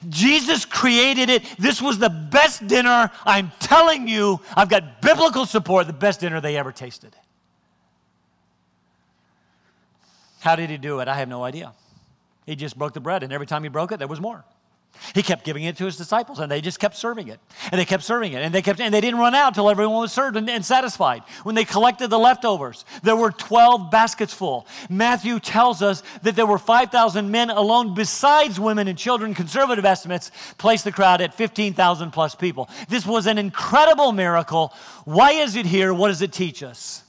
Jesus 0.08 0.64
created 0.64 1.30
it. 1.30 1.44
This 1.58 1.80
was 1.80 1.98
the 1.98 2.10
best 2.10 2.66
dinner. 2.66 3.10
I'm 3.24 3.52
telling 3.60 4.08
you, 4.08 4.40
I've 4.56 4.68
got 4.68 5.00
biblical 5.02 5.46
support, 5.46 5.86
the 5.86 5.92
best 5.92 6.20
dinner 6.20 6.40
they 6.40 6.56
ever 6.56 6.72
tasted. 6.72 7.14
How 10.40 10.56
did 10.56 10.70
he 10.70 10.76
do 10.76 11.00
it? 11.00 11.08
I 11.08 11.14
have 11.14 11.28
no 11.28 11.44
idea. 11.44 11.72
He 12.46 12.56
just 12.56 12.76
broke 12.76 12.94
the 12.94 13.00
bread, 13.00 13.22
and 13.22 13.32
every 13.32 13.46
time 13.46 13.62
he 13.62 13.68
broke 13.68 13.92
it, 13.92 13.98
there 13.98 14.08
was 14.08 14.20
more. 14.20 14.44
He 15.14 15.22
kept 15.22 15.44
giving 15.44 15.64
it 15.64 15.76
to 15.78 15.84
his 15.84 15.96
disciples, 15.96 16.38
and 16.38 16.50
they 16.50 16.60
just 16.60 16.78
kept 16.78 16.96
serving 16.96 17.28
it. 17.28 17.40
And 17.70 17.80
they 17.80 17.84
kept 17.84 18.02
serving 18.02 18.32
it, 18.32 18.42
and 18.42 18.54
they 18.54 18.62
kept, 18.62 18.80
and 18.80 18.92
they 18.94 19.00
didn't 19.00 19.18
run 19.18 19.34
out 19.34 19.48
until 19.48 19.68
everyone 19.68 20.00
was 20.00 20.12
served 20.12 20.36
and, 20.36 20.48
and, 20.48 20.64
satisfied. 20.64 21.22
When 21.42 21.54
they 21.54 21.64
collected 21.64 22.08
the 22.08 22.18
leftovers, 22.18 22.84
there 23.02 23.16
were 23.16 23.30
12 23.30 23.90
baskets 23.90 24.32
full. 24.32 24.66
Matthew 24.88 25.40
tells 25.40 25.82
us 25.82 26.02
that 26.22 26.36
there 26.36 26.46
were 26.46 26.58
5,000 26.58 27.30
men 27.30 27.50
alone, 27.50 27.94
besides 27.94 28.60
women 28.60 28.88
and 28.88 28.96
children. 28.96 29.34
Conservative 29.34 29.84
estimates 29.84 30.30
place 30.58 30.82
the 30.82 30.92
crowd 30.92 31.20
at 31.20 31.34
15,000 31.34 32.10
plus 32.10 32.34
people. 32.34 32.68
This 32.88 33.04
was 33.04 33.26
an 33.26 33.38
incredible 33.38 34.12
miracle. 34.12 34.72
Why 35.04 35.32
is 35.32 35.56
it 35.56 35.66
here? 35.66 35.92
What 35.92 36.08
does 36.08 36.22
it 36.22 36.32
teach 36.32 36.62
us? 36.62 37.02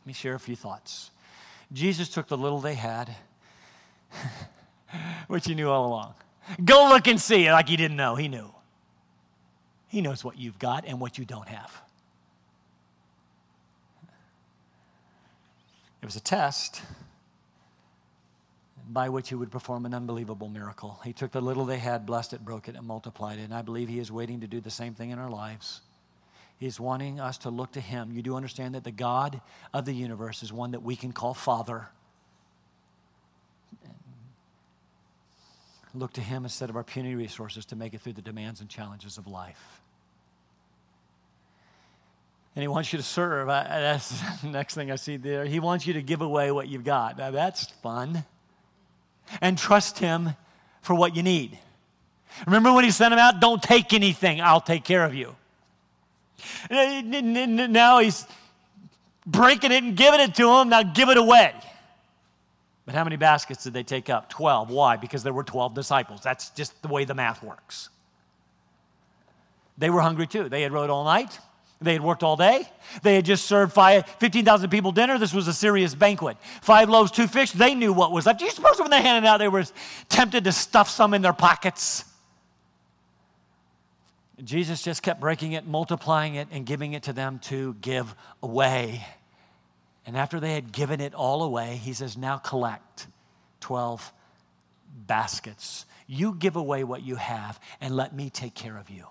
Let 0.00 0.06
me 0.06 0.12
share 0.12 0.34
a 0.34 0.40
few 0.40 0.56
thoughts. 0.56 1.10
Jesus 1.72 2.08
took 2.08 2.28
the 2.28 2.38
little 2.38 2.60
they 2.60 2.74
had, 2.74 3.14
which 5.26 5.46
he 5.46 5.54
knew 5.54 5.68
all 5.68 5.86
along. 5.86 6.14
Go 6.64 6.88
look 6.88 7.06
and 7.06 7.20
see, 7.20 7.50
like 7.50 7.68
he 7.68 7.76
didn't 7.76 7.96
know. 7.96 8.14
He 8.14 8.28
knew. 8.28 8.50
He 9.88 10.00
knows 10.00 10.24
what 10.24 10.38
you've 10.38 10.58
got 10.58 10.84
and 10.86 11.00
what 11.00 11.18
you 11.18 11.24
don't 11.24 11.48
have. 11.48 11.82
It 16.02 16.06
was 16.06 16.16
a 16.16 16.20
test 16.20 16.82
by 18.88 19.08
which 19.08 19.28
he 19.28 19.34
would 19.34 19.50
perform 19.50 19.86
an 19.86 19.94
unbelievable 19.94 20.48
miracle. 20.48 21.00
He 21.02 21.12
took 21.12 21.32
the 21.32 21.40
little 21.40 21.64
they 21.64 21.78
had, 21.78 22.06
blessed 22.06 22.32
it, 22.32 22.44
broke 22.44 22.68
it, 22.68 22.76
and 22.76 22.86
multiplied 22.86 23.38
it. 23.38 23.42
And 23.42 23.54
I 23.54 23.62
believe 23.62 23.88
he 23.88 23.98
is 23.98 24.12
waiting 24.12 24.40
to 24.40 24.46
do 24.46 24.60
the 24.60 24.70
same 24.70 24.94
thing 24.94 25.10
in 25.10 25.18
our 25.18 25.30
lives. 25.30 25.80
He's 26.58 26.80
wanting 26.80 27.20
us 27.20 27.38
to 27.38 27.50
look 27.50 27.72
to 27.72 27.80
Him. 27.80 28.12
You 28.12 28.22
do 28.22 28.34
understand 28.34 28.74
that 28.74 28.84
the 28.84 28.90
God 28.90 29.40
of 29.74 29.84
the 29.84 29.92
universe 29.92 30.42
is 30.42 30.52
one 30.52 30.70
that 30.70 30.82
we 30.82 30.96
can 30.96 31.12
call 31.12 31.34
Father. 31.34 31.88
Look 35.98 36.12
to 36.14 36.20
Him 36.20 36.44
instead 36.44 36.70
of 36.70 36.76
our 36.76 36.84
puny 36.84 37.14
resources 37.14 37.64
to 37.66 37.76
make 37.76 37.94
it 37.94 38.00
through 38.00 38.14
the 38.14 38.22
demands 38.22 38.60
and 38.60 38.68
challenges 38.68 39.18
of 39.18 39.26
life. 39.26 39.80
And 42.54 42.62
He 42.62 42.68
wants 42.68 42.92
you 42.92 42.98
to 42.98 43.02
serve. 43.02 43.48
I, 43.48 43.64
that's 43.64 44.20
the 44.42 44.48
next 44.48 44.74
thing 44.74 44.90
I 44.90 44.96
see 44.96 45.16
there. 45.16 45.44
He 45.44 45.60
wants 45.60 45.86
you 45.86 45.94
to 45.94 46.02
give 46.02 46.20
away 46.20 46.50
what 46.50 46.68
you've 46.68 46.84
got. 46.84 47.18
Now, 47.18 47.30
that's 47.30 47.66
fun. 47.82 48.24
And 49.40 49.56
trust 49.56 49.98
Him 49.98 50.30
for 50.82 50.94
what 50.94 51.16
you 51.16 51.22
need. 51.22 51.58
Remember 52.46 52.72
when 52.72 52.84
He 52.84 52.90
sent 52.90 53.12
Him 53.12 53.18
out? 53.18 53.40
Don't 53.40 53.62
take 53.62 53.92
anything, 53.92 54.40
I'll 54.40 54.60
take 54.60 54.84
care 54.84 55.04
of 55.04 55.14
you. 55.14 55.34
Now 56.70 57.98
he's 58.00 58.26
breaking 59.26 59.72
it 59.72 59.82
and 59.82 59.96
giving 59.96 60.20
it 60.20 60.34
to 60.36 60.46
them. 60.46 60.68
Now 60.68 60.82
give 60.82 61.08
it 61.08 61.16
away. 61.16 61.54
But 62.86 62.94
how 62.94 63.04
many 63.04 63.16
baskets 63.16 63.64
did 63.64 63.74
they 63.74 63.82
take 63.82 64.08
up? 64.08 64.30
12. 64.30 64.70
Why? 64.70 64.96
Because 64.96 65.24
there 65.24 65.32
were 65.32 65.44
12 65.44 65.74
disciples. 65.74 66.20
That's 66.22 66.50
just 66.50 66.80
the 66.82 66.88
way 66.88 67.04
the 67.04 67.14
math 67.14 67.42
works. 67.42 67.90
They 69.76 69.90
were 69.90 70.00
hungry 70.00 70.26
too. 70.26 70.48
They 70.48 70.62
had 70.62 70.72
rode 70.72 70.88
all 70.88 71.04
night. 71.04 71.38
They 71.80 71.92
had 71.92 72.00
worked 72.00 72.22
all 72.22 72.36
day. 72.36 72.66
They 73.02 73.16
had 73.16 73.26
just 73.26 73.44
served 73.44 73.74
15,000 73.74 74.70
people 74.70 74.92
dinner. 74.92 75.18
This 75.18 75.34
was 75.34 75.46
a 75.46 75.52
serious 75.52 75.94
banquet. 75.94 76.38
Five 76.62 76.88
loaves, 76.88 77.10
two 77.10 77.26
fish. 77.26 77.50
They 77.52 77.74
knew 77.74 77.92
what 77.92 78.12
was 78.12 78.24
left. 78.24 78.38
Do 78.38 78.46
you 78.46 78.50
suppose 78.50 78.80
when 78.80 78.90
they 78.90 79.02
handed 79.02 79.28
out, 79.28 79.38
they 79.38 79.48
were 79.48 79.64
tempted 80.08 80.44
to 80.44 80.52
stuff 80.52 80.88
some 80.88 81.12
in 81.12 81.20
their 81.20 81.34
pockets? 81.34 82.04
Jesus 84.42 84.82
just 84.82 85.02
kept 85.02 85.20
breaking 85.20 85.52
it, 85.52 85.66
multiplying 85.66 86.36
it, 86.36 86.48
and 86.50 86.64
giving 86.64 86.94
it 86.94 87.02
to 87.04 87.12
them 87.12 87.40
to 87.40 87.74
give 87.80 88.14
away. 88.42 89.04
And 90.06 90.16
after 90.16 90.38
they 90.38 90.54
had 90.54 90.72
given 90.72 91.00
it 91.00 91.14
all 91.14 91.42
away, 91.42 91.80
he 91.82 91.92
says, 91.92 92.16
Now 92.16 92.38
collect 92.38 93.08
12 93.60 94.12
baskets. 95.06 95.84
You 96.06 96.34
give 96.34 96.54
away 96.54 96.84
what 96.84 97.02
you 97.02 97.16
have, 97.16 97.58
and 97.80 97.94
let 97.94 98.14
me 98.14 98.30
take 98.30 98.54
care 98.54 98.78
of 98.78 98.88
you. 98.88 99.06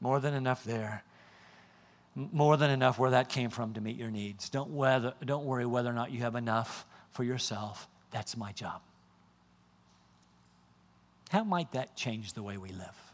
More 0.00 0.18
than 0.18 0.34
enough 0.34 0.64
there. 0.64 1.04
More 2.16 2.56
than 2.56 2.70
enough 2.70 2.98
where 2.98 3.12
that 3.12 3.28
came 3.28 3.50
from 3.50 3.74
to 3.74 3.80
meet 3.80 3.96
your 3.96 4.10
needs. 4.10 4.48
Don't, 4.48 4.70
whether, 4.70 5.14
don't 5.24 5.44
worry 5.44 5.64
whether 5.64 5.88
or 5.88 5.92
not 5.92 6.10
you 6.10 6.20
have 6.20 6.34
enough 6.34 6.84
for 7.12 7.22
yourself. 7.22 7.86
That's 8.10 8.36
my 8.36 8.50
job. 8.50 8.80
How 11.30 11.44
might 11.44 11.70
that 11.72 11.94
change 11.94 12.32
the 12.32 12.42
way 12.42 12.56
we 12.56 12.70
live? 12.70 13.09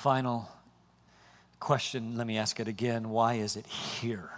Final 0.00 0.48
question, 1.58 2.16
let 2.16 2.26
me 2.26 2.38
ask 2.38 2.58
it 2.58 2.66
again. 2.66 3.10
Why 3.10 3.34
is 3.34 3.56
it 3.56 3.66
here? 3.66 4.30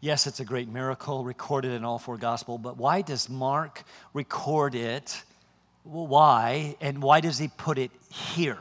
Yes, 0.00 0.26
it's 0.26 0.40
a 0.40 0.44
great 0.46 0.70
miracle 0.70 1.22
recorded 1.22 1.72
in 1.72 1.84
all 1.84 1.98
four 1.98 2.16
gospel, 2.16 2.56
but 2.56 2.78
why 2.78 3.02
does 3.02 3.28
Mark 3.28 3.84
record 4.14 4.74
it? 4.74 5.22
Why? 5.82 6.76
And 6.80 7.02
why 7.02 7.20
does 7.20 7.36
he 7.36 7.48
put 7.48 7.76
it 7.76 7.90
here? 8.10 8.56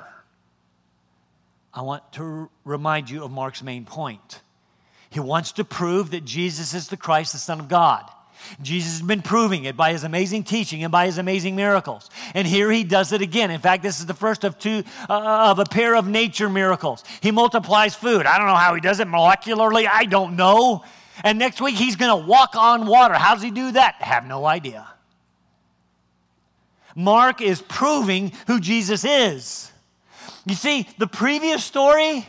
I 1.74 1.84
want 1.84 2.12
to 2.14 2.50
remind 2.66 3.10
you 3.10 3.24
of 3.24 3.32
Mark's 3.32 3.64
main 3.64 3.86
point. 3.86 4.42
He 5.10 5.22
wants 5.22 5.54
to 5.54 5.64
prove 5.64 6.12
that 6.12 6.26
Jesus 6.26 6.74
is 6.74 6.90
the 6.90 6.98
Christ, 6.98 7.32
the 7.32 7.38
Son 7.38 7.62
of 7.62 7.70
God. 7.70 8.12
Jesus 8.62 8.94
has 8.94 9.02
been 9.02 9.22
proving 9.22 9.66
it 9.66 9.76
by 9.76 9.92
his 9.92 10.04
amazing 10.04 10.44
teaching 10.44 10.84
and 10.84 10.92
by 10.92 11.06
his 11.06 11.18
amazing 11.18 11.56
miracles. 11.56 12.10
And 12.34 12.48
here 12.48 12.72
he 12.72 12.84
does 12.84 13.12
it 13.12 13.22
again. 13.22 13.52
In 13.52 13.60
fact, 13.60 13.84
this 13.84 14.00
is 14.00 14.06
the 14.06 14.14
first 14.14 14.44
of 14.44 14.60
two 14.60 14.84
uh, 15.10 15.52
of 15.52 15.60
a 15.60 15.66
pair 15.66 15.96
of 15.96 16.08
nature 16.08 16.50
miracles. 16.50 17.04
He 17.22 17.32
multiplies 17.32 17.96
food. 17.96 18.26
I 18.26 18.38
don't 18.38 18.48
know 18.48 18.56
how 18.56 18.76
he 18.76 18.82
does 18.82 19.00
it 19.00 19.08
molecularly. 19.08 19.88
I 19.92 20.06
don't 20.06 20.36
know. 20.36 20.84
And 21.24 21.40
next 21.40 21.62
week 21.62 21.76
he's 21.76 21.96
going 21.96 22.22
to 22.22 22.28
walk 22.28 22.56
on 22.56 22.86
water. 22.88 23.14
How 23.14 23.34
does 23.34 23.44
he 23.44 23.52
do 23.52 23.72
that? 23.72 23.96
I 24.02 24.06
have 24.06 24.26
no 24.26 24.46
idea. 24.46 24.88
Mark 26.96 27.42
is 27.42 27.62
proving 27.62 28.32
who 28.48 28.60
Jesus 28.60 29.04
is. 29.04 29.72
You 30.46 30.56
see, 30.56 30.88
the 30.98 31.08
previous 31.08 31.64
story 31.64 32.26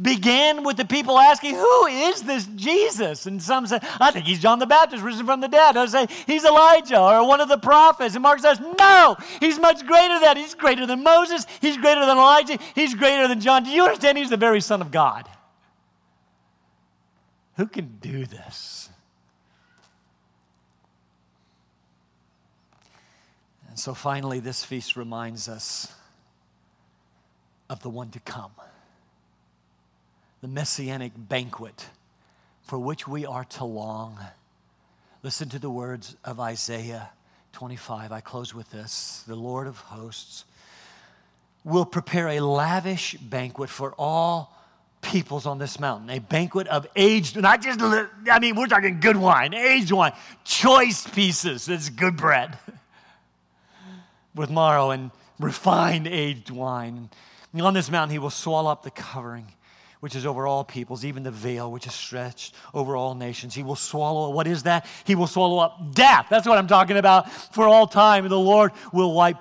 began 0.00 0.62
with 0.62 0.76
the 0.76 0.84
people 0.84 1.18
asking, 1.18 1.54
Who 1.54 1.86
is 1.86 2.22
this 2.22 2.46
Jesus? 2.54 3.26
And 3.26 3.42
some 3.42 3.66
said, 3.66 3.86
I 4.00 4.10
think 4.10 4.26
he's 4.26 4.38
John 4.38 4.58
the 4.58 4.66
Baptist, 4.66 5.02
risen 5.02 5.26
from 5.26 5.40
the 5.40 5.48
dead. 5.48 5.76
Others 5.76 5.92
say, 5.92 6.06
He's 6.26 6.44
Elijah 6.44 7.00
or 7.00 7.26
one 7.26 7.40
of 7.40 7.48
the 7.48 7.58
prophets. 7.58 8.14
And 8.14 8.22
Mark 8.22 8.40
says, 8.40 8.60
No, 8.60 9.16
he's 9.40 9.58
much 9.58 9.86
greater 9.86 10.14
than 10.14 10.22
that. 10.22 10.36
He's 10.36 10.54
greater 10.54 10.86
than 10.86 11.02
Moses. 11.02 11.46
He's 11.60 11.76
greater 11.76 12.00
than 12.00 12.16
Elijah. 12.16 12.58
He's 12.74 12.94
greater 12.94 13.28
than 13.28 13.40
John. 13.40 13.64
Do 13.64 13.70
you 13.70 13.84
understand? 13.84 14.18
He's 14.18 14.30
the 14.30 14.36
very 14.36 14.60
Son 14.60 14.80
of 14.80 14.90
God. 14.90 15.28
Who 17.56 17.66
can 17.66 17.98
do 18.00 18.26
this? 18.26 18.90
And 23.68 23.78
so 23.78 23.94
finally, 23.94 24.40
this 24.40 24.64
feast 24.64 24.96
reminds 24.96 25.48
us 25.48 25.92
of 27.68 27.82
the 27.82 27.90
one 27.90 28.10
to 28.10 28.20
come 28.20 28.52
the 30.46 30.52
messianic 30.52 31.10
banquet 31.16 31.88
for 32.62 32.78
which 32.78 33.08
we 33.08 33.26
are 33.26 33.42
to 33.42 33.64
long. 33.64 34.16
Listen 35.24 35.48
to 35.48 35.58
the 35.58 35.68
words 35.68 36.14
of 36.24 36.38
Isaiah 36.38 37.10
25. 37.52 38.12
I 38.12 38.20
close 38.20 38.54
with 38.54 38.70
this 38.70 39.24
The 39.26 39.34
Lord 39.34 39.66
of 39.66 39.78
hosts 39.78 40.44
will 41.64 41.84
prepare 41.84 42.28
a 42.28 42.38
lavish 42.38 43.14
banquet 43.14 43.68
for 43.68 43.92
all 43.98 44.56
peoples 45.02 45.46
on 45.46 45.58
this 45.58 45.80
mountain, 45.80 46.10
a 46.10 46.20
banquet 46.20 46.68
of 46.68 46.86
aged, 46.94 47.36
not 47.36 47.60
just, 47.60 47.80
I 47.82 48.38
mean, 48.38 48.54
we're 48.54 48.68
talking 48.68 49.00
good 49.00 49.16
wine, 49.16 49.52
aged 49.52 49.90
wine, 49.90 50.12
choice 50.44 51.08
pieces. 51.08 51.68
It's 51.68 51.88
good 51.88 52.16
bread 52.16 52.56
with 54.36 54.48
marrow 54.48 54.90
and 54.90 55.10
refined 55.40 56.06
aged 56.06 56.50
wine. 56.50 57.10
On 57.52 57.74
this 57.74 57.90
mountain, 57.90 58.12
he 58.12 58.20
will 58.20 58.30
swallow 58.30 58.70
up 58.70 58.84
the 58.84 58.92
covering 58.92 59.46
which 60.06 60.14
is 60.14 60.24
over 60.24 60.46
all 60.46 60.62
peoples, 60.62 61.04
even 61.04 61.24
the 61.24 61.32
veil 61.32 61.68
which 61.68 61.84
is 61.84 61.92
stretched 61.92 62.54
over 62.72 62.94
all 62.94 63.16
nations. 63.16 63.56
He 63.56 63.64
will 63.64 63.74
swallow, 63.74 64.30
what 64.30 64.46
is 64.46 64.62
that? 64.62 64.86
He 65.02 65.16
will 65.16 65.26
swallow 65.26 65.58
up 65.58 65.96
death. 65.96 66.28
That's 66.30 66.46
what 66.46 66.58
I'm 66.58 66.68
talking 66.68 66.96
about 66.96 67.28
for 67.28 67.66
all 67.66 67.88
time. 67.88 68.24
And 68.24 68.30
the 68.30 68.38
Lord 68.38 68.70
will 68.92 69.12
wipe 69.12 69.38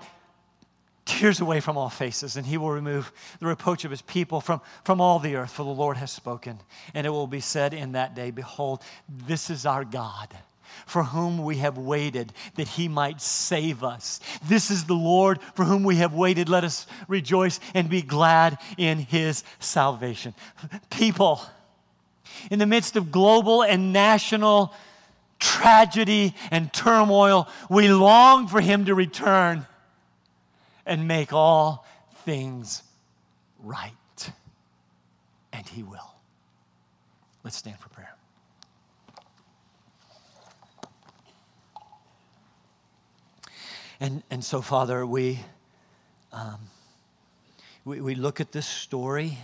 tears 1.06 1.40
away 1.40 1.60
from 1.60 1.78
all 1.78 1.92
faces, 1.92 2.36
and 2.36 2.48
he 2.48 2.58
will 2.58 2.72
remove 2.72 3.12
the 3.40 3.46
reproach 3.46 3.86
of 3.86 3.92
his 3.92 4.02
people 4.02 4.42
from, 4.42 4.60
from 4.84 5.00
all 5.00 5.20
the 5.20 5.36
earth, 5.36 5.52
for 5.52 5.62
the 5.62 5.70
Lord 5.70 5.98
has 5.98 6.10
spoken. 6.10 6.58
And 6.96 7.06
it 7.06 7.12
will 7.12 7.28
be 7.28 7.42
said 7.42 7.76
in 7.76 7.92
that 7.92 8.16
day, 8.16 8.32
Behold, 8.32 8.82
this 9.08 9.52
is 9.52 9.68
our 9.68 9.86
God 9.86 10.36
for 10.86 11.04
whom 11.04 11.44
we 11.44 11.58
have 11.58 11.78
waited 11.78 12.34
that 12.56 12.68
he 12.68 12.88
might 12.88 13.22
save 13.22 13.84
us. 13.84 14.20
This 14.44 14.72
is 14.72 14.86
the 14.86 14.94
Lord 14.94 15.40
for 15.54 15.66
whom 15.66 15.84
we 15.84 15.98
have 15.98 16.14
waited. 16.14 16.50
Let 16.50 16.64
us 16.64 16.88
rejoice 17.08 17.60
and 17.74 17.90
be 17.90 18.02
glad 18.02 18.58
in 18.78 19.00
his 19.00 19.44
salvation. 19.60 20.34
People, 20.90 21.42
in 22.50 22.60
the 22.60 22.66
midst 22.66 22.96
of 22.96 23.12
global 23.12 23.64
and 23.64 23.94
national 23.94 24.74
tragedy 25.40 26.34
and 26.52 26.72
turmoil, 26.74 27.48
we 27.70 27.88
long 27.90 28.48
for 28.48 28.62
him 28.62 28.86
to 28.86 28.96
return 28.96 29.66
and 30.86 31.08
make 31.08 31.34
all 31.34 31.86
things 32.24 32.84
right. 33.64 33.92
And 35.52 35.68
he 35.68 35.84
will. 35.84 36.16
Let's 37.44 37.58
stand 37.58 37.80
for 37.80 37.90
prayer. 37.90 38.15
And, 44.00 44.24
and 44.30 44.44
so, 44.44 44.62
Father, 44.62 45.06
we, 45.06 45.40
um, 46.34 46.60
we, 47.86 48.02
we 48.02 48.16
look 48.16 48.42
at 48.42 48.52
this 48.52 48.68
story 48.68 49.38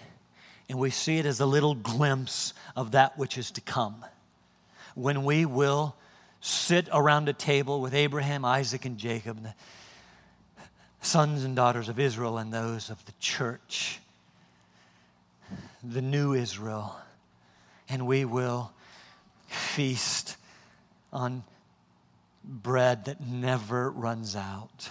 and 0.70 0.78
we 0.78 0.90
see 0.90 1.18
it 1.18 1.26
as 1.26 1.40
a 1.40 1.46
little 1.46 1.76
glimpse 1.76 2.54
of 2.76 2.92
that 2.92 3.18
which 3.18 3.38
is 3.38 3.52
to 3.52 3.62
come. 3.62 4.06
When 4.96 5.24
we 5.24 5.46
will 5.46 5.96
sit 6.42 6.90
around 6.92 7.30
a 7.30 7.34
table 7.34 7.80
with 7.82 7.94
Abraham, 7.94 8.44
Isaac, 8.44 8.86
and 8.86 8.98
Jacob, 8.98 9.42
the 9.42 9.54
sons 11.02 11.44
and 11.46 11.56
daughters 11.56 11.88
of 11.88 12.00
Israel, 12.00 12.38
and 12.38 12.54
those 12.54 12.90
of 12.90 13.04
the 13.06 13.14
church, 13.20 14.00
the 15.84 16.02
new 16.02 16.34
Israel, 16.34 16.96
and 17.88 18.06
we 18.06 18.26
will 18.26 18.74
feast 19.48 20.36
on 21.14 21.44
bread 22.44 23.06
that 23.06 23.22
never 23.22 23.90
runs 23.90 24.36
out. 24.36 24.90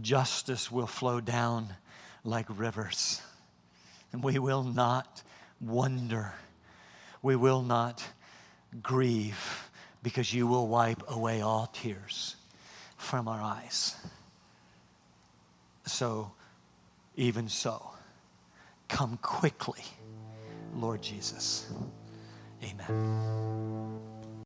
Justice 0.00 0.70
will 0.70 0.86
flow 0.86 1.20
down 1.20 1.74
like 2.24 2.46
rivers, 2.48 3.22
and 4.12 4.22
we 4.22 4.38
will 4.38 4.62
not 4.62 5.22
wonder. 5.60 6.32
We 7.22 7.36
will 7.36 7.62
not 7.62 8.02
grieve 8.82 9.70
because 10.02 10.32
you 10.34 10.46
will 10.46 10.68
wipe 10.68 11.02
away 11.08 11.40
all 11.40 11.70
tears 11.72 12.36
from 12.96 13.28
our 13.28 13.40
eyes. 13.40 13.94
So, 15.86 16.32
even 17.16 17.48
so, 17.48 17.90
come 18.88 19.18
quickly, 19.22 19.84
Lord 20.74 21.02
Jesus. 21.02 21.70
Amen. 22.62 24.13